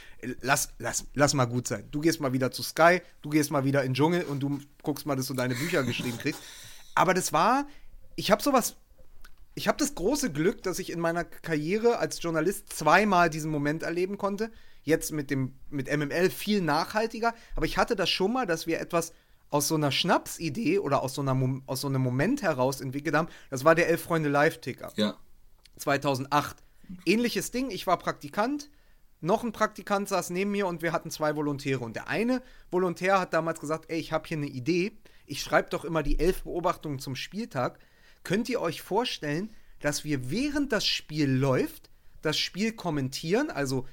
Lass, 0.43 0.75
lass, 0.79 1.07
lass 1.15 1.35
mal 1.35 1.47
gut 1.47 1.67
sein. 1.67 1.89
Du 1.91 2.01
gehst 2.01 2.21
mal 2.21 2.33
wieder 2.33 2.53
zu 2.53 2.63
Sky, 2.63 3.03
du 3.21 3.31
gehst 3.31 3.51
mal 3.51 3.65
wieder 3.65 3.83
in 3.83 3.89
den 3.89 3.95
Dschungel 3.95 4.23
und 4.23 4.41
du 4.41 4.61
guckst 4.85 5.05
mal, 5.05 5.17
dass 5.17 5.27
du 5.27 5.35
deine 5.35 5.57
Bücher 5.57 5.83
geschrieben 5.83 6.19
kriegst. 6.19 6.41
Aber 6.95 7.15
das 7.15 7.33
war, 7.33 7.67
ich 8.15 8.31
habe 8.31 8.41
sowas 8.41 8.77
ich 9.55 9.69
habe 9.69 9.79
das 9.79 9.95
große 9.95 10.33
Glück, 10.33 10.63
dass 10.63 10.79
ich 10.79 10.91
in 10.91 11.01
meiner 11.01 11.25
Karriere 11.25 11.99
als 11.99 12.23
Journalist 12.23 12.73
zweimal 12.73 13.29
diesen 13.29 13.51
Moment 13.51 13.83
erleben 13.83 14.17
konnte. 14.17 14.51
Jetzt 14.83 15.13
mit 15.13 15.31
dem 15.31 15.55
mit 15.71 15.95
MML 15.95 16.31
viel 16.31 16.61
nachhaltiger, 16.61 17.35
aber 17.55 17.67
ich 17.67 17.77
hatte 17.77 17.95
das 17.95 18.11
schon 18.11 18.33
mal, 18.33 18.47
dass 18.47 18.67
wir 18.67 18.81
etwas 18.81 19.13
aus 19.53 19.69
so 19.69 19.75
einer 19.75 19.93
Schnapsidee 19.93 20.79
oder 20.79 21.03
aus 21.03 21.15
so, 21.15 21.21
einer, 21.21 21.61
aus 21.67 21.83
so 21.83 21.89
einem 21.89 22.01
Moment 22.01 22.43
heraus 22.43 22.81
entwickelt 22.81 23.15
haben. 23.15 23.29
Das 23.51 23.65
war 23.65 23.75
der 23.75 23.89
Elf 23.89 24.03
Freunde 24.03 24.31
Live-Ticker. 24.31 24.93
Ja. 24.97 25.17
2008. 25.77 26.57
Ähnliches 27.05 27.51
Ding, 27.51 27.71
ich 27.71 27.87
war 27.87 27.99
Praktikant, 27.99 28.71
noch 29.21 29.45
ein 29.45 29.53
Praktikant 29.53 30.09
saß 30.09 30.31
neben 30.31 30.51
mir 30.51 30.67
und 30.67 30.83
wir 30.83 30.93
hatten 30.93 31.11
zwei 31.11 31.37
Volontäre. 31.37 31.81
Und 31.81 31.95
der 31.95 32.09
eine 32.09 32.43
Volontär 32.71 33.21
hat 33.21 33.33
damals 33.33 33.61
gesagt, 33.61 33.85
ey, 33.89 34.01
ich 34.01 34.11
habe 34.11 34.27
hier 34.27 34.37
eine 34.37 34.49
Idee. 34.49 34.93
Ich 35.27 35.43
schreibe 35.43 35.71
doch 35.71 35.85
immer 35.85 36.03
die 36.03 36.19
elf 36.19 36.43
Beobachtungen 36.43 36.99
zum 36.99 37.15
Spieltag. 37.15 37.79
Könnt 38.25 38.49
ihr 38.49 38.61
euch 38.61 38.83
vorstellen, 38.83 39.53
dass 39.81 40.03
wir 40.03 40.31
während 40.31 40.73
das 40.73 40.87
Spiel 40.87 41.31
läuft, 41.31 41.91
das 42.21 42.39
Spiel 42.39 42.73
kommentieren, 42.73 43.51
also 43.51 43.87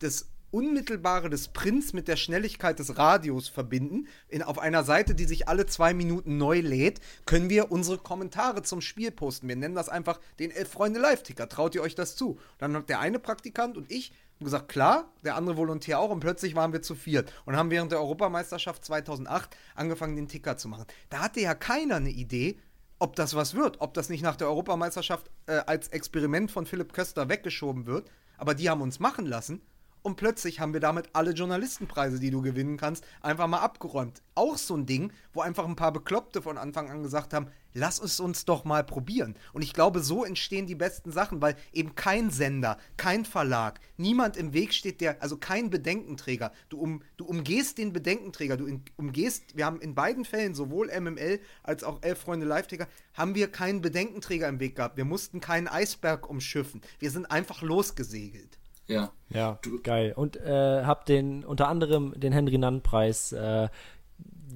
das 0.00 0.28
Unmittelbare 0.54 1.30
des 1.30 1.48
Prints 1.48 1.92
mit 1.92 2.06
der 2.06 2.14
Schnelligkeit 2.14 2.78
des 2.78 2.96
Radios 2.96 3.48
verbinden, 3.48 4.06
in, 4.28 4.44
auf 4.44 4.60
einer 4.60 4.84
Seite, 4.84 5.16
die 5.16 5.24
sich 5.24 5.48
alle 5.48 5.66
zwei 5.66 5.92
Minuten 5.94 6.38
neu 6.38 6.60
lädt, 6.60 7.00
können 7.26 7.50
wir 7.50 7.72
unsere 7.72 7.98
Kommentare 7.98 8.62
zum 8.62 8.80
Spiel 8.80 9.10
posten. 9.10 9.48
Wir 9.48 9.56
nennen 9.56 9.74
das 9.74 9.88
einfach 9.88 10.20
den 10.38 10.52
Elf 10.52 10.70
Freunde 10.70 11.00
Live-Ticker. 11.00 11.48
Traut 11.48 11.74
ihr 11.74 11.82
euch 11.82 11.96
das 11.96 12.14
zu? 12.14 12.38
Dann 12.58 12.76
hat 12.76 12.88
der 12.88 13.00
eine 13.00 13.18
Praktikant 13.18 13.76
und 13.76 13.90
ich 13.90 14.12
gesagt, 14.38 14.68
klar, 14.68 15.12
der 15.24 15.34
andere 15.34 15.56
Volontär 15.56 15.98
auch 15.98 16.10
und 16.10 16.20
plötzlich 16.20 16.54
waren 16.54 16.72
wir 16.72 16.82
zu 16.82 16.94
viert 16.94 17.32
und 17.46 17.56
haben 17.56 17.70
während 17.70 17.90
der 17.90 17.98
Europameisterschaft 17.98 18.84
2008 18.84 19.56
angefangen, 19.74 20.14
den 20.14 20.28
Ticker 20.28 20.56
zu 20.56 20.68
machen. 20.68 20.84
Da 21.10 21.18
hatte 21.18 21.40
ja 21.40 21.54
keiner 21.54 21.96
eine 21.96 22.10
Idee, 22.10 22.60
ob 23.00 23.16
das 23.16 23.34
was 23.34 23.54
wird, 23.54 23.80
ob 23.80 23.92
das 23.94 24.08
nicht 24.08 24.22
nach 24.22 24.36
der 24.36 24.48
Europameisterschaft 24.48 25.30
äh, 25.46 25.54
als 25.66 25.88
Experiment 25.88 26.52
von 26.52 26.64
Philipp 26.64 26.92
Köster 26.92 27.28
weggeschoben 27.28 27.86
wird. 27.86 28.08
Aber 28.36 28.54
die 28.54 28.70
haben 28.70 28.82
uns 28.82 29.00
machen 29.00 29.26
lassen 29.26 29.60
und 30.04 30.16
plötzlich 30.16 30.60
haben 30.60 30.74
wir 30.74 30.80
damit 30.80 31.08
alle 31.14 31.30
Journalistenpreise, 31.30 32.20
die 32.20 32.30
du 32.30 32.42
gewinnen 32.42 32.76
kannst, 32.76 33.04
einfach 33.22 33.46
mal 33.46 33.60
abgeräumt. 33.60 34.20
Auch 34.34 34.58
so 34.58 34.76
ein 34.76 34.84
Ding, 34.84 35.12
wo 35.32 35.40
einfach 35.40 35.64
ein 35.64 35.76
paar 35.76 35.92
Bekloppte 35.92 36.42
von 36.42 36.58
Anfang 36.58 36.90
an 36.90 37.02
gesagt 37.02 37.32
haben, 37.32 37.46
lass 37.72 38.02
es 38.02 38.20
uns 38.20 38.44
doch 38.44 38.64
mal 38.64 38.84
probieren. 38.84 39.34
Und 39.54 39.62
ich 39.62 39.72
glaube, 39.72 40.00
so 40.00 40.22
entstehen 40.22 40.66
die 40.66 40.74
besten 40.74 41.10
Sachen, 41.10 41.40
weil 41.40 41.56
eben 41.72 41.94
kein 41.94 42.28
Sender, 42.28 42.76
kein 42.98 43.24
Verlag, 43.24 43.80
niemand 43.96 44.36
im 44.36 44.52
Weg 44.52 44.74
steht, 44.74 45.00
der, 45.00 45.22
also 45.22 45.38
kein 45.38 45.70
Bedenkenträger. 45.70 46.52
Du, 46.68 46.78
um, 46.80 47.02
du 47.16 47.24
umgehst 47.24 47.78
den 47.78 47.94
Bedenkenträger, 47.94 48.58
du 48.58 48.66
in, 48.66 48.82
umgehst, 48.96 49.56
wir 49.56 49.64
haben 49.64 49.80
in 49.80 49.94
beiden 49.94 50.26
Fällen, 50.26 50.54
sowohl 50.54 50.88
MML 50.88 51.40
als 51.62 51.82
auch 51.82 52.02
Elf 52.02 52.20
Freunde 52.20 52.44
Live-Ticker, 52.44 52.88
haben 53.14 53.34
wir 53.34 53.48
keinen 53.50 53.80
Bedenkenträger 53.80 54.48
im 54.48 54.60
Weg 54.60 54.76
gehabt. 54.76 54.98
Wir 54.98 55.06
mussten 55.06 55.40
keinen 55.40 55.66
Eisberg 55.66 56.28
umschiffen. 56.28 56.82
Wir 56.98 57.10
sind 57.10 57.30
einfach 57.30 57.62
losgesegelt. 57.62 58.58
Ja. 58.86 59.10
Ja, 59.30 59.58
geil. 59.82 60.12
Und 60.14 60.36
äh, 60.36 60.84
hab 60.84 61.06
den 61.06 61.44
unter 61.44 61.68
anderem 61.68 62.14
den 62.16 62.32
Henry 62.32 62.58
Nann 62.58 62.82
Preis 62.82 63.32
äh, 63.32 63.68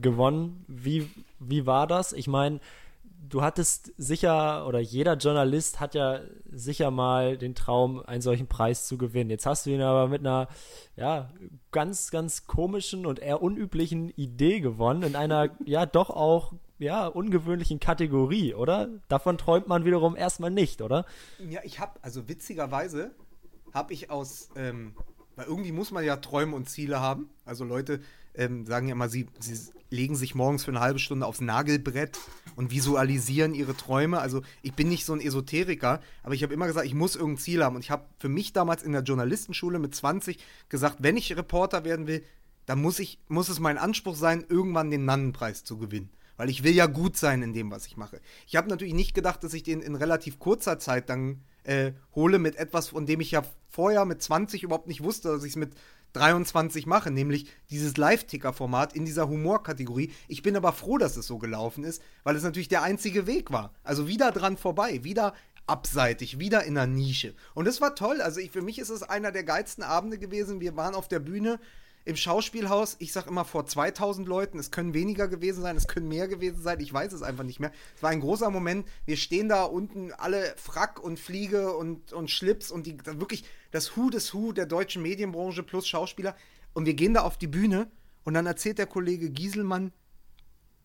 gewonnen. 0.00 0.64
Wie, 0.68 1.10
wie 1.40 1.66
war 1.66 1.86
das? 1.86 2.12
Ich 2.12 2.28
meine, 2.28 2.60
du 3.28 3.42
hattest 3.42 3.92
sicher, 3.96 4.66
oder 4.66 4.78
jeder 4.78 5.14
Journalist 5.14 5.80
hat 5.80 5.94
ja 5.94 6.20
sicher 6.50 6.90
mal 6.90 7.36
den 7.36 7.54
Traum, 7.54 8.00
einen 8.04 8.22
solchen 8.22 8.46
Preis 8.46 8.86
zu 8.86 8.98
gewinnen. 8.98 9.30
Jetzt 9.30 9.46
hast 9.46 9.66
du 9.66 9.70
ihn 9.70 9.82
aber 9.82 10.08
mit 10.08 10.20
einer, 10.20 10.48
ja, 10.96 11.30
ganz, 11.72 12.10
ganz 12.10 12.46
komischen 12.46 13.06
und 13.06 13.18
eher 13.18 13.42
unüblichen 13.42 14.10
Idee 14.10 14.60
gewonnen, 14.60 15.02
in 15.02 15.16
einer, 15.16 15.50
ja, 15.64 15.86
doch 15.86 16.10
auch, 16.10 16.52
ja, 16.78 17.06
ungewöhnlichen 17.06 17.80
Kategorie, 17.80 18.54
oder? 18.54 18.88
Davon 19.08 19.36
träumt 19.36 19.66
man 19.66 19.84
wiederum 19.84 20.14
erstmal 20.14 20.50
nicht, 20.50 20.80
oder? 20.80 21.04
Ja, 21.50 21.60
ich 21.64 21.80
hab, 21.80 21.98
also 22.02 22.28
witzigerweise, 22.28 23.10
habe 23.78 23.94
ich 23.94 24.10
aus, 24.10 24.48
ähm, 24.56 24.92
weil 25.36 25.46
irgendwie 25.46 25.72
muss 25.72 25.92
man 25.92 26.04
ja 26.04 26.16
Träume 26.16 26.56
und 26.56 26.68
Ziele 26.68 27.00
haben. 27.00 27.30
Also 27.44 27.64
Leute 27.64 28.00
ähm, 28.34 28.66
sagen 28.66 28.88
ja 28.88 28.92
immer, 28.92 29.08
sie, 29.08 29.26
sie 29.38 29.56
legen 29.88 30.16
sich 30.16 30.34
morgens 30.34 30.64
für 30.64 30.72
eine 30.72 30.80
halbe 30.80 30.98
Stunde 30.98 31.24
aufs 31.24 31.40
Nagelbrett 31.40 32.18
und 32.56 32.72
visualisieren 32.72 33.54
ihre 33.54 33.76
Träume. 33.76 34.18
Also 34.18 34.42
ich 34.62 34.74
bin 34.74 34.88
nicht 34.88 35.04
so 35.04 35.12
ein 35.12 35.20
Esoteriker, 35.20 36.00
aber 36.24 36.34
ich 36.34 36.42
habe 36.42 36.52
immer 36.52 36.66
gesagt, 36.66 36.86
ich 36.86 36.94
muss 36.94 37.14
irgendein 37.14 37.38
Ziel 37.38 37.64
haben. 37.64 37.76
Und 37.76 37.84
ich 37.84 37.92
habe 37.92 38.04
für 38.18 38.28
mich 38.28 38.52
damals 38.52 38.82
in 38.82 38.92
der 38.92 39.02
Journalistenschule 39.02 39.78
mit 39.78 39.94
20 39.94 40.38
gesagt, 40.68 40.96
wenn 40.98 41.16
ich 41.16 41.36
Reporter 41.36 41.84
werden 41.84 42.08
will, 42.08 42.24
dann 42.66 42.82
muss, 42.82 42.98
ich, 42.98 43.20
muss 43.28 43.48
es 43.48 43.60
mein 43.60 43.78
Anspruch 43.78 44.16
sein, 44.16 44.44
irgendwann 44.48 44.90
den 44.90 45.04
Nannenpreis 45.04 45.62
zu 45.62 45.78
gewinnen. 45.78 46.10
Weil 46.36 46.50
ich 46.50 46.64
will 46.64 46.74
ja 46.74 46.86
gut 46.86 47.16
sein 47.16 47.42
in 47.42 47.54
dem, 47.54 47.70
was 47.70 47.86
ich 47.86 47.96
mache. 47.96 48.20
Ich 48.46 48.56
habe 48.56 48.68
natürlich 48.68 48.94
nicht 48.94 49.14
gedacht, 49.14 49.42
dass 49.42 49.54
ich 49.54 49.62
den 49.62 49.80
in 49.80 49.94
relativ 49.94 50.38
kurzer 50.38 50.78
Zeit 50.78 51.08
dann 51.08 51.42
äh, 51.64 51.92
hole 52.14 52.38
mit 52.38 52.56
etwas, 52.56 52.88
von 52.88 53.06
dem 53.06 53.20
ich 53.20 53.30
ja 53.30 53.42
vorher 53.68 54.04
mit 54.04 54.22
20 54.22 54.62
überhaupt 54.62 54.88
nicht 54.88 55.02
wusste, 55.02 55.28
dass 55.28 55.44
ich 55.44 55.52
es 55.52 55.56
mit 55.56 55.72
23 56.14 56.86
mache, 56.86 57.10
nämlich 57.10 57.46
dieses 57.70 57.96
Live-Ticker-Format 57.96 58.94
in 58.94 59.04
dieser 59.04 59.28
Humorkategorie. 59.28 60.12
Ich 60.26 60.42
bin 60.42 60.56
aber 60.56 60.72
froh, 60.72 60.98
dass 60.98 61.16
es 61.16 61.26
so 61.26 61.38
gelaufen 61.38 61.84
ist, 61.84 62.02
weil 62.24 62.36
es 62.36 62.42
natürlich 62.42 62.68
der 62.68 62.82
einzige 62.82 63.26
Weg 63.26 63.52
war. 63.52 63.74
Also 63.84 64.08
wieder 64.08 64.32
dran 64.32 64.56
vorbei, 64.56 65.04
wieder 65.04 65.34
abseitig, 65.66 66.38
wieder 66.38 66.64
in 66.64 66.74
der 66.74 66.86
Nische. 66.86 67.34
Und 67.54 67.68
es 67.68 67.80
war 67.80 67.94
toll. 67.94 68.22
Also 68.22 68.40
ich, 68.40 68.50
für 68.50 68.62
mich 68.62 68.78
ist 68.78 68.88
es 68.88 69.02
einer 69.02 69.32
der 69.32 69.44
geilsten 69.44 69.84
Abende 69.84 70.18
gewesen. 70.18 70.60
Wir 70.60 70.76
waren 70.76 70.94
auf 70.94 71.08
der 71.08 71.20
Bühne 71.20 71.60
im 72.08 72.16
Schauspielhaus, 72.16 72.96
ich 73.00 73.12
sag 73.12 73.26
immer 73.26 73.44
vor 73.44 73.66
2000 73.66 74.26
Leuten, 74.26 74.58
es 74.58 74.70
können 74.70 74.94
weniger 74.94 75.28
gewesen 75.28 75.60
sein, 75.60 75.76
es 75.76 75.86
können 75.86 76.08
mehr 76.08 76.26
gewesen 76.26 76.62
sein, 76.62 76.80
ich 76.80 76.90
weiß 76.90 77.12
es 77.12 77.20
einfach 77.20 77.44
nicht 77.44 77.60
mehr. 77.60 77.70
Es 77.96 78.02
war 78.02 78.08
ein 78.08 78.20
großer 78.20 78.48
Moment, 78.50 78.88
wir 79.04 79.18
stehen 79.18 79.50
da 79.50 79.64
unten 79.64 80.12
alle 80.12 80.54
Frack 80.56 81.04
und 81.04 81.20
Fliege 81.20 81.76
und, 81.76 82.14
und 82.14 82.30
Schlips 82.30 82.70
und 82.70 82.86
die, 82.86 82.96
wirklich 83.04 83.44
das 83.72 83.94
Hu 83.94 84.08
des 84.08 84.32
Hu 84.32 84.52
der 84.52 84.64
deutschen 84.64 85.02
Medienbranche 85.02 85.62
plus 85.62 85.86
Schauspieler 85.86 86.34
und 86.72 86.86
wir 86.86 86.94
gehen 86.94 87.12
da 87.12 87.20
auf 87.20 87.36
die 87.36 87.46
Bühne 87.46 87.90
und 88.24 88.32
dann 88.32 88.46
erzählt 88.46 88.78
der 88.78 88.86
Kollege 88.86 89.28
Gieselmann 89.28 89.92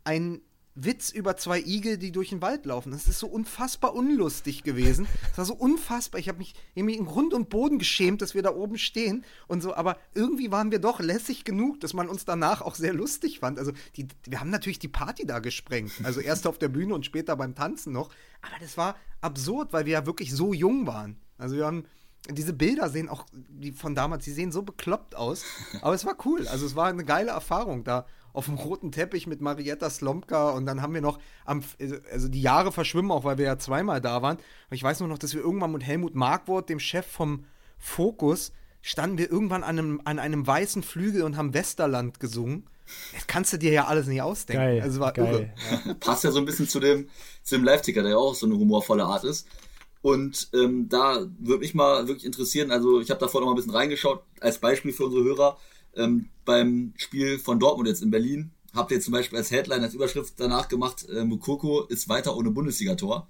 ein 0.04 0.42
Witz 0.76 1.12
über 1.12 1.38
zwei 1.38 1.60
Igel, 1.60 1.98
die 1.98 2.12
durch 2.12 2.30
den 2.30 2.42
Wald 2.42 2.66
laufen. 2.66 2.92
Das 2.92 3.08
ist 3.08 3.20
so 3.20 3.28
unfassbar 3.28 3.94
unlustig 3.94 4.64
gewesen. 4.64 5.08
Das 5.30 5.38
war 5.38 5.46
so 5.46 5.54
unfassbar. 5.54 6.20
Ich 6.20 6.28
habe 6.28 6.40
mich 6.40 6.56
irgendwie 6.74 6.96
in 6.96 7.06
Grund 7.06 7.34
und 7.34 7.50
Boden 7.50 7.78
geschämt, 7.78 8.22
dass 8.22 8.34
wir 8.34 8.42
da 8.42 8.54
oben 8.54 8.78
stehen 8.78 9.24
und 9.48 9.62
so. 9.62 9.76
Aber 9.76 9.98
irgendwie 10.14 10.52
waren 10.52 10.72
wir 10.72 10.80
doch 10.80 11.00
lässig 11.00 11.44
genug, 11.44 11.80
dass 11.80 11.94
man 11.94 12.10
uns 12.10 12.26
danach 12.26 12.62
auch 12.62 12.76
sehr 12.76 12.94
lustig 12.94 13.40
fand. 13.40 13.60
Also 13.60 13.72
die, 13.96 14.08
wir 14.26 14.40
haben 14.40 14.50
natürlich 14.50 14.80
die 14.80 14.88
Party 14.88 15.26
da 15.26 15.40
gesprengt. 15.40 15.92
Also 16.04 16.22
erst 16.22 16.48
auf 16.48 16.58
der 16.58 16.70
Bühne 16.70 16.96
und 16.96 17.06
später 17.06 17.36
beim 17.36 17.54
Tanzen 17.54 17.94
noch. 17.94 18.10
Aber 18.42 18.56
das 18.60 18.76
war 18.78 18.96
absurd, 19.22 19.74
weil 19.74 19.86
wir 19.86 19.94
ja 19.94 20.06
wirklich 20.06 20.34
so 20.34 20.54
jung 20.54 20.88
waren. 20.88 21.18
Also 21.38 21.56
wir 21.56 21.66
haben 21.66 21.86
diese 22.30 22.54
Bilder 22.54 22.90
sehen 22.90 23.10
auch 23.10 23.26
die 23.34 23.74
von 23.74 23.96
damals, 23.96 24.24
die 24.24 24.32
sehen 24.32 24.52
so 24.52 24.62
bekloppt 24.64 25.16
aus. 25.16 25.44
Aber 25.82 25.94
es 25.94 26.06
war 26.06 26.16
cool. 26.26 26.48
Also 26.48 26.66
es 26.66 26.76
war 26.76 26.88
eine 26.88 27.04
geile 27.04 27.32
Erfahrung 27.32 27.84
da 27.84 28.06
auf 28.34 28.46
dem 28.46 28.56
roten 28.56 28.92
Teppich 28.92 29.28
mit 29.28 29.42
Marietta 29.42 29.90
Slomka 29.90 30.50
und 30.50 30.66
dann 30.66 30.82
haben 30.82 30.94
wir 30.94 31.02
noch 31.02 31.20
am, 31.46 31.62
also 32.12 32.28
die 32.28 32.42
Jahre 32.42 32.72
verschwimmen 32.72 33.12
auch, 33.12 33.24
weil 33.24 33.38
wir 33.38 33.46
ja 33.46 33.58
zweimal 33.60 34.02
da 34.02 34.22
waren. 34.22 34.38
Und 34.38 34.76
ich 34.76 34.84
weiß 34.84 35.00
nur 35.00 35.10
noch, 35.10 35.20
dass 35.20 35.34
wir 35.34 35.42
irgendwann 35.42 35.72
mit 35.72 35.84
Helmut 35.84 36.16
Markwort, 36.16 36.70
dem 36.70 36.80
Chef 36.80 37.06
vom 37.06 37.46
Fokus, 37.78 38.52
standen 38.82 39.18
wir 39.18 39.32
irgendwann 39.32 39.64
an 39.64 39.78
einem, 39.78 40.02
an 40.04 40.20
einem 40.20 40.46
weißen 40.46 40.84
Flügel 40.84 41.22
und 41.22 41.38
haben 41.38 41.54
Westerland 41.54 42.20
gesungen. 42.20 42.68
Das 43.14 43.28
kannst 43.28 43.54
du 43.54 43.58
dir 43.58 43.72
ja 43.72 43.86
alles 43.86 44.08
nicht 44.08 44.22
ausdenken. 44.22 44.62
Geil, 44.62 44.82
also 44.82 45.00
war 45.00 45.14
geil. 45.14 45.26
irre. 45.26 45.86
Ja. 45.86 45.94
Passt 46.00 46.24
ja 46.24 46.32
so 46.32 46.40
ein 46.40 46.46
bisschen 46.46 46.68
zu 46.68 46.80
dem, 46.80 47.08
zu 47.44 47.56
dem 47.56 47.64
Live-Ticker, 47.64 48.02
der 48.02 48.12
ja 48.12 48.18
auch 48.18 48.36
so 48.36 48.46
eine 48.46 48.56
humorvolle 48.56 49.06
Art 49.06 49.24
ist. 49.24 49.48
Und 50.02 50.50
ähm, 50.54 50.90
da 50.90 51.26
würde 51.40 51.60
mich 51.60 51.74
mal 51.74 52.08
wirklich 52.08 52.26
interessieren, 52.26 52.72
also 52.72 53.00
ich 53.00 53.10
habe 53.10 53.22
da 53.22 53.30
vorhin 53.30 53.46
noch 53.46 53.54
mal 53.54 53.54
ein 53.54 53.64
bisschen 53.64 53.76
reingeschaut, 53.76 54.22
als 54.42 54.58
Beispiel 54.58 54.92
für 54.92 55.06
unsere 55.06 55.24
Hörer, 55.24 55.58
ähm, 55.96 56.30
beim 56.46 56.94
Spiel 56.98 57.40
von 57.40 57.60
Dortmund 57.60 57.88
jetzt 57.88 58.02
in 58.02 58.12
Berlin 58.12 58.52
habt 58.74 58.92
ihr 58.92 59.00
zum 59.00 59.14
Beispiel 59.14 59.38
als 59.38 59.52
Headline, 59.52 59.84
als 59.84 59.94
Überschrift 59.94 60.34
danach 60.38 60.68
gemacht, 60.68 61.08
äh, 61.10 61.24
Mukoko 61.24 61.84
ist 61.84 62.10
weiter 62.10 62.36
ohne 62.36 62.52
Bundesligator. 62.52 63.28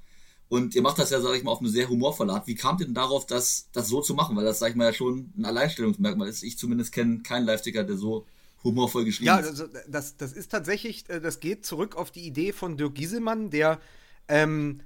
Und 0.49 0.76
ihr 0.76 0.82
macht 0.82 0.99
das 0.99 1.09
ja, 1.09 1.20
sage 1.20 1.38
ich 1.38 1.43
mal, 1.43 1.51
auf 1.51 1.61
eine 1.61 1.70
sehr 1.70 1.89
humorvolle 1.89 2.32
Art. 2.34 2.47
Wie 2.47 2.55
kamt 2.55 2.80
ihr 2.80 2.86
denn 2.86 2.93
darauf, 2.93 3.26
das, 3.26 3.70
das 3.74 3.88
so 3.88 4.01
zu 4.01 4.14
machen? 4.14 4.36
Weil 4.36 4.45
das, 4.45 4.59
sage 4.59 4.72
ich 4.72 4.76
mal, 4.76 4.86
ja 4.86 4.93
schon 4.93 5.34
ein 5.38 5.45
Alleinstellungsmerkmal 5.45 6.28
ist. 6.28 6.43
Ich 6.43 6.57
zumindest 6.57 6.91
kenne 6.91 7.22
keinen 7.24 7.45
Live-Ticker, 7.45 7.84
der 7.84 7.97
so 7.97 8.26
humorvoll 8.64 9.05
geschrieben 9.05 9.28
ja, 9.28 9.38
ist. 9.39 9.45
Ja, 9.45 9.49
also 9.51 9.68
das, 9.88 10.16
das 10.18 10.34
ist 10.34 10.51
tatsächlich, 10.51 11.09
äh, 11.09 11.20
das 11.20 11.39
geht 11.39 11.66
zurück 11.66 11.95
auf 11.95 12.11
die 12.11 12.26
Idee 12.26 12.53
von 12.53 12.78
Dirk 12.78 12.95
Gieselmann, 12.95 13.49
der, 13.49 13.80
ähm, 14.28 14.82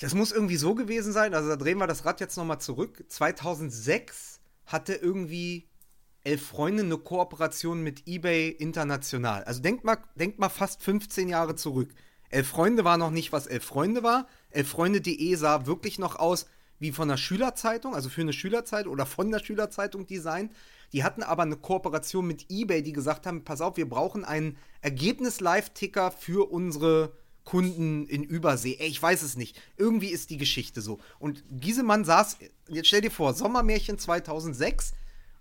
das 0.00 0.14
muss 0.14 0.32
irgendwie 0.32 0.56
so 0.56 0.74
gewesen 0.74 1.12
sein, 1.12 1.34
also 1.34 1.48
da 1.48 1.56
drehen 1.56 1.78
wir 1.78 1.88
das 1.88 2.04
Rad 2.04 2.20
jetzt 2.20 2.36
nochmal 2.36 2.60
zurück. 2.60 3.04
2006 3.08 4.40
hatte 4.66 4.94
irgendwie 4.94 5.68
Elf 6.24 6.46
Freunde 6.46 6.82
eine 6.82 6.98
Kooperation 6.98 7.82
mit 7.82 8.06
eBay 8.06 8.48
international. 8.48 9.44
Also 9.44 9.60
denkt 9.60 9.84
mal, 9.84 9.98
denkt 10.14 10.38
mal 10.38 10.48
fast 10.48 10.82
15 10.82 11.28
Jahre 11.28 11.56
zurück. 11.56 11.90
Elf 12.30 12.48
Freunde 12.48 12.84
war 12.84 12.96
noch 12.96 13.10
nicht, 13.10 13.32
was 13.32 13.46
Elf 13.46 13.64
Freunde 13.64 14.02
war. 14.02 14.26
Elffreunde.de 14.50 15.34
sah 15.34 15.66
wirklich 15.66 15.98
noch 15.98 16.16
aus 16.16 16.46
wie 16.78 16.92
von 16.92 17.08
einer 17.08 17.16
Schülerzeitung, 17.16 17.94
also 17.94 18.08
für 18.08 18.22
eine 18.22 18.32
Schülerzeitung 18.32 18.92
oder 18.92 19.06
von 19.06 19.30
der 19.30 19.38
Schülerzeitung 19.38 20.06
designt. 20.06 20.52
Die 20.92 21.04
hatten 21.04 21.22
aber 21.22 21.42
eine 21.42 21.56
Kooperation 21.56 22.26
mit 22.26 22.46
eBay, 22.50 22.82
die 22.82 22.92
gesagt 22.92 23.26
haben: 23.26 23.44
Pass 23.44 23.60
auf, 23.60 23.76
wir 23.76 23.88
brauchen 23.88 24.24
einen 24.24 24.56
Ergebnis-Live-Ticker 24.80 26.10
für 26.10 26.50
unsere 26.50 27.12
Kunden 27.44 28.06
in 28.06 28.24
Übersee. 28.24 28.76
Ey, 28.78 28.88
ich 28.88 29.02
weiß 29.02 29.22
es 29.22 29.36
nicht. 29.36 29.60
Irgendwie 29.76 30.08
ist 30.08 30.30
die 30.30 30.36
Geschichte 30.38 30.80
so. 30.80 30.98
Und 31.18 31.44
Giesemann 31.50 32.04
saß, 32.04 32.38
jetzt 32.68 32.88
stell 32.88 33.00
dir 33.00 33.10
vor, 33.10 33.34
Sommermärchen 33.34 33.98
2006 33.98 34.92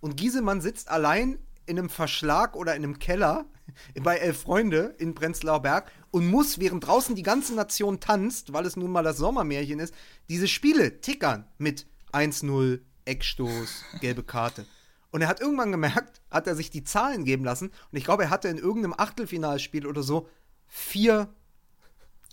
und 0.02 0.18
Giesemann 0.18 0.60
sitzt 0.60 0.89
allein 0.89 1.39
in 1.66 1.80
einem 1.80 1.89
Verschlag 1.89 2.56
oder 2.56 2.76
in 2.76 2.84
einem 2.84 2.99
Keller 2.99 3.45
bei 4.04 4.18
Elf 4.18 4.41
Freunde 4.41 4.95
in 4.97 5.16
Prenzlauer 5.16 5.62
Berg 5.62 5.91
und 6.12 6.28
muss, 6.28 6.60
während 6.60 6.86
draußen 6.86 7.16
die 7.16 7.24
ganze 7.24 7.56
Nation 7.56 7.99
tanzt, 7.99 8.52
weil 8.52 8.66
es 8.66 8.76
nun 8.76 8.91
mal 8.91 9.04
das 9.04 9.18
Sommermärchen 9.18 9.80
ist, 9.80 9.93
diese 10.28 10.47
Spiele 10.47 10.99
tickern 10.99 11.47
mit 11.58 11.88
1-0, 12.12 12.82
Eckstoß, 13.06 13.86
gelbe 14.02 14.24
Karte. 14.24 14.66
Und 15.12 15.22
er 15.22 15.28
hat 15.28 15.39
irgendwann 15.39 15.72
gemerkt, 15.72 16.22
hat 16.30 16.47
er 16.47 16.56
sich 16.56 16.70
die 16.70 16.84
Zahlen 16.84 17.24
geben 17.26 17.45
lassen 17.45 17.68
und 17.68 17.97
ich 17.97 18.04
glaube, 18.04 18.24
er 18.24 18.30
hatte 18.30 18.47
in 18.47 18.58
irgendeinem 18.58 18.95
Achtelfinalspiel 18.97 19.88
oder 19.88 20.04
so 20.04 20.28
vier 20.68 21.34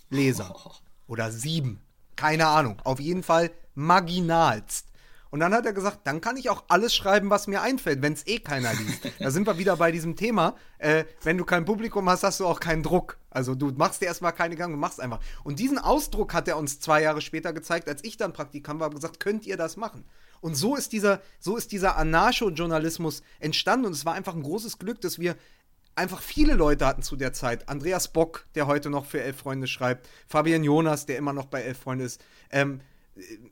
Leser. 0.09 0.55
Oder 1.07 1.31
sieben. 1.31 1.81
Keine 2.15 2.45
Ahnung. 2.45 2.79
Auf 2.83 2.99
jeden 2.99 3.23
Fall 3.23 3.49
marginalst. 3.73 4.88
Und 5.31 5.41
dann 5.41 5.53
hat 5.53 5.65
er 5.65 5.73
gesagt, 5.73 5.99
dann 6.05 6.21
kann 6.21 6.37
ich 6.37 6.49
auch 6.49 6.63
alles 6.69 6.95
schreiben, 6.95 7.29
was 7.29 7.47
mir 7.47 7.61
einfällt, 7.61 8.01
wenn 8.01 8.13
es 8.13 8.25
eh 8.25 8.39
keiner 8.39 8.73
liest. 8.73 9.11
da 9.19 9.29
sind 9.29 9.45
wir 9.45 9.57
wieder 9.57 9.77
bei 9.77 9.91
diesem 9.91 10.15
Thema. 10.15 10.55
Äh, 10.79 11.05
wenn 11.23 11.37
du 11.37 11.45
kein 11.45 11.65
Publikum 11.65 12.09
hast, 12.09 12.23
hast 12.23 12.39
du 12.39 12.47
auch 12.47 12.59
keinen 12.59 12.81
Druck. 12.81 13.17
Also 13.29 13.53
du 13.53 13.71
machst 13.71 14.01
dir 14.01 14.07
erstmal 14.07 14.33
keine 14.33 14.55
Gedanken, 14.55 14.73
du 14.73 14.79
machst 14.79 14.99
einfach. 14.99 15.19
Und 15.43 15.59
diesen 15.59 15.77
Ausdruck 15.77 16.33
hat 16.33 16.47
er 16.47 16.57
uns 16.57 16.79
zwei 16.79 17.03
Jahre 17.03 17.21
später 17.21 17.53
gezeigt, 17.53 17.87
als 17.87 18.03
ich 18.03 18.17
dann 18.17 18.33
Praktikant 18.33 18.79
war, 18.79 18.89
gesagt, 18.89 19.19
könnt 19.19 19.45
ihr 19.45 19.57
das 19.57 19.77
machen? 19.77 20.03
Und 20.41 20.55
so 20.55 20.75
ist 20.75 20.93
dieser, 20.93 21.21
so 21.39 21.57
ist 21.57 21.71
dieser 21.71 21.97
Anarcho-Journalismus 21.97 23.21
entstanden. 23.39 23.85
Und 23.85 23.91
es 23.91 24.05
war 24.05 24.13
einfach 24.13 24.33
ein 24.33 24.43
großes 24.43 24.79
Glück, 24.79 25.01
dass 25.01 25.19
wir 25.19 25.35
einfach 25.95 26.21
viele 26.21 26.53
Leute 26.53 26.85
hatten 26.85 27.03
zu 27.03 27.17
der 27.17 27.33
Zeit. 27.33 27.67
Andreas 27.67 28.07
Bock, 28.07 28.47
der 28.55 28.67
heute 28.67 28.89
noch 28.89 29.05
für 29.05 29.21
Elf 29.21 29.37
Freunde 29.37 29.67
schreibt, 29.67 30.07
Fabian 30.27 30.63
Jonas, 30.63 31.05
der 31.05 31.17
immer 31.17 31.33
noch 31.33 31.45
bei 31.45 31.61
Elf 31.61 31.79
Freunde 31.79 32.05
ist, 32.05 32.23
ähm, 32.51 32.81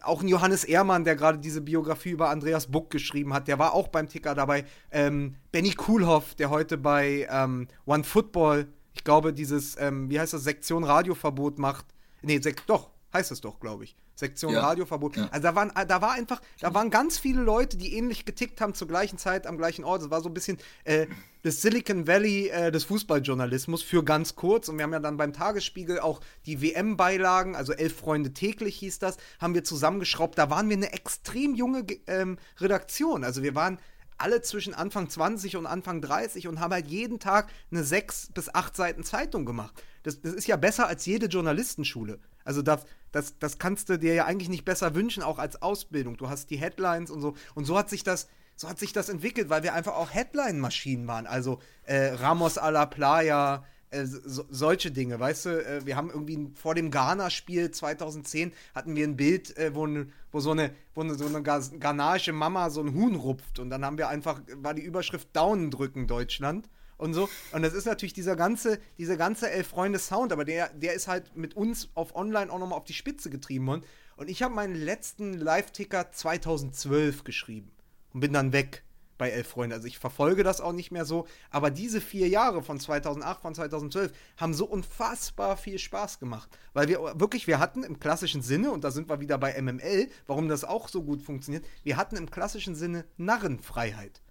auch 0.02 0.22
ein 0.22 0.28
Johannes 0.28 0.64
Ehrmann, 0.64 1.04
der 1.04 1.16
gerade 1.16 1.38
diese 1.38 1.62
Biografie 1.62 2.12
über 2.12 2.30
Andreas 2.30 2.68
Buck 2.68 2.90
geschrieben 2.90 3.34
hat, 3.34 3.48
der 3.48 3.60
war 3.60 3.74
auch 3.74 3.88
beim 3.88 4.08
Ticker 4.08 4.36
dabei. 4.36 4.66
Ähm, 4.92 5.36
Benny 5.52 5.72
Kuhlhoff, 5.72 6.36
der 6.36 6.50
heute 6.50 6.78
bei 6.78 7.28
ähm, 7.30 7.68
One 7.86 8.04
Football, 8.04 8.68
ich 8.94 9.04
glaube, 9.04 9.34
dieses, 9.34 9.78
ähm, 9.80 10.10
wie 10.10 10.20
heißt 10.20 10.34
das, 10.34 10.44
Sektion 10.44 10.84
Radioverbot 10.84 11.60
macht. 11.60 11.86
Nee, 12.22 12.40
doch, 12.66 12.90
heißt 13.14 13.32
es 13.32 13.42
doch, 13.42 13.60
glaube 13.60 13.84
ich. 13.84 13.96
Sektion 14.16 14.54
ja. 14.54 14.62
Radioverbot. 14.62 15.16
Ja. 15.16 15.30
Also 15.32 15.44
da 15.44 15.56
waren, 15.56 15.72
da 15.88 16.02
war 16.02 16.14
einfach, 16.14 16.42
da 16.60 16.74
waren 16.74 16.90
ganz 16.90 17.20
viele 17.20 17.42
Leute, 17.42 17.78
die 17.78 17.96
ähnlich 17.96 18.26
getickt 18.26 18.60
haben 18.62 18.74
zur 18.74 18.88
gleichen 18.88 19.18
Zeit 19.18 19.46
am 19.46 19.58
gleichen 19.58 19.84
Ort. 19.84 20.02
Es 20.02 20.10
war 20.10 20.22
so 20.22 20.30
ein 20.30 20.34
bisschen 20.34 20.58
äh, 20.86 21.06
das 21.44 21.62
Silicon 21.62 22.08
Valley 22.08 22.50
äh, 22.50 22.72
des 22.72 22.84
Fußballjournalismus 22.86 23.84
für 23.84 24.04
ganz 24.04 24.36
kurz. 24.36 24.70
Und 24.70 24.78
wir 24.78 24.84
haben 24.84 24.94
ja 24.94 25.00
dann 25.00 25.18
beim 25.18 25.34
Tagesspiegel 25.34 26.00
auch 26.00 26.20
die 26.46 26.62
WM-Beilagen, 26.62 27.56
also 27.56 27.74
elf 27.74 27.96
Freunde 27.96 28.34
täglich 28.34 28.78
hieß 28.78 29.00
das, 29.00 29.18
haben 29.40 29.54
wir 29.54 29.64
zusammengeschraubt. 29.64 30.38
Da 30.38 30.50
waren 30.50 30.70
wir 30.70 30.78
eine 30.78 30.94
extrem 30.94 31.54
junge 31.54 31.86
ähm, 32.08 32.38
Redaktion. 32.60 33.24
Also 33.24 33.44
wir 33.44 33.54
waren 33.54 33.80
alle 34.18 34.42
zwischen 34.42 34.74
Anfang 34.74 35.10
20 35.10 35.58
und 35.58 35.66
Anfang 35.66 36.02
30 36.02 36.48
und 36.48 36.60
haben 36.60 36.74
halt 36.74 36.88
jeden 36.88 37.20
Tag 37.20 37.50
eine 37.72 37.84
sechs 37.84 38.30
bis 38.34 38.54
acht 38.54 38.76
Seiten 38.76 39.04
Zeitung 39.04 39.46
gemacht. 39.46 39.82
Das, 40.04 40.22
das 40.22 40.34
ist 40.34 40.48
ja 40.48 40.56
besser 40.56 40.88
als 40.88 41.06
jede 41.06 41.28
Journalistenschule. 41.28 42.20
Also 42.48 42.62
das, 42.62 42.86
das, 43.12 43.38
das 43.40 43.60
kannst 43.60 43.90
du 43.90 44.00
dir 44.00 44.14
ja 44.14 44.26
eigentlich 44.26 44.48
nicht 44.48 44.64
besser 44.64 44.96
wünschen, 44.96 45.22
auch 45.22 45.38
als 45.38 45.62
Ausbildung. 45.62 46.16
Du 46.16 46.30
hast 46.30 46.50
die 46.50 46.56
Headlines 46.56 47.12
und 47.12 47.20
so. 47.20 47.36
Und 47.56 47.66
so 47.66 47.78
hat 47.78 47.90
sich 47.90 48.06
das, 48.06 48.30
so 48.56 48.70
hat 48.70 48.80
sich 48.80 48.94
das 48.94 49.10
entwickelt, 49.10 49.50
weil 49.50 49.64
wir 49.64 49.74
einfach 49.74 49.96
auch 49.96 50.14
Headline-Maschinen 50.14 51.08
waren. 51.08 51.28
Also 51.28 51.60
äh, 51.84 52.14
Ramos 52.14 52.58
a 52.58 52.70
la 52.70 52.86
Playa, 52.86 53.66
äh, 53.90 54.06
so, 54.06 54.46
solche 54.50 54.92
Dinge, 54.92 55.20
weißt 55.20 55.46
du? 55.46 55.50
Äh, 55.50 55.86
wir 55.86 55.98
haben 55.98 56.10
irgendwie 56.10 56.50
vor 56.56 56.74
dem 56.74 56.90
Ghana-Spiel 56.90 57.72
2010 57.72 58.54
hatten 58.74 58.96
wir 58.96 59.06
ein 59.06 59.18
Bild, 59.18 59.58
äh, 59.58 59.76
wo, 59.76 59.86
wo, 60.32 60.40
so 60.40 60.52
eine, 60.52 60.74
wo 60.96 61.04
so 61.16 61.26
eine 61.26 61.44
ghanaische 61.44 62.32
Mama 62.32 62.70
so 62.70 62.80
ein 62.80 62.94
Huhn 62.94 63.16
rupft. 63.16 63.60
Und 63.60 63.70
dann 63.72 63.84
haben 63.84 63.98
wir 63.98 64.08
einfach, 64.08 64.40
war 64.56 64.74
die 64.74 64.84
Überschrift 64.84 65.36
Daumen 65.36 65.70
drücken 65.70 66.08
Deutschland 66.08 66.70
und 66.98 67.14
so. 67.14 67.30
Und 67.52 67.62
das 67.62 67.74
ist 67.74 67.86
natürlich 67.86 68.14
dieser 68.14 68.36
ganze, 68.36 68.80
dieser 68.98 69.18
ganze 69.18 69.50
Elf-Freunde-Sound, 69.50 70.32
aber 70.32 70.46
der, 70.46 70.70
der 70.70 70.94
ist 70.94 71.08
halt 71.08 71.36
mit 71.36 71.56
uns 71.56 71.90
auf 71.94 72.16
Online 72.16 72.52
auch 72.52 72.60
nochmal 72.60 72.78
auf 72.78 72.86
die 72.86 72.94
Spitze 72.94 73.30
getrieben 73.30 73.68
worden. 73.68 73.84
Und 74.16 74.30
ich 74.30 74.42
habe 74.42 74.54
meinen 74.54 74.76
letzten 74.76 75.34
Live-Ticker 75.34 76.12
2012 76.12 77.24
geschrieben 77.24 77.72
und 78.14 78.22
bin 78.22 78.34
dann 78.34 78.52
weg 78.52 78.84
bei 79.18 79.30
Elf 79.30 79.48
Freunde. 79.48 79.76
Also 79.76 79.88
ich 79.88 80.00
verfolge 80.00 80.44
das 80.44 80.62
auch 80.62 80.74
nicht 80.74 80.92
mehr 80.92 81.06
so. 81.06 81.28
Aber 81.50 81.72
diese 81.72 82.02
vier 82.02 82.28
Jahre 82.28 82.64
von 82.64 82.80
2008, 82.80 83.42
von 83.42 83.56
2012 83.56 84.12
haben 84.38 84.54
so 84.54 84.66
unfassbar 84.66 85.58
viel 85.58 85.80
Spaß 85.80 86.20
gemacht. 86.20 86.50
Weil 86.74 86.88
wir 86.88 87.00
wirklich, 87.20 87.48
wir 87.48 87.60
hatten 87.60 87.84
im 87.84 88.00
klassischen 88.00 88.42
Sinne, 88.42 88.72
und 88.72 88.84
da 88.84 88.92
sind 88.92 89.10
wir 89.10 89.20
wieder 89.20 89.38
bei 89.38 89.60
MML, 89.60 90.10
warum 90.28 90.48
das 90.48 90.64
auch 90.64 90.88
so 90.88 91.04
gut 91.04 91.22
funktioniert, 91.22 91.66
wir 91.84 91.98
hatten 91.98 92.16
im 92.16 92.30
klassischen 92.30 92.76
Sinne 92.76 93.06
Narrenfreiheit. 93.18 94.22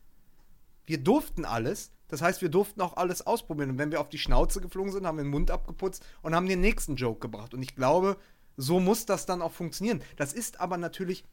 Wir 0.86 0.98
durften 0.98 1.44
alles 1.44 1.90
das 2.08 2.22
heißt, 2.22 2.42
wir 2.42 2.48
durften 2.48 2.80
auch 2.80 2.96
alles 2.96 3.26
ausprobieren. 3.26 3.70
Und 3.70 3.78
wenn 3.78 3.90
wir 3.90 4.00
auf 4.00 4.08
die 4.08 4.18
Schnauze 4.18 4.60
geflogen 4.60 4.92
sind, 4.92 5.06
haben 5.06 5.18
wir 5.18 5.24
den 5.24 5.30
Mund 5.30 5.50
abgeputzt 5.50 6.04
und 6.22 6.34
haben 6.34 6.48
den 6.48 6.60
nächsten 6.60 6.96
Joke 6.96 7.20
gebracht. 7.20 7.54
Und 7.54 7.62
ich 7.62 7.74
glaube, 7.74 8.16
so 8.56 8.80
muss 8.80 9.06
das 9.06 9.26
dann 9.26 9.42
auch 9.42 9.52
funktionieren. 9.52 10.02
Das 10.16 10.32
ist 10.32 10.60
aber 10.60 10.76
natürlich 10.76 11.24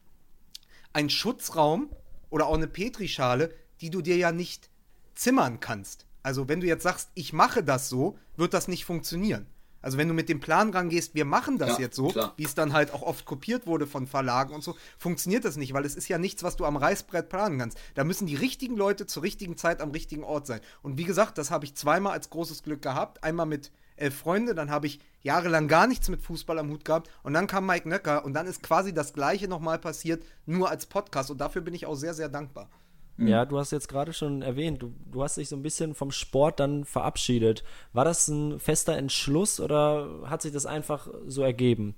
ein 0.92 1.10
Schutzraum 1.10 1.90
oder 2.30 2.46
auch 2.46 2.54
eine 2.54 2.66
Petrischale, 2.66 3.54
die 3.80 3.90
du 3.90 4.02
dir 4.02 4.16
ja 4.16 4.32
nicht 4.32 4.70
zimmern 5.14 5.60
kannst. 5.60 6.06
Also 6.22 6.48
wenn 6.48 6.60
du 6.60 6.66
jetzt 6.66 6.82
sagst, 6.82 7.10
ich 7.14 7.32
mache 7.32 7.62
das 7.62 7.88
so, 7.88 8.18
wird 8.36 8.54
das 8.54 8.68
nicht 8.68 8.84
funktionieren. 8.84 9.46
Also 9.84 9.98
wenn 9.98 10.08
du 10.08 10.14
mit 10.14 10.30
dem 10.30 10.40
Plan 10.40 10.70
rangehst, 10.70 11.14
wir 11.14 11.26
machen 11.26 11.58
das 11.58 11.72
ja, 11.72 11.80
jetzt 11.80 11.96
so, 11.96 12.14
wie 12.36 12.44
es 12.44 12.54
dann 12.54 12.72
halt 12.72 12.94
auch 12.94 13.02
oft 13.02 13.26
kopiert 13.26 13.66
wurde 13.66 13.86
von 13.86 14.06
Verlagen 14.06 14.54
und 14.54 14.64
so, 14.64 14.76
funktioniert 14.96 15.44
das 15.44 15.58
nicht, 15.58 15.74
weil 15.74 15.84
es 15.84 15.94
ist 15.94 16.08
ja 16.08 16.16
nichts, 16.16 16.42
was 16.42 16.56
du 16.56 16.64
am 16.64 16.78
Reißbrett 16.78 17.28
planen 17.28 17.58
kannst. 17.58 17.76
Da 17.94 18.02
müssen 18.02 18.26
die 18.26 18.34
richtigen 18.34 18.76
Leute 18.76 19.04
zur 19.04 19.22
richtigen 19.22 19.58
Zeit 19.58 19.82
am 19.82 19.90
richtigen 19.90 20.24
Ort 20.24 20.46
sein. 20.46 20.60
Und 20.80 20.96
wie 20.96 21.04
gesagt, 21.04 21.36
das 21.36 21.50
habe 21.50 21.66
ich 21.66 21.74
zweimal 21.74 22.14
als 22.14 22.30
großes 22.30 22.62
Glück 22.62 22.80
gehabt. 22.80 23.22
Einmal 23.22 23.44
mit 23.44 23.72
elf 23.96 24.16
Freunde, 24.16 24.54
dann 24.54 24.70
habe 24.70 24.86
ich 24.86 25.00
jahrelang 25.20 25.68
gar 25.68 25.86
nichts 25.86 26.08
mit 26.08 26.22
Fußball 26.22 26.58
am 26.58 26.70
Hut 26.70 26.86
gehabt 26.86 27.10
und 27.22 27.34
dann 27.34 27.46
kam 27.46 27.66
Mike 27.66 27.86
Nöcker 27.86 28.24
und 28.24 28.32
dann 28.32 28.46
ist 28.46 28.62
quasi 28.62 28.94
das 28.94 29.12
gleiche 29.12 29.48
nochmal 29.48 29.78
passiert, 29.78 30.24
nur 30.46 30.70
als 30.70 30.86
Podcast 30.86 31.30
und 31.30 31.42
dafür 31.42 31.60
bin 31.60 31.74
ich 31.74 31.84
auch 31.84 31.94
sehr, 31.94 32.14
sehr 32.14 32.30
dankbar. 32.30 32.70
Mhm. 33.16 33.28
Ja, 33.28 33.44
du 33.44 33.58
hast 33.58 33.70
jetzt 33.70 33.88
gerade 33.88 34.12
schon 34.12 34.42
erwähnt, 34.42 34.82
du, 34.82 34.92
du 35.10 35.22
hast 35.22 35.36
dich 35.36 35.48
so 35.48 35.56
ein 35.56 35.62
bisschen 35.62 35.94
vom 35.94 36.10
Sport 36.10 36.60
dann 36.60 36.84
verabschiedet. 36.84 37.64
War 37.92 38.04
das 38.04 38.28
ein 38.28 38.58
fester 38.58 38.96
Entschluss 38.96 39.60
oder 39.60 40.22
hat 40.24 40.42
sich 40.42 40.52
das 40.52 40.66
einfach 40.66 41.08
so 41.26 41.42
ergeben? 41.42 41.94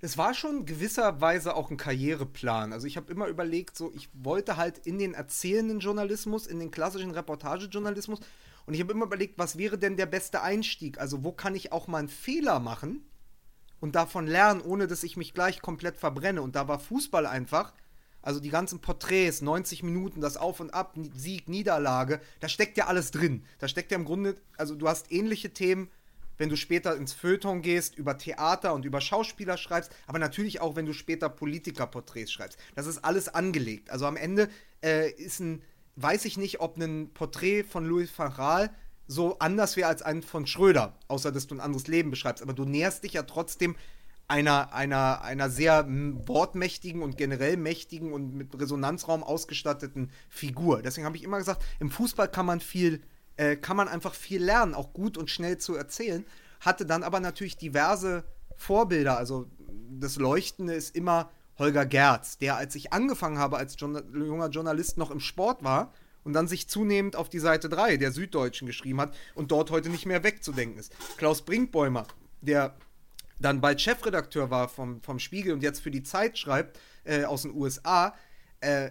Es 0.00 0.16
war 0.16 0.32
schon 0.32 0.64
gewisserweise 0.64 1.56
auch 1.56 1.70
ein 1.70 1.76
Karriereplan. 1.76 2.72
Also 2.72 2.86
ich 2.86 2.96
habe 2.96 3.12
immer 3.12 3.26
überlegt, 3.26 3.76
so 3.76 3.92
ich 3.94 4.08
wollte 4.12 4.56
halt 4.56 4.78
in 4.78 4.98
den 4.98 5.12
erzählenden 5.12 5.80
Journalismus, 5.80 6.46
in 6.46 6.60
den 6.60 6.70
klassischen 6.70 7.10
Reportagejournalismus 7.10 8.20
und 8.64 8.74
ich 8.74 8.80
habe 8.80 8.92
immer 8.92 9.06
überlegt, 9.06 9.38
was 9.38 9.58
wäre 9.58 9.76
denn 9.76 9.96
der 9.96 10.06
beste 10.06 10.42
Einstieg? 10.42 10.98
Also 10.98 11.24
wo 11.24 11.32
kann 11.32 11.54
ich 11.54 11.72
auch 11.72 11.88
mal 11.88 11.98
einen 11.98 12.08
Fehler 12.08 12.60
machen 12.60 13.02
und 13.80 13.96
davon 13.96 14.26
lernen, 14.26 14.60
ohne 14.60 14.86
dass 14.86 15.02
ich 15.02 15.16
mich 15.16 15.34
gleich 15.34 15.60
komplett 15.60 15.96
verbrenne? 15.96 16.42
Und 16.42 16.54
da 16.54 16.68
war 16.68 16.78
Fußball 16.78 17.26
einfach 17.26 17.72
also 18.28 18.40
die 18.40 18.50
ganzen 18.50 18.80
Porträts, 18.80 19.40
90 19.40 19.82
Minuten, 19.82 20.20
das 20.20 20.36
Auf 20.36 20.60
und 20.60 20.74
Ab, 20.74 20.94
Sieg, 21.14 21.48
Niederlage, 21.48 22.20
da 22.40 22.48
steckt 22.50 22.76
ja 22.76 22.86
alles 22.86 23.10
drin. 23.10 23.42
Da 23.58 23.68
steckt 23.68 23.90
ja 23.90 23.96
im 23.96 24.04
Grunde, 24.04 24.36
also 24.58 24.74
du 24.74 24.86
hast 24.86 25.10
ähnliche 25.10 25.54
Themen, 25.54 25.88
wenn 26.36 26.50
du 26.50 26.56
später 26.58 26.94
ins 26.94 27.14
Feuilleton 27.14 27.62
gehst, 27.62 27.96
über 27.96 28.18
Theater 28.18 28.74
und 28.74 28.84
über 28.84 29.00
Schauspieler 29.00 29.56
schreibst, 29.56 29.96
aber 30.06 30.18
natürlich 30.18 30.60
auch, 30.60 30.76
wenn 30.76 30.84
du 30.84 30.92
später 30.92 31.30
Politikerporträts 31.30 32.30
schreibst. 32.30 32.58
Das 32.74 32.86
ist 32.86 33.02
alles 33.02 33.30
angelegt. 33.30 33.88
Also 33.88 34.04
am 34.04 34.18
Ende 34.18 34.50
äh, 34.84 35.10
ist 35.10 35.40
ein, 35.40 35.62
weiß 35.96 36.26
ich 36.26 36.36
nicht, 36.36 36.60
ob 36.60 36.76
ein 36.76 37.14
Porträt 37.14 37.64
von 37.64 37.86
Louis 37.86 38.10
van 38.14 38.68
so 39.06 39.38
anders 39.38 39.78
wäre 39.78 39.88
als 39.88 40.02
ein 40.02 40.20
von 40.20 40.46
Schröder, 40.46 40.98
außer 41.08 41.32
dass 41.32 41.46
du 41.46 41.54
ein 41.54 41.60
anderes 41.60 41.86
Leben 41.86 42.10
beschreibst. 42.10 42.42
Aber 42.42 42.52
du 42.52 42.66
näherst 42.66 43.04
dich 43.04 43.14
ja 43.14 43.22
trotzdem 43.22 43.74
einer, 44.28 44.74
einer, 44.74 45.22
einer 45.22 45.48
sehr 45.48 45.86
wortmächtigen 45.88 47.02
und 47.02 47.16
generell 47.16 47.56
mächtigen 47.56 48.12
und 48.12 48.34
mit 48.34 48.58
Resonanzraum 48.58 49.24
ausgestatteten 49.24 50.10
Figur. 50.28 50.82
Deswegen 50.82 51.06
habe 51.06 51.16
ich 51.16 51.24
immer 51.24 51.38
gesagt, 51.38 51.64
im 51.80 51.90
Fußball 51.90 52.28
kann 52.28 52.44
man 52.44 52.60
viel, 52.60 53.02
äh, 53.36 53.56
kann 53.56 53.76
man 53.76 53.88
einfach 53.88 54.14
viel 54.14 54.44
lernen, 54.44 54.74
auch 54.74 54.92
gut 54.92 55.16
und 55.16 55.30
schnell 55.30 55.56
zu 55.56 55.74
erzählen. 55.74 56.26
Hatte 56.60 56.84
dann 56.84 57.02
aber 57.02 57.20
natürlich 57.20 57.56
diverse 57.56 58.24
Vorbilder. 58.54 59.16
Also 59.16 59.46
das 59.90 60.16
Leuchtende 60.16 60.74
ist 60.74 60.94
immer 60.94 61.30
Holger 61.58 61.86
Gerz, 61.86 62.36
der, 62.38 62.56
als 62.56 62.74
ich 62.74 62.92
angefangen 62.92 63.38
habe, 63.38 63.56
als 63.56 63.76
Journal 63.78 64.04
junger 64.14 64.50
Journalist 64.50 64.98
noch 64.98 65.10
im 65.10 65.20
Sport 65.20 65.64
war 65.64 65.92
und 66.22 66.34
dann 66.34 66.46
sich 66.46 66.68
zunehmend 66.68 67.16
auf 67.16 67.30
die 67.30 67.38
Seite 67.38 67.68
3 67.70 67.96
der 67.96 68.12
Süddeutschen 68.12 68.66
geschrieben 68.66 69.00
hat 69.00 69.16
und 69.34 69.50
dort 69.50 69.70
heute 69.70 69.88
nicht 69.88 70.04
mehr 70.04 70.22
wegzudenken 70.22 70.78
ist. 70.78 70.92
Klaus 71.16 71.42
Brinkbäumer, 71.42 72.06
der 72.42 72.76
dann 73.40 73.60
bald 73.60 73.80
Chefredakteur 73.80 74.50
war 74.50 74.68
vom, 74.68 75.02
vom 75.02 75.18
Spiegel 75.18 75.52
und 75.52 75.62
jetzt 75.62 75.80
für 75.80 75.90
die 75.90 76.02
Zeit 76.02 76.38
schreibt, 76.38 76.78
äh, 77.04 77.24
aus 77.24 77.42
den 77.42 77.54
USA, 77.54 78.14
äh, 78.60 78.90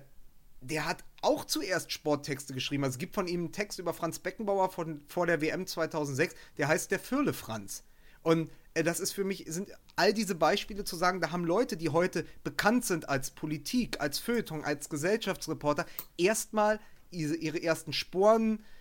der 0.61 0.85
hat 0.85 1.03
auch 1.21 1.45
zuerst 1.45 1.91
Sporttexte 1.91 2.53
geschrieben. 2.53 2.83
Also 2.83 2.95
es 2.95 2.99
gibt 2.99 3.15
von 3.15 3.27
ihm 3.27 3.41
einen 3.41 3.51
Text 3.51 3.79
über 3.79 3.93
Franz 3.93 4.19
Beckenbauer 4.19 4.69
von, 4.69 5.01
vor 5.07 5.27
der 5.27 5.41
WM 5.41 5.67
2006, 5.67 6.35
der 6.57 6.67
heißt 6.67 6.91
Der 6.91 6.99
Fürle 6.99 7.33
Franz. 7.33 7.83
Und 8.23 8.49
äh, 8.73 8.83
das 8.83 8.99
ist 8.99 9.13
für 9.13 9.23
mich, 9.23 9.45
sind 9.47 9.71
all 9.95 10.13
diese 10.13 10.35
Beispiele 10.35 10.83
zu 10.83 10.95
sagen, 10.95 11.21
da 11.21 11.31
haben 11.31 11.45
Leute, 11.45 11.77
die 11.77 11.89
heute 11.89 12.25
bekannt 12.43 12.85
sind 12.85 13.09
als 13.09 13.31
Politik, 13.31 13.99
als 13.99 14.19
Feuilleton, 14.19 14.63
als 14.63 14.89
Gesellschaftsreporter, 14.89 15.85
erstmal 16.17 16.79
ihre, 17.11 17.35
ihre 17.35 17.61
ersten 17.61 17.93
Sporen 17.93 18.59
äh, 18.59 18.76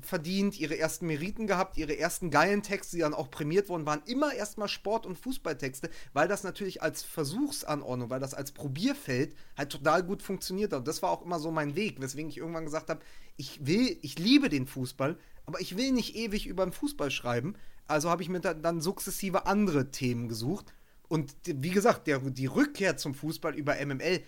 verdient, 0.00 0.60
ihre 0.60 0.78
ersten 0.78 1.06
Meriten 1.06 1.46
gehabt, 1.46 1.78
ihre 1.78 1.98
ersten 1.98 2.30
geilen 2.30 2.62
Texte, 2.62 2.96
die 2.96 3.00
dann 3.00 3.14
auch 3.14 3.30
prämiert 3.30 3.70
wurden, 3.70 3.86
waren 3.86 4.02
immer 4.04 4.34
erstmal 4.34 4.68
Sport- 4.68 5.06
und 5.06 5.18
Fußballtexte, 5.18 5.88
weil 6.12 6.28
das 6.28 6.44
natürlich 6.44 6.82
als 6.82 7.02
Versuchsanordnung, 7.02 8.10
weil 8.10 8.20
das 8.20 8.34
als 8.34 8.52
Probierfeld 8.52 9.34
halt 9.56 9.70
total 9.72 10.02
gut 10.02 10.22
funktioniert 10.22 10.72
hat. 10.72 10.80
Und 10.80 10.88
das 10.88 11.00
war 11.00 11.10
auch 11.10 11.24
immer 11.24 11.38
so 11.38 11.50
mein 11.50 11.76
Weg, 11.76 11.98
weswegen 11.98 12.28
ich 12.28 12.36
irgendwann 12.36 12.66
gesagt 12.66 12.90
habe, 12.90 13.00
ich 13.38 13.64
will, 13.66 13.96
ich 14.02 14.18
liebe 14.18 14.50
den 14.50 14.66
Fußball, 14.66 15.16
aber 15.46 15.62
ich 15.62 15.78
will 15.78 15.92
nicht 15.92 16.14
ewig 16.14 16.46
über 16.46 16.66
den 16.66 16.72
Fußball 16.72 17.10
schreiben. 17.10 17.54
Also 17.86 18.10
habe 18.10 18.22
ich 18.22 18.28
mir 18.28 18.40
dann 18.40 18.82
sukzessive 18.82 19.46
andere 19.46 19.90
Themen 19.92 20.28
gesucht. 20.28 20.74
Und 21.08 21.34
wie 21.46 21.70
gesagt, 21.70 22.06
der, 22.06 22.18
die 22.18 22.46
Rückkehr 22.46 22.96
zum 22.96 23.14
Fußball 23.14 23.54
über 23.54 23.76
MML, 23.76 24.22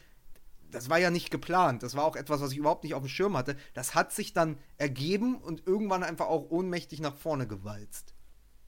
das 0.70 0.90
war 0.90 0.98
ja 0.98 1.10
nicht 1.10 1.30
geplant. 1.30 1.82
Das 1.82 1.96
war 1.96 2.04
auch 2.04 2.16
etwas, 2.16 2.40
was 2.40 2.52
ich 2.52 2.58
überhaupt 2.58 2.84
nicht 2.84 2.94
auf 2.94 3.02
dem 3.02 3.08
Schirm 3.08 3.36
hatte. 3.36 3.56
Das 3.74 3.94
hat 3.94 4.12
sich 4.12 4.32
dann 4.32 4.58
ergeben 4.76 5.36
und 5.36 5.66
irgendwann 5.66 6.02
einfach 6.02 6.26
auch 6.26 6.50
ohnmächtig 6.50 7.00
nach 7.00 7.16
vorne 7.16 7.46
gewalzt. 7.46 8.14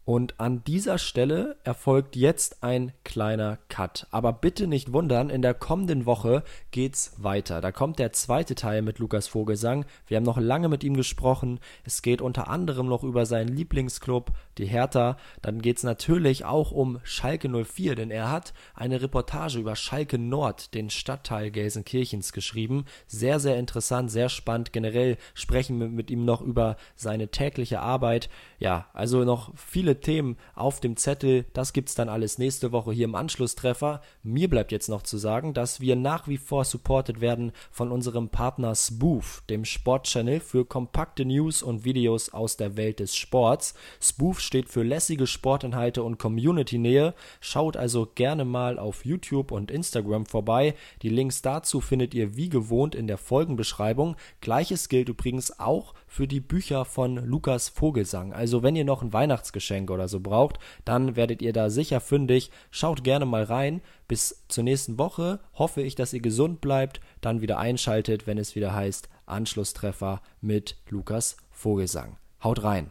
Und 0.05 0.41
an 0.41 0.65
dieser 0.65 0.99
Stelle 0.99 1.59
erfolgt 1.63 2.17
jetzt 2.17 2.65
ein 2.65 2.93
kleiner 3.05 3.59
Cut. 3.69 4.09
Aber 4.11 4.33
bitte 4.33 4.67
nicht 4.67 4.93
wundern, 4.93 5.31
in 5.31 5.41
der 5.41 5.55
kommenden 5.55 6.05
Woche 6.05 6.43
geht's 6.73 7.13
weiter. 7.19 7.61
Da 7.61 7.71
kommt 7.71 7.99
der 8.01 8.13
zweite 8.13 8.57
Teil 8.57 8.83
mit 8.83 8.99
Lukas 8.99 9.29
Vogelsang. 9.29 9.85
Wir 10.09 10.17
haben 10.17 10.25
noch 10.25 10.39
lange 10.39 10.69
mit 10.69 10.83
ihm 10.83 10.97
gesprochen. 10.97 11.61
Es 11.85 12.03
geht 12.03 12.23
unter 12.23 12.49
anderem 12.49 12.89
noch 12.89 13.05
über 13.05 13.25
seinen 13.25 13.55
Lieblingsclub, 13.55 14.33
die 14.61 14.67
Hertha. 14.67 15.17
Dann 15.43 15.63
geht's 15.63 15.83
natürlich 15.83 16.45
auch 16.45 16.71
um 16.71 17.01
Schalke 17.03 17.49
04, 17.49 17.95
denn 17.95 18.11
er 18.11 18.31
hat 18.31 18.53
eine 18.75 19.03
Reportage 19.03 19.59
über 19.59 19.77
Schalke 19.77 20.19
Nord, 20.19 20.75
den 20.75 20.91
Stadtteil 20.91 21.51
Gelsenkirchens, 21.51 22.33
geschrieben. 22.33 22.85
Sehr, 23.07 23.41
sehr 23.41 23.59
interessant, 23.59 24.11
sehr 24.11 24.29
spannend. 24.29 24.73
Generell 24.73 25.17
sprechen 25.35 25.81
wir 25.81 25.89
mit 25.89 26.11
ihm 26.11 26.25
noch 26.25 26.41
über 26.41 26.77
seine 26.95 27.29
tägliche 27.29 27.81
Arbeit. 27.81 28.29
Ja, 28.59 28.87
also 28.93 29.25
noch 29.25 29.53
viele 29.57 30.01
Themen 30.01 30.37
auf 30.55 30.81
dem 30.81 30.97
Zettel. 30.97 31.47
Das 31.53 31.73
gibt's 31.73 31.95
dann 31.95 32.09
alles 32.09 32.39
nächste 32.39 32.73
Woche 32.73 32.93
hier 32.93 33.07
im 33.07 33.15
Anschlusstreffer. 33.15 34.03
Mir 34.23 34.49
bleibt 34.49 34.73
jetzt 34.73 34.89
noch 34.89 35.03
zu 35.03 35.19
sagen, 35.19 35.55
dass 35.55 35.81
wir 35.81 35.97
nach 35.97 36.29
wie 36.29 36.39
vor 36.39 36.65
supported 36.65 37.21
werden 37.21 37.53
von 37.71 37.91
unserem 37.91 38.29
Partner 38.29 38.75
Spoof, 38.75 39.43
dem 39.49 39.65
Sportchannel 39.65 40.41
für 40.41 40.65
kompakte 40.65 41.25
News 41.25 41.63
und 41.63 41.85
Videos 41.85 42.31
aus 42.33 42.57
der 42.57 42.77
Welt 42.77 43.01
des 43.01 43.17
Sports. 43.17 43.75
Spoof 44.01 44.41
steht 44.51 44.69
für 44.69 44.83
lässige 44.83 45.29
Sportinhalte 45.29 46.03
und 46.03 46.19
Community-Nähe. 46.19 47.15
Schaut 47.41 47.77
also 47.77 48.11
gerne 48.17 48.45
mal 48.45 48.81
auf 48.81 49.05
YouTube 49.05 49.53
und 49.53 49.71
Instagram 49.71 50.27
vorbei. 50.27 50.75
Die 51.03 51.09
Links 51.09 51.41
dazu 51.41 51.81
findet 51.81 52.15
ihr 52.15 52.35
wie 52.35 52.49
gewohnt 52.49 52.97
in 52.97 53.07
der 53.07 53.17
Folgenbeschreibung. 53.17 54.17
Gleiches 54.41 54.89
gilt 54.89 55.09
übrigens 55.09 55.61
auch 55.61 55.95
für 56.09 56.27
die 56.27 56.41
Bücher 56.41 56.85
von 56.85 57.15
Lukas 57.15 57.69
Vogelsang. 57.69 58.33
Also 58.33 58.65
wenn 58.65 58.75
ihr 58.75 58.85
noch 58.85 59.03
ein 59.03 59.13
Weihnachtsgeschenk 59.13 59.89
oder 59.89 60.09
so 60.09 60.19
braucht, 60.19 60.59
dann 60.85 61.15
werdet 61.15 61.43
ihr 61.43 61.53
da 61.53 61.71
sicher 61.71 62.01
fündig. 62.01 62.51
Schaut 62.73 63.05
gerne 63.05 63.27
mal 63.27 63.45
rein. 63.45 63.81
Bis 64.09 64.43
zur 64.49 64.65
nächsten 64.65 64.99
Woche 64.99 65.39
hoffe 65.55 65.81
ich, 65.81 65.95
dass 65.95 66.13
ihr 66.13 66.23
gesund 66.23 66.61
bleibt, 66.61 67.01
dann 67.21 67.41
wieder 67.41 67.61
einschaltet, 67.61 68.27
wenn 68.27 68.37
es 68.37 68.57
wieder 68.57 68.75
heißt 68.75 69.09
Anschlusstreffer 69.27 70.23
mit 70.41 70.77
Lukas 70.89 71.37
Vogelsang. 71.53 72.17
Haut 72.43 72.65
rein. 72.65 72.91